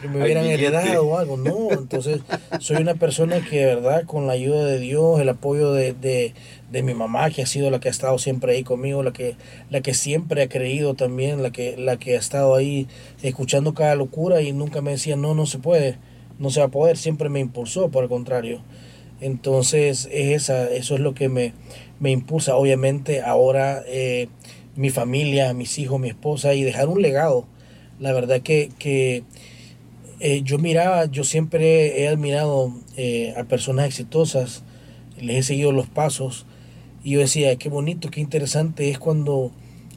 que 0.00 0.08
me 0.08 0.18
hubieran 0.22 0.46
heredado 0.46 1.06
o 1.06 1.16
algo. 1.16 1.36
No, 1.36 1.70
entonces 1.72 2.20
soy 2.60 2.76
una 2.78 2.94
persona 2.94 3.40
que 3.40 3.58
de 3.58 3.74
verdad 3.76 4.04
con 4.04 4.26
la 4.26 4.34
ayuda 4.34 4.64
de 4.64 4.78
Dios, 4.78 5.20
el 5.20 5.28
apoyo 5.28 5.72
de, 5.72 5.92
de, 5.92 6.34
de, 6.70 6.82
mi 6.82 6.94
mamá, 6.94 7.30
que 7.30 7.42
ha 7.42 7.46
sido 7.46 7.70
la 7.70 7.80
que 7.80 7.88
ha 7.88 7.90
estado 7.90 8.18
siempre 8.18 8.52
ahí 8.52 8.62
conmigo, 8.62 9.02
la 9.02 9.12
que, 9.12 9.36
la 9.70 9.80
que 9.80 9.94
siempre 9.94 10.42
ha 10.42 10.48
creído 10.48 10.94
también, 10.94 11.42
la 11.42 11.50
que, 11.50 11.76
la 11.76 11.96
que 11.96 12.16
ha 12.16 12.18
estado 12.18 12.54
ahí 12.54 12.86
escuchando 13.22 13.74
cada 13.74 13.94
locura 13.94 14.42
y 14.42 14.52
nunca 14.52 14.80
me 14.80 14.92
decía, 14.92 15.16
no, 15.16 15.34
no 15.34 15.46
se 15.46 15.58
puede, 15.58 15.98
no 16.38 16.50
se 16.50 16.60
va 16.60 16.66
a 16.66 16.70
poder, 16.70 16.96
siempre 16.96 17.28
me 17.28 17.40
impulsó, 17.40 17.90
por 17.90 18.04
el 18.04 18.08
contrario. 18.08 18.62
Entonces, 19.20 20.08
es 20.10 20.30
esa, 20.30 20.70
eso 20.70 20.94
es 20.94 21.00
lo 21.00 21.12
que 21.12 21.28
me, 21.28 21.52
me 22.00 22.10
impulsa. 22.10 22.56
Obviamente, 22.56 23.22
ahora... 23.22 23.82
Eh, 23.86 24.28
mi 24.76 24.90
familia, 24.90 25.52
mis 25.52 25.78
hijos, 25.78 26.00
mi 26.00 26.08
esposa 26.08 26.54
y 26.54 26.62
dejar 26.62 26.88
un 26.88 27.02
legado. 27.02 27.46
La 27.98 28.12
verdad 28.12 28.40
que, 28.40 28.70
que 28.78 29.24
eh, 30.20 30.42
yo 30.42 30.58
miraba, 30.58 31.04
yo 31.06 31.24
siempre 31.24 32.02
he 32.02 32.08
admirado 32.08 32.72
eh, 32.96 33.34
a 33.36 33.44
personas 33.44 33.86
exitosas, 33.86 34.62
les 35.20 35.36
he 35.36 35.42
seguido 35.42 35.72
los 35.72 35.86
pasos 35.86 36.46
y 37.04 37.12
yo 37.12 37.20
decía, 37.20 37.54
qué 37.56 37.68
bonito, 37.68 38.10
qué 38.10 38.20
interesante 38.20 38.88
es 38.88 38.98
cuando, 38.98 39.50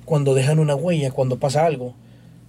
cuando 0.06 0.34
dejan 0.34 0.60
una 0.60 0.76
huella, 0.76 1.12
cuando 1.12 1.40
pasa 1.40 1.66
algo. 1.66 1.96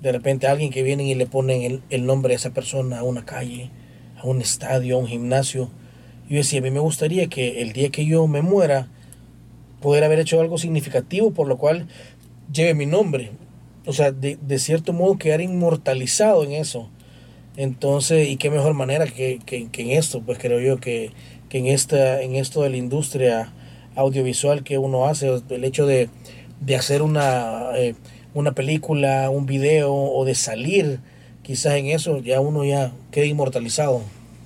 De 0.02 0.12
repente 0.12 0.46
alguien 0.46 0.70
que 0.70 0.82
viene 0.82 1.04
y 1.04 1.14
le 1.14 1.26
ponen 1.26 1.62
el, 1.62 1.82
el 1.88 2.04
nombre 2.04 2.30
de 2.30 2.36
esa 2.36 2.50
persona 2.50 2.98
a 2.98 3.04
una 3.04 3.24
calle, 3.24 3.70
a 4.20 4.26
un 4.26 4.40
estadio, 4.40 4.96
a 4.96 4.98
un 4.98 5.06
gimnasio. 5.06 5.70
Yo 6.28 6.38
decía, 6.38 6.58
a 6.58 6.62
mí 6.62 6.70
me 6.70 6.80
gustaría 6.80 7.28
que 7.28 7.62
el 7.62 7.72
día 7.72 7.90
que 7.90 8.04
yo 8.06 8.26
me 8.26 8.42
muera, 8.42 8.88
poder 9.84 10.02
haber 10.02 10.18
hecho 10.18 10.40
algo 10.40 10.56
significativo 10.56 11.32
por 11.32 11.46
lo 11.46 11.58
cual 11.58 11.88
lleve 12.50 12.72
mi 12.72 12.86
nombre. 12.86 13.32
O 13.84 13.92
sea, 13.92 14.12
de, 14.12 14.38
de 14.40 14.58
cierto 14.58 14.94
modo 14.94 15.18
quedar 15.18 15.42
inmortalizado 15.42 16.42
en 16.42 16.52
eso. 16.52 16.88
Entonces, 17.58 18.30
y 18.30 18.38
qué 18.38 18.48
mejor 18.48 18.72
manera 18.72 19.06
que, 19.06 19.40
que, 19.44 19.68
que 19.68 19.82
en 19.82 19.90
esto, 19.90 20.22
pues 20.22 20.38
creo 20.38 20.58
yo 20.58 20.80
que, 20.80 21.12
que, 21.50 21.58
en, 21.58 21.66
esta, 21.66 22.22
en 22.22 22.34
esto 22.34 22.62
de 22.62 22.70
la 22.70 22.78
industria 22.78 23.52
audiovisual 23.94 24.64
que 24.64 24.78
uno 24.78 25.04
hace, 25.04 25.28
el 25.50 25.64
hecho 25.64 25.84
de, 25.84 26.08
de 26.62 26.76
hacer 26.76 27.02
una, 27.02 27.76
eh, 27.76 27.94
una 28.32 28.52
película, 28.52 29.28
un 29.28 29.44
video 29.44 29.92
o 29.92 30.24
de 30.24 30.34
salir 30.34 31.00
quizás 31.42 31.74
en 31.74 31.88
eso, 31.88 32.20
ya 32.20 32.40
uno 32.40 32.64
ya 32.64 32.90
queda 33.10 33.26
inmortalizado. 33.26 34.00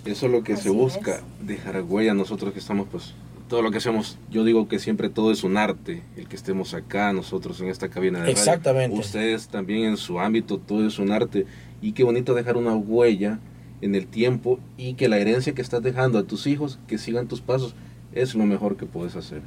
Eso 0.04 0.26
es 0.26 0.32
lo 0.32 0.42
que 0.42 0.54
Así 0.54 0.64
se 0.64 0.70
busca, 0.70 1.14
es. 1.14 1.46
dejar 1.46 1.80
huella 1.82 2.12
nosotros 2.12 2.52
que 2.52 2.58
estamos 2.58 2.88
pues 2.90 3.14
todo 3.48 3.62
lo 3.62 3.70
que 3.70 3.78
hacemos, 3.78 4.18
yo 4.30 4.44
digo 4.44 4.68
que 4.68 4.78
siempre 4.78 5.08
todo 5.08 5.32
es 5.32 5.42
un 5.42 5.56
arte, 5.56 6.02
el 6.16 6.28
que 6.28 6.36
estemos 6.36 6.74
acá, 6.74 7.12
nosotros 7.12 7.60
en 7.60 7.68
esta 7.68 7.88
cabina 7.88 8.18
de 8.18 8.24
radio. 8.26 8.36
Exactamente. 8.36 8.98
Ustedes 8.98 9.48
también 9.48 9.84
en 9.84 9.96
su 9.96 10.20
ámbito, 10.20 10.58
todo 10.58 10.86
es 10.86 10.98
un 10.98 11.10
arte. 11.10 11.46
Y 11.82 11.92
qué 11.92 12.04
bonito 12.04 12.34
dejar 12.34 12.56
una 12.56 12.74
huella 12.76 13.38
en 13.80 13.94
el 13.94 14.06
tiempo 14.06 14.58
y 14.76 14.94
que 14.94 15.08
la 15.08 15.18
herencia 15.18 15.54
que 15.54 15.62
estás 15.62 15.82
dejando 15.82 16.18
a 16.18 16.24
tus 16.24 16.46
hijos, 16.46 16.78
que 16.86 16.98
sigan 16.98 17.26
tus 17.28 17.40
pasos, 17.40 17.74
es 18.12 18.34
lo 18.34 18.44
mejor 18.44 18.76
que 18.76 18.86
puedes 18.86 19.16
hacer. 19.16 19.40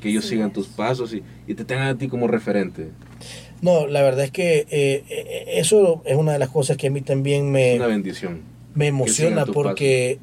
Que 0.00 0.10
ellos 0.10 0.24
Sí 0.24 0.30
sigan 0.30 0.48
es. 0.48 0.54
tus 0.54 0.66
pasos 0.66 1.14
y, 1.14 1.22
y 1.46 1.54
te 1.54 1.64
tengan 1.64 1.88
a 1.88 1.96
ti 1.96 2.08
como 2.08 2.26
referente. 2.26 2.88
No, 3.62 3.86
la 3.86 4.02
verdad 4.02 4.24
es 4.24 4.30
que 4.30 4.66
eh, 4.70 5.44
eso 5.54 6.02
es 6.04 6.16
una 6.16 6.32
de 6.32 6.38
las 6.38 6.50
cosas 6.50 6.76
que 6.76 6.88
a 6.88 6.90
mí 6.90 7.00
también 7.00 7.50
me... 7.50 7.72
Es 7.74 7.76
una 7.78 7.86
bendición. 7.86 8.40
me 8.74 8.88
emociona 8.88 9.46
porque, 9.46 10.18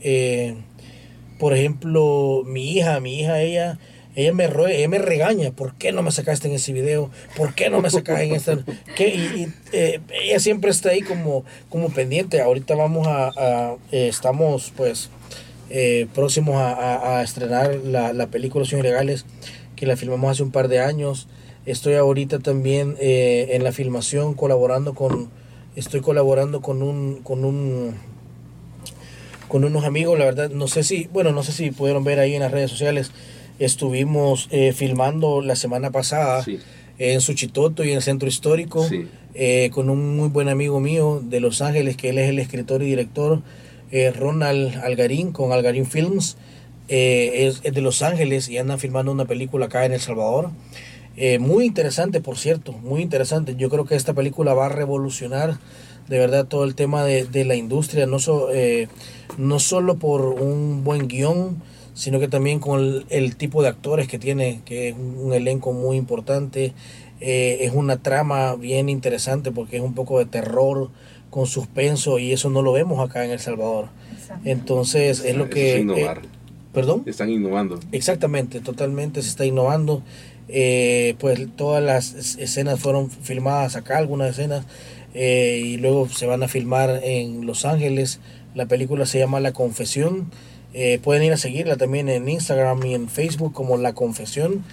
por 1.41 1.53
ejemplo, 1.57 2.43
mi 2.45 2.71
hija, 2.71 2.99
mi 2.99 3.19
hija, 3.19 3.41
ella, 3.41 3.79
ella 4.15 4.31
me, 4.31 4.45
ella 4.45 4.87
me 4.87 4.99
regaña, 4.99 5.49
¿por 5.51 5.73
qué 5.73 5.91
no 5.91 6.03
me 6.03 6.11
sacaste 6.11 6.47
en 6.47 6.53
ese 6.53 6.71
video? 6.71 7.09
¿Por 7.35 7.55
qué 7.55 7.71
no 7.71 7.81
me 7.81 7.89
sacaste 7.89 8.25
en 8.25 8.35
esta? 8.35 8.59
¿Qué? 8.95 9.07
Y, 9.09 9.19
y, 9.41 9.53
eh, 9.73 9.99
ella 10.23 10.39
siempre 10.39 10.69
está 10.69 10.89
ahí 10.89 11.01
como, 11.01 11.43
como 11.69 11.89
pendiente. 11.89 12.41
Ahorita 12.41 12.75
vamos 12.75 13.07
a, 13.07 13.29
a- 13.35 13.75
eh, 13.91 14.07
estamos 14.07 14.71
pues 14.77 15.09
eh, 15.71 16.05
próximos 16.13 16.57
a, 16.57 16.73
a- 16.73 17.19
a 17.19 17.23
estrenar 17.23 17.73
la, 17.83 18.13
la 18.13 18.27
película 18.27 18.61
Los 18.61 18.73
Ilegales, 18.73 19.25
que 19.75 19.87
la 19.87 19.97
filmamos 19.97 20.29
hace 20.31 20.43
un 20.43 20.51
par 20.51 20.67
de 20.67 20.79
años. 20.79 21.27
Estoy 21.65 21.95
ahorita 21.95 22.37
también 22.37 22.97
en 22.99 23.63
la 23.63 23.71
filmación 23.71 24.35
colaborando 24.35 24.93
con, 24.93 25.29
estoy 25.75 26.01
colaborando 26.01 26.61
con 26.61 26.83
un, 26.83 27.21
con 27.23 27.45
un 27.45 27.95
con 29.51 29.65
unos 29.65 29.83
amigos, 29.83 30.17
la 30.17 30.23
verdad, 30.23 30.49
no 30.49 30.69
sé 30.69 30.81
si, 30.81 31.09
bueno, 31.11 31.33
no 31.33 31.43
sé 31.43 31.51
si 31.51 31.71
pudieron 31.71 32.05
ver 32.05 32.19
ahí 32.19 32.35
en 32.35 32.39
las 32.39 32.51
redes 32.53 32.71
sociales, 32.71 33.11
estuvimos 33.59 34.47
eh, 34.49 34.71
filmando 34.71 35.41
la 35.41 35.57
semana 35.57 35.91
pasada 35.91 36.41
Sí, 36.41 36.57
en 36.97 37.19
Suchitoto 37.19 37.83
y 37.83 37.89
en 37.89 37.97
el 37.97 38.01
centro 38.01 38.29
histórico 38.29 38.87
sí. 38.87 39.09
eh, 39.33 39.69
con 39.73 39.89
un 39.89 40.15
muy 40.15 40.29
buen 40.29 40.47
amigo 40.47 40.79
mío 40.79 41.21
de 41.21 41.41
Los 41.41 41.61
Ángeles, 41.61 41.97
que 41.97 42.11
él 42.11 42.17
es 42.17 42.29
el 42.29 42.39
escritor 42.39 42.81
y 42.81 42.85
director, 42.85 43.41
eh, 43.91 44.11
Ronald 44.11 44.73
Algarín, 44.85 45.33
con 45.33 45.51
Algarín 45.51 45.85
Films, 45.85 46.37
eh, 46.87 47.47
es, 47.47 47.59
es 47.63 47.73
de 47.73 47.81
Los 47.81 48.03
Ángeles 48.03 48.47
y 48.47 48.57
andan 48.57 48.79
filmando 48.79 49.11
una 49.11 49.25
película 49.25 49.65
acá 49.65 49.83
en 49.83 49.91
El 49.91 49.99
Salvador. 49.99 50.51
Eh, 51.17 51.39
muy 51.39 51.65
interesante, 51.65 52.21
por 52.21 52.37
cierto, 52.37 52.71
muy 52.71 53.01
interesante. 53.01 53.57
Yo 53.57 53.69
creo 53.69 53.83
que 53.83 53.95
esta 53.95 54.13
película 54.13 54.53
va 54.53 54.67
a 54.67 54.69
revolucionar 54.69 55.57
de 56.07 56.19
verdad 56.19 56.45
todo 56.45 56.63
el 56.63 56.75
tema 56.75 57.03
de, 57.03 57.25
de 57.25 57.45
la 57.45 57.55
industria, 57.55 58.05
no, 58.05 58.19
so- 58.19 58.49
eh, 58.51 58.87
no 59.37 59.59
solo 59.59 59.97
por 59.97 60.21
un 60.21 60.83
buen 60.83 61.07
guion, 61.07 61.61
sino 61.93 62.19
que 62.19 62.27
también 62.27 62.59
con 62.59 62.79
el, 62.79 63.05
el 63.09 63.35
tipo 63.35 63.61
de 63.61 63.69
actores 63.69 64.07
que 64.07 64.19
tiene, 64.19 64.61
que 64.65 64.89
es 64.89 64.95
un, 64.95 65.33
elenco 65.33 65.73
muy 65.73 65.97
importante. 65.97 66.73
Eh, 67.19 67.59
es 67.61 67.73
una 67.73 67.97
trama 67.97 68.55
bien 68.55 68.89
interesante 68.89 69.51
porque 69.51 69.77
es 69.77 69.83
un 69.83 69.93
poco 69.93 70.17
de 70.19 70.25
terror 70.25 70.89
con 71.29 71.45
suspenso 71.45 72.17
y 72.19 72.31
eso 72.31 72.49
no 72.49 72.61
lo 72.61 72.71
vemos 72.73 72.99
acá 72.99 73.23
en 73.23 73.31
El 73.31 73.39
Salvador. 73.39 73.89
Entonces 74.45 75.23
es 75.23 75.35
lo 75.35 75.43
Eso 75.45 75.53
que... 75.53 75.75
es 75.75 75.81
innovar. 75.81 76.17
eh, 76.19 76.27
¿Perdón? 76.73 77.03
Están 77.05 77.29
innovando. 77.29 77.79
Exactamente, 77.91 78.61
totalmente 78.61 79.21
se 79.21 79.29
está 79.29 79.45
innovando. 79.45 80.03
Eh, 80.47 81.15
pues 81.19 81.39
todas 81.55 81.83
las 81.83 82.13
es- 82.13 82.37
escenas 82.37 82.79
fueron 82.79 83.09
filmadas 83.09 83.75
acá, 83.75 83.97
algunas 83.97 84.31
escenas, 84.31 84.65
eh, 85.13 85.61
y 85.63 85.77
luego 85.77 86.07
se 86.09 86.25
van 86.25 86.43
a 86.43 86.47
filmar 86.47 87.01
en 87.03 87.45
Los 87.45 87.65
Ángeles. 87.65 88.19
La 88.55 88.65
película 88.65 89.05
se 89.05 89.19
llama 89.19 89.39
La 89.39 89.53
Confesión. 89.53 90.31
Eh, 90.73 90.99
pueden 91.03 91.23
ir 91.23 91.33
a 91.33 91.37
seguirla 91.37 91.75
también 91.75 92.07
en 92.09 92.29
Instagram 92.29 92.85
y 92.85 92.93
en 92.93 93.09
Facebook 93.09 93.53
como 93.53 93.77
La 93.77 93.93
Confesión. 93.93 94.63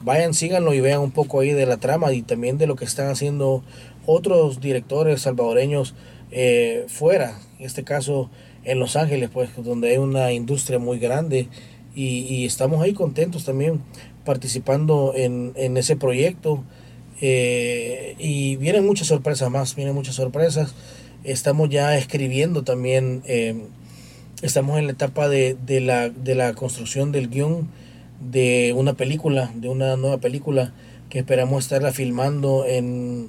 Vayan, 0.00 0.34
síganlo 0.34 0.74
y 0.74 0.80
vean 0.80 1.00
un 1.00 1.10
poco 1.10 1.40
ahí 1.40 1.50
de 1.50 1.66
la 1.66 1.78
trama 1.78 2.12
y 2.12 2.22
también 2.22 2.58
de 2.58 2.68
lo 2.68 2.76
que 2.76 2.84
están 2.84 3.08
haciendo 3.08 3.64
otros 4.06 4.60
directores 4.60 5.22
salvadoreños 5.22 5.94
eh, 6.30 6.84
fuera. 6.88 7.38
En 7.58 7.66
este 7.66 7.82
caso 7.82 8.30
en 8.64 8.78
Los 8.78 8.94
Ángeles, 8.94 9.30
pues 9.32 9.50
donde 9.56 9.90
hay 9.90 9.96
una 9.98 10.32
industria 10.32 10.78
muy 10.78 10.98
grande 10.98 11.48
y, 11.94 12.20
y 12.20 12.44
estamos 12.44 12.80
ahí 12.80 12.92
contentos 12.92 13.44
también 13.44 13.80
participando 14.24 15.14
en, 15.16 15.52
en 15.56 15.76
ese 15.76 15.96
proyecto. 15.96 16.62
Eh, 17.20 18.14
y 18.18 18.56
vienen 18.56 18.86
muchas 18.86 19.08
sorpresas 19.08 19.50
más, 19.50 19.74
vienen 19.74 19.94
muchas 19.94 20.14
sorpresas. 20.14 20.74
Estamos 21.24 21.68
ya 21.68 21.96
escribiendo 21.96 22.62
también, 22.64 23.22
eh, 23.26 23.64
estamos 24.42 24.78
en 24.78 24.86
la 24.86 24.92
etapa 24.92 25.28
de, 25.28 25.56
de, 25.66 25.80
la, 25.80 26.10
de 26.10 26.34
la 26.34 26.54
construcción 26.54 27.12
del 27.12 27.28
guion 27.28 27.68
de 28.20 28.72
una 28.76 28.94
película, 28.94 29.52
de 29.54 29.68
una 29.68 29.96
nueva 29.96 30.18
película 30.18 30.72
que 31.08 31.18
esperamos 31.20 31.64
estarla 31.64 31.92
filmando 31.92 32.64
en, 32.66 33.28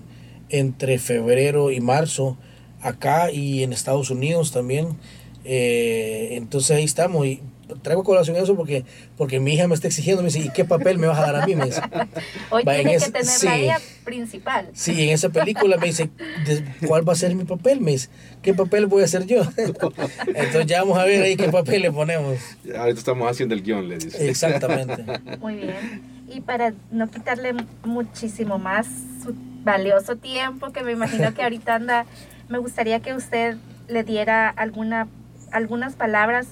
entre 0.50 1.00
febrero 1.00 1.72
y 1.72 1.80
marzo, 1.80 2.38
acá 2.82 3.32
y 3.32 3.64
en 3.64 3.74
Estados 3.74 4.10
Unidos 4.10 4.52
también. 4.52 4.98
Eh, 5.46 6.30
entonces 6.34 6.78
ahí 6.78 6.84
estamos 6.84 7.26
y 7.26 7.42
traigo 7.78 8.02
a 8.02 8.06
colación 8.06 8.36
eso 8.38 8.56
porque, 8.56 8.84
porque 9.18 9.40
mi 9.40 9.54
hija 9.54 9.68
me 9.68 9.76
está 9.76 9.88
exigiendo, 9.88 10.22
me 10.24 10.28
dice, 10.30 10.40
¿y 10.40 10.50
qué 10.50 10.66
papel 10.66 10.98
me 10.98 11.08
vas 11.08 11.18
a 11.20 11.22
dar 11.32 11.36
a 11.38 11.46
mí? 11.46 11.56
Me 11.56 11.66
dice. 11.66 11.82
Hoy 12.50 12.64
Va, 12.64 12.76
que 12.76 12.84
tener 13.00 13.26
sí. 13.26 13.46
la 13.46 13.58
guía 13.58 13.78
principal. 14.04 14.70
Sí, 14.74 15.04
en 15.04 15.10
esa 15.10 15.30
película 15.30 15.78
me 15.78 15.88
dice, 15.88 16.10
"¿De- 16.46 16.64
¿cuál 16.88 17.08
va 17.08 17.14
a 17.14 17.16
ser 17.16 17.36
mi 17.36 17.44
papel? 17.44 17.82
Me 17.82 17.92
dice, 17.92 18.10
¿qué 18.42 18.54
papel 18.54 18.86
voy 18.88 19.02
a 19.04 19.06
hacer 19.06 19.26
yo? 19.26 19.42
Entonces 19.58 20.66
ya 20.66 20.82
vamos 20.82 20.98
a 20.98 21.06
ver 21.06 21.22
ahí 21.24 21.36
qué 21.36 21.50
papel 21.50 21.82
le 21.84 21.92
ponemos. 21.92 22.38
Ahorita 22.78 23.00
estamos 23.00 23.30
haciendo 23.30 23.56
el 23.56 23.62
guion, 23.64 23.88
le 23.88 23.98
dice. 23.98 24.30
Exactamente. 24.30 25.06
Muy 25.40 25.56
bien. 25.56 26.20
Y 26.28 26.42
para 26.42 26.74
no 26.92 27.10
quitarle 27.10 27.54
muchísimo 27.84 28.60
más 28.60 28.86
su 29.24 29.34
valioso 29.64 30.16
tiempo, 30.16 30.72
que 30.72 30.84
me 30.84 30.92
imagino 30.92 31.34
que 31.34 31.44
ahorita 31.44 31.76
anda, 31.76 32.06
me 32.48 32.58
gustaría 32.60 33.00
que 33.00 33.14
usted 33.14 33.58
le 33.88 34.04
diera 34.04 34.48
alguna, 34.50 35.08
algunas 35.52 35.96
palabras 35.96 36.48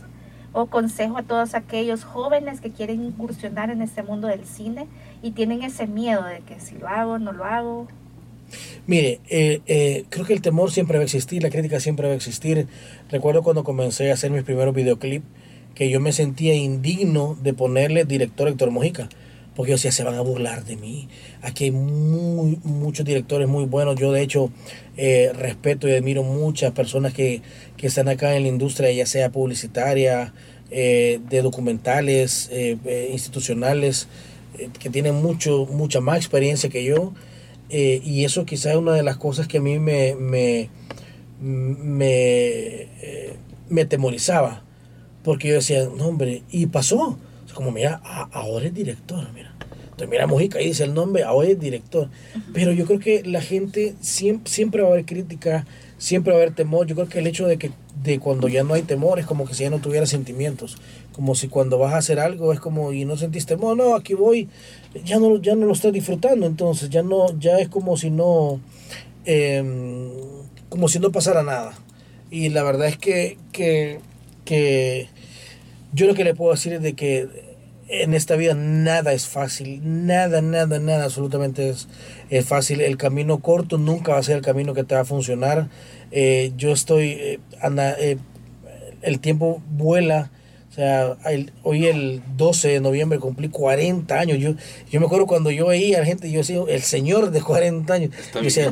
o 0.60 0.66
consejo 0.66 1.18
a 1.20 1.24
todos 1.24 1.54
aquellos 1.54 2.04
jóvenes 2.04 2.62
que 2.62 2.72
quieren 2.72 3.04
incursionar 3.04 3.70
en 3.70 3.84
este 3.84 4.02
mundo 4.02 4.28
del 4.28 4.44
cine 4.44 4.88
y 5.22 5.32
tienen 5.32 5.62
ese 5.62 5.86
miedo 5.86 6.24
de 6.24 6.40
que 6.40 6.60
si 6.60 6.76
lo 6.76 6.88
hago, 6.88 7.20
no 7.20 7.32
lo 7.32 7.46
hago. 7.46 7.88
Mire, 8.88 9.20
eh, 9.30 9.62
eh, 9.68 10.06
creo 10.10 10.26
que 10.26 10.34
el 10.34 10.42
temor 10.42 10.72
siempre 10.72 10.98
va 10.98 11.02
a 11.02 11.06
existir, 11.06 11.44
la 11.44 11.52
crítica 11.52 11.80
siempre 11.80 12.08
va 12.08 12.14
a 12.14 12.16
existir. 12.16 12.68
Recuerdo 13.12 13.44
cuando 13.44 13.64
comencé 13.64 14.10
a 14.10 14.16
hacer 14.16 14.32
mis 14.32 14.44
primeros 14.44 14.74
videoclips 14.74 15.26
que 15.76 15.92
yo 15.92 16.00
me 16.00 16.12
sentía 16.12 16.56
indigno 16.56 17.38
de 17.40 17.54
ponerle 17.54 18.06
director 18.06 18.48
Héctor 18.48 18.72
Mojica, 18.72 19.10
porque 19.58 19.72
yo 19.72 19.76
decía, 19.78 19.92
se 19.92 20.04
van 20.04 20.14
a 20.14 20.22
burlar 20.22 20.66
de 20.66 20.76
mí. 20.76 21.08
Aquí 21.42 21.64
hay 21.64 21.72
muy, 21.72 22.60
muchos 22.64 23.04
directores 23.04 23.48
muy 23.48 23.66
buenos. 23.66 23.96
Yo, 23.96 24.12
de 24.12 24.22
hecho, 24.22 24.52
eh, 24.98 25.32
respeto 25.34 25.88
y 25.88 25.94
admiro 25.94 26.22
muchas 26.22 26.74
personas 26.74 27.12
que, 27.12 27.42
que, 27.76 27.88
están 27.88 28.08
acá 28.08 28.36
en 28.36 28.44
la 28.44 28.50
industria, 28.50 28.92
ya 28.92 29.08
sea 29.08 29.32
publicitaria, 29.32 30.32
eh, 30.70 31.20
de 31.28 31.42
documentales, 31.42 32.50
eh, 32.52 33.10
institucionales, 33.12 34.08
que 34.80 34.92
tienen 34.92 35.16
mucho, 35.16 35.66
mucha 35.66 36.02
más 36.02 36.18
experiencia 36.18 36.70
que 36.70 36.84
yo. 36.84 37.14
y 37.68 38.26
eso 38.26 38.46
quizás 38.46 38.74
es 38.74 38.78
una 38.78 38.94
de 38.94 39.02
las 39.02 39.18
cosas 39.18 39.48
que 39.48 39.58
a 39.58 39.62
mí 39.62 39.80
me, 39.80 40.14
me, 40.14 40.70
me, 41.42 42.88
me 43.70 43.86
temorizaba. 43.86 44.64
Porque 45.24 45.48
yo 45.48 45.56
decía, 45.56 45.90
no, 45.98 46.10
hombre, 46.10 46.44
y 46.52 46.68
pasó 46.68 47.18
como 47.58 47.72
mira, 47.72 48.00
ahora 48.34 48.68
es 48.68 48.74
director, 48.76 49.28
mira. 49.34 49.52
Entonces 49.82 50.10
mira 50.10 50.28
Mujica, 50.28 50.60
ahí 50.60 50.68
dice 50.68 50.84
el 50.84 50.94
nombre, 50.94 51.24
ahora 51.24 51.48
es 51.48 51.60
director. 51.60 52.08
Pero 52.54 52.72
yo 52.72 52.86
creo 52.86 53.00
que 53.00 53.24
la 53.24 53.42
gente 53.42 53.96
siempre, 54.00 54.52
siempre 54.52 54.84
va 54.84 54.90
a 54.90 54.92
haber 54.92 55.06
crítica, 55.06 55.66
siempre 55.98 56.34
va 56.34 56.38
a 56.38 56.42
haber 56.44 56.54
temor. 56.54 56.86
Yo 56.86 56.94
creo 56.94 57.10
que 57.10 57.18
el 57.18 57.26
hecho 57.26 57.48
de 57.48 57.58
que 57.58 57.72
de 58.04 58.20
cuando 58.20 58.48
ya 58.48 58.64
no 58.64 58.76
hay 58.76 58.84
temor 58.84 59.18
es 59.18 59.26
como 59.26 59.48
que 59.48 59.56
si 59.56 59.64
ya 59.64 59.72
no 59.72 59.80
tuviera 59.80 60.06
sentimientos. 60.06 60.78
Como 61.14 61.34
si 61.34 61.48
cuando 61.48 61.80
vas 61.80 61.96
a 61.96 61.98
hacer 61.98 62.20
algo 62.20 62.54
es 62.54 62.60
como 62.60 62.94
y 62.94 63.06
no 63.06 63.18
sentís 63.18 63.48
temor, 63.48 63.76
no, 63.76 63.96
aquí 63.96 64.14
voy, 64.14 64.50
ya 65.04 65.18
no, 65.18 65.42
ya 65.42 65.56
no 65.56 65.66
lo 65.66 65.74
estás 65.74 65.92
disfrutando. 65.92 66.46
Entonces 66.46 66.92
ya 66.92 67.02
no, 67.02 67.40
ya 67.40 67.58
es 67.58 67.70
como 67.70 67.98
si 67.98 68.12
no, 68.12 68.60
em, 69.26 70.12
como 70.70 70.90
si 70.90 71.00
no 71.00 71.12
pasara 71.12 71.42
nada. 71.42 71.74
Y 72.30 72.50
la 72.50 72.62
verdad 72.62 72.88
es 72.88 73.00
que, 73.00 73.40
que, 73.52 73.98
que 74.46 75.08
yo 75.92 76.06
lo 76.06 76.14
que 76.14 76.24
le 76.24 76.36
puedo 76.36 76.52
decir 76.52 76.74
es 76.74 76.84
de 76.84 76.94
que 76.94 77.47
en 77.90 78.14
esta 78.14 78.36
vida 78.36 78.54
nada 78.54 79.14
es 79.14 79.28
fácil, 79.28 79.80
nada, 79.84 80.42
nada, 80.42 80.80
nada 80.80 81.06
absolutamente 81.06 81.70
es, 81.70 81.88
es, 82.30 82.46
fácil. 82.46 82.82
El 82.82 82.98
camino 82.98 83.40
corto 83.40 83.78
nunca 83.78 84.14
va 84.14 84.20
a 84.20 84.24
ser 84.24 84.38
el 84.38 84.42
camino 84.42 84.74
que 84.74 84.84
te 84.84 84.96
va 84.96 85.02
a 85.02 85.06
funcionar. 85.06 85.70
Eh, 86.12 86.52
yo 86.58 86.72
estoy, 86.72 87.10
eh, 87.12 87.40
anda, 87.62 87.96
eh, 87.98 88.18
el 89.02 89.20
tiempo 89.20 89.62
vuela. 89.72 90.32
O 90.70 90.74
sea, 90.78 91.18
hoy 91.64 91.88
el 91.88 92.22
12 92.36 92.68
de 92.68 92.80
noviembre 92.82 93.18
cumplí 93.18 93.50
40 93.50 94.20
años. 94.20 94.38
Yo, 94.38 94.54
yo 94.92 95.00
me 95.00 95.08
acuerdo 95.08 95.26
cuando 95.26 95.50
yo 95.50 95.68
veía 95.68 95.98
a 95.98 96.02
la 96.02 96.06
gente, 96.06 96.30
yo 96.30 96.40
decía, 96.40 96.60
el 96.68 96.82
señor 96.84 97.32
de 97.32 97.42
40 97.42 97.92
años. 97.92 98.12
Yo 98.36 98.42
decía, 98.42 98.70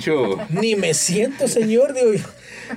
ni 0.50 0.76
me 0.76 0.94
siento 0.94 1.48
señor, 1.48 1.96
digo 1.96 2.12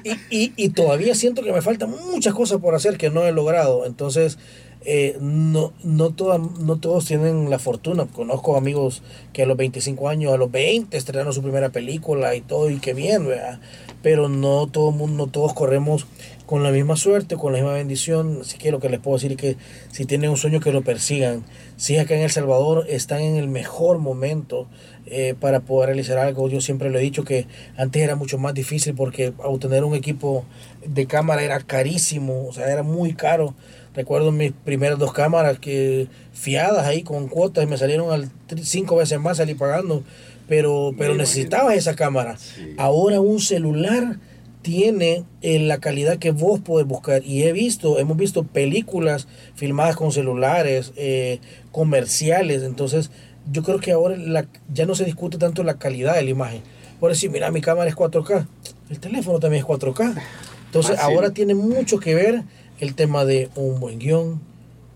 Y, 0.03 0.13
y, 0.31 0.53
y 0.57 0.69
todavía 0.71 1.15
siento 1.15 1.43
que 1.43 1.53
me 1.53 1.61
faltan 1.61 1.91
muchas 1.91 2.33
cosas 2.33 2.59
por 2.59 2.75
hacer 2.75 2.97
que 2.97 3.11
no 3.11 3.27
he 3.27 3.33
logrado. 3.33 3.85
Entonces, 3.85 4.39
eh, 4.85 5.17
no, 5.21 5.73
no, 5.83 6.15
no 6.15 6.77
todos 6.79 7.05
tienen 7.05 7.51
la 7.51 7.59
fortuna. 7.59 8.07
Conozco 8.07 8.57
amigos 8.57 9.03
que 9.33 9.43
a 9.43 9.47
los 9.47 9.57
25 9.57 10.09
años, 10.09 10.33
a 10.33 10.37
los 10.37 10.51
20 10.51 10.97
estrenaron 10.97 11.33
su 11.33 11.43
primera 11.43 11.71
película 11.71 12.35
y 12.35 12.41
todo, 12.41 12.71
y 12.71 12.79
qué 12.79 12.95
bien, 12.95 13.27
¿verdad? 13.27 13.61
Pero 14.03 14.29
no 14.29 14.67
todo 14.69 14.93
mundo, 14.93 15.27
todos 15.27 15.53
corremos 15.55 16.07
con 16.47 16.63
la 16.63 16.71
misma 16.71 16.97
suerte, 16.97 17.37
con 17.37 17.53
la 17.53 17.59
misma 17.59 17.75
bendición. 17.75 18.39
Así 18.41 18.57
que 18.57 18.71
lo 18.71 18.81
que 18.81 18.89
les 18.89 19.01
puedo 19.01 19.17
decir 19.17 19.33
es 19.33 19.37
que 19.37 19.57
si 19.91 20.05
tienen 20.05 20.31
un 20.31 20.37
sueño, 20.37 20.61
que 20.61 20.73
lo 20.73 20.83
persigan. 20.83 21.45
Si 21.77 21.99
acá 21.99 22.15
en 22.15 22.23
El 22.23 22.31
Salvador 22.31 22.87
están 22.89 23.21
en 23.21 23.37
el 23.37 23.49
mejor 23.49 23.99
momento 23.99 24.69
eh, 25.11 25.35
para 25.39 25.61
poder 25.61 25.89
realizar 25.89 26.19
algo. 26.19 26.49
Yo 26.49 26.61
siempre 26.61 26.91
lo 26.91 26.99
he 26.99 27.03
dicho 27.03 27.25
que 27.25 27.47
antes 27.79 28.03
era 28.03 28.15
mucho 28.15 28.37
más 28.37 28.53
difícil 28.53 28.95
porque 28.95 29.33
obtener 29.39 29.85
un 29.85 29.95
equipo 29.95 30.45
de 30.85 31.07
cámara 31.07 31.43
era 31.43 31.61
carísimo, 31.61 32.47
o 32.47 32.53
sea, 32.53 32.71
era 32.71 32.83
muy 32.83 33.15
caro 33.15 33.55
Recuerdo 33.99 34.31
mis 34.31 34.53
primeras 34.53 34.97
dos 34.97 35.13
cámaras 35.13 35.59
que 35.59 36.07
fiadas 36.33 36.87
ahí 36.87 37.03
con 37.03 37.27
cuotas 37.27 37.65
y 37.65 37.67
me 37.67 37.77
salieron 37.77 38.13
al 38.13 38.31
cinco 38.63 38.95
veces 38.95 39.19
más 39.19 39.39
salí 39.39 39.55
pagando, 39.55 40.05
pero, 40.47 40.95
pero 40.97 41.17
necesitabas 41.17 41.75
esa 41.75 41.97
cámara. 41.97 42.39
Ahora 42.77 43.21
un 43.21 43.41
celular 43.41 44.21
tiene 44.63 45.25
eh, 45.43 45.59
la 45.59 45.79
calidad 45.79 46.19
que 46.19 46.31
vos 46.31 46.61
podés 46.61 46.87
buscar. 46.87 47.25
Y 47.25 47.43
he 47.43 47.53
visto, 47.53 47.99
hemos 47.99 48.17
visto 48.17 48.45
películas 48.45 49.27
filmadas 49.57 49.97
con 49.97 50.13
celulares, 50.13 50.93
eh, 50.95 51.41
comerciales, 51.73 52.63
entonces 52.63 53.11
yo 53.51 53.65
creo 53.65 53.81
que 53.81 53.91
ahora 53.91 54.17
la, 54.17 54.47
ya 54.73 54.87
no 54.87 54.95
se 54.95 55.07
discute 55.07 55.39
tanto 55.39 55.65
la 55.65 55.75
calidad 55.75 56.15
de 56.15 56.23
la 56.23 56.31
imagen. 56.31 56.61
Por 57.01 57.11
decir, 57.11 57.33
mira, 57.33 57.51
mi 57.51 57.61
cámara 57.61 57.91
es 57.91 57.97
4K, 57.97 58.47
el 58.91 59.01
teléfono 59.01 59.41
también 59.41 59.65
es 59.65 59.69
4K. 59.69 60.23
Entonces 60.67 61.01
ahora 61.01 61.31
tiene 61.31 61.57
mucho 61.57 61.99
que 61.99 62.15
ver 62.15 62.45
el 62.81 62.95
tema 62.95 63.25
de 63.25 63.49
un 63.55 63.81
buen 63.81 63.99
guion, 63.99 64.41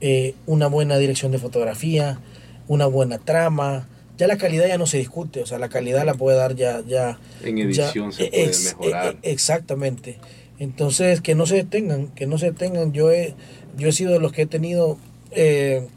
eh, 0.01 0.35
una 0.47 0.67
buena 0.67 0.99
dirección 0.99 1.33
de 1.33 1.39
fotografía, 1.39 2.21
una 2.69 2.87
buena 2.87 3.19
trama. 3.19 3.89
Ya 4.19 4.27
la 4.27 4.37
calidad 4.37 4.67
ya 4.67 4.79
no 4.79 4.87
se 4.87 4.99
discute, 4.99 5.43
o 5.43 5.47
sea, 5.47 5.59
la 5.59 5.69
calidad 5.69 6.05
la 6.05 6.15
puede 6.15 6.37
dar 6.37 6.55
ya... 6.55 6.83
ya 6.87 7.19
en 7.43 7.59
edición 7.59 8.13
se 8.13 8.27
puede 8.27 8.53
mejorar. 8.65 9.17
E, 9.23 9.33
exactamente. 9.33 10.19
Entonces, 10.59 11.21
que 11.21 11.35
no 11.35 11.47
se 11.47 11.57
detengan, 11.57 12.09
que 12.09 12.27
no 12.27 12.39
se 12.39 12.53
detengan. 12.53 12.93
Yo 12.93 13.11
he, 13.11 13.35
yo 13.77 13.89
he 13.89 13.93
sido 13.93 14.13
de 14.13 14.21
los 14.21 14.33
que 14.33 14.43
he 14.43 14.47
tenido 14.47 14.97
eh, 15.33 15.89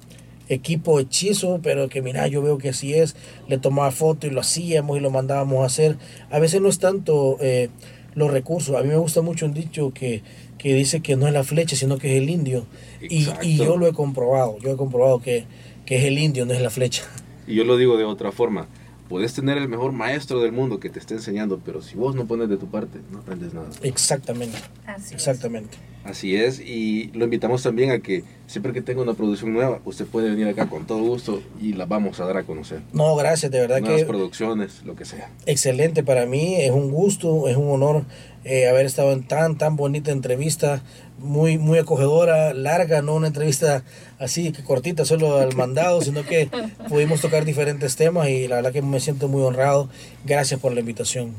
equipo 0.49 0.99
hechizo, 0.99 1.59
pero 1.61 1.87
que 1.87 2.01
mira, 2.01 2.27
yo 2.27 2.41
veo 2.41 2.57
que 2.57 2.69
así 2.69 2.93
es. 2.93 3.15
Le 3.47 3.59
tomaba 3.59 3.91
foto 3.91 4.25
y 4.25 4.31
lo 4.31 4.41
hacíamos 4.41 4.97
y 4.97 5.01
lo 5.01 5.11
mandábamos 5.11 5.61
a 5.61 5.65
hacer. 5.65 5.97
A 6.31 6.39
veces 6.39 6.61
no 6.61 6.69
es 6.69 6.79
tanto 6.79 7.37
eh, 7.41 7.69
los 8.15 8.31
recursos. 8.31 8.75
A 8.75 8.81
mí 8.81 8.87
me 8.87 8.97
gusta 8.97 9.21
mucho 9.21 9.45
un 9.45 9.53
dicho 9.53 9.91
que 9.93 10.23
que 10.65 10.73
dice 10.73 11.01
que 11.01 11.15
no 11.15 11.27
es 11.27 11.33
la 11.33 11.43
flecha, 11.43 11.75
sino 11.75 11.99
que 11.99 12.17
es 12.17 12.23
el 12.23 12.27
indio. 12.27 12.65
Y, 12.99 13.27
y, 13.43 13.55
yo 13.55 13.77
lo 13.77 13.85
he 13.85 13.93
comprobado, 13.93 14.57
yo 14.57 14.71
he 14.71 14.75
comprobado 14.75 15.19
que, 15.19 15.45
que 15.85 15.97
es 15.97 16.05
el 16.05 16.17
indio, 16.17 16.43
no 16.47 16.53
es 16.53 16.61
la 16.61 16.71
flecha. 16.71 17.03
Y 17.45 17.53
yo 17.53 17.65
lo 17.65 17.77
digo 17.77 17.97
de 17.97 18.03
otra 18.03 18.31
forma, 18.31 18.65
puedes 19.07 19.35
tener 19.35 19.59
el 19.59 19.69
mejor 19.69 19.91
maestro 19.91 20.39
del 20.39 20.53
mundo 20.53 20.79
que 20.79 20.89
te 20.89 20.97
esté 20.97 21.13
enseñando, 21.13 21.61
pero 21.63 21.83
si 21.83 21.95
vos 21.95 22.15
no 22.15 22.25
pones 22.25 22.49
de 22.49 22.57
tu 22.57 22.65
parte, 22.65 22.97
no 23.11 23.19
aprendes 23.19 23.53
nada. 23.53 23.69
Exactamente. 23.83 24.57
Así 24.87 25.13
Exactamente. 25.13 25.77
Así 26.05 26.35
es, 26.35 26.59
y 26.59 27.09
lo 27.13 27.25
invitamos 27.25 27.63
también 27.63 27.89
a 27.89 27.97
que 27.97 28.23
siempre 28.45 28.73
que 28.73 28.83
tenga 28.83 29.01
una 29.01 29.15
producción 29.15 29.51
nueva, 29.51 29.81
usted 29.85 30.05
puede 30.05 30.29
venir 30.29 30.47
acá 30.47 30.67
con 30.67 30.85
todo 30.85 30.99
gusto 30.99 31.41
y 31.59 31.73
la 31.73 31.87
vamos 31.87 32.19
a 32.19 32.25
dar 32.25 32.37
a 32.37 32.43
conocer. 32.43 32.81
No, 32.93 33.15
gracias, 33.15 33.51
de 33.51 33.59
verdad 33.59 33.81
Nuevas 33.81 34.03
producciones, 34.03 34.83
lo 34.85 34.95
que 34.95 35.03
sea. 35.03 35.31
Excelente 35.47 36.03
para 36.03 36.27
mí, 36.27 36.61
es 36.61 36.69
un 36.69 36.91
gusto, 36.91 37.47
es 37.47 37.57
un 37.57 37.71
honor 37.71 38.03
eh, 38.43 38.67
haber 38.67 38.85
estado 38.85 39.13
en 39.13 39.23
tan, 39.23 39.57
tan 39.57 39.75
bonita 39.75 40.11
entrevista, 40.11 40.83
muy, 41.17 41.57
muy 41.57 41.79
acogedora, 41.79 42.53
larga, 42.53 43.01
no 43.01 43.15
una 43.15 43.25
entrevista 43.25 43.83
así 44.19 44.51
que 44.51 44.63
cortita, 44.63 45.05
solo 45.05 45.39
al 45.39 45.55
mandado, 45.55 46.01
sino 46.01 46.23
que 46.23 46.49
pudimos 46.87 47.21
tocar 47.21 47.45
diferentes 47.45 47.95
temas 47.95 48.29
y 48.29 48.47
la 48.47 48.57
verdad 48.57 48.71
que 48.71 48.83
me 48.83 48.99
siento 48.99 49.27
muy 49.27 49.41
honrado. 49.41 49.89
Gracias 50.23 50.59
por 50.59 50.71
la 50.71 50.81
invitación. 50.81 51.33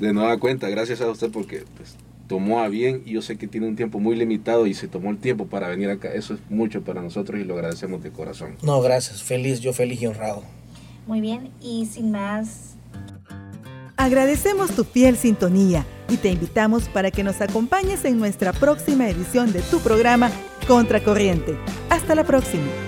De 0.00 0.14
nueva 0.14 0.38
cuenta, 0.38 0.70
gracias 0.70 1.02
a 1.02 1.10
usted 1.10 1.30
porque 1.30 1.64
pues, 1.76 1.96
tomó 2.26 2.60
a 2.60 2.68
bien 2.68 3.02
y 3.04 3.12
yo 3.12 3.22
sé 3.22 3.36
que 3.36 3.46
tiene 3.46 3.66
un 3.68 3.76
tiempo 3.76 3.98
muy 3.98 4.16
limitado 4.16 4.66
y 4.66 4.74
se 4.74 4.88
tomó 4.88 5.10
el 5.10 5.18
tiempo 5.18 5.46
para 5.46 5.68
venir 5.68 5.90
acá. 5.90 6.12
Eso 6.12 6.34
es 6.34 6.40
mucho 6.48 6.82
para 6.82 7.02
nosotros 7.02 7.40
y 7.40 7.44
lo 7.44 7.54
agradecemos 7.54 8.02
de 8.02 8.10
corazón. 8.10 8.56
No, 8.62 8.80
gracias. 8.80 9.22
Feliz, 9.22 9.60
yo 9.60 9.72
feliz 9.72 10.02
y 10.02 10.06
honrado. 10.06 10.42
Muy 11.06 11.20
bien, 11.20 11.50
y 11.60 11.86
sin 11.86 12.10
más. 12.10 12.74
Agradecemos 13.96 14.72
tu 14.72 14.84
fiel 14.84 15.16
sintonía 15.16 15.86
y 16.08 16.16
te 16.16 16.30
invitamos 16.30 16.88
para 16.88 17.10
que 17.10 17.24
nos 17.24 17.40
acompañes 17.40 18.04
en 18.04 18.18
nuestra 18.18 18.52
próxima 18.52 19.08
edición 19.08 19.52
de 19.52 19.62
tu 19.62 19.80
programa 19.80 20.30
Contracorriente. 20.66 21.56
Hasta 21.88 22.14
la 22.14 22.24
próxima. 22.24 22.85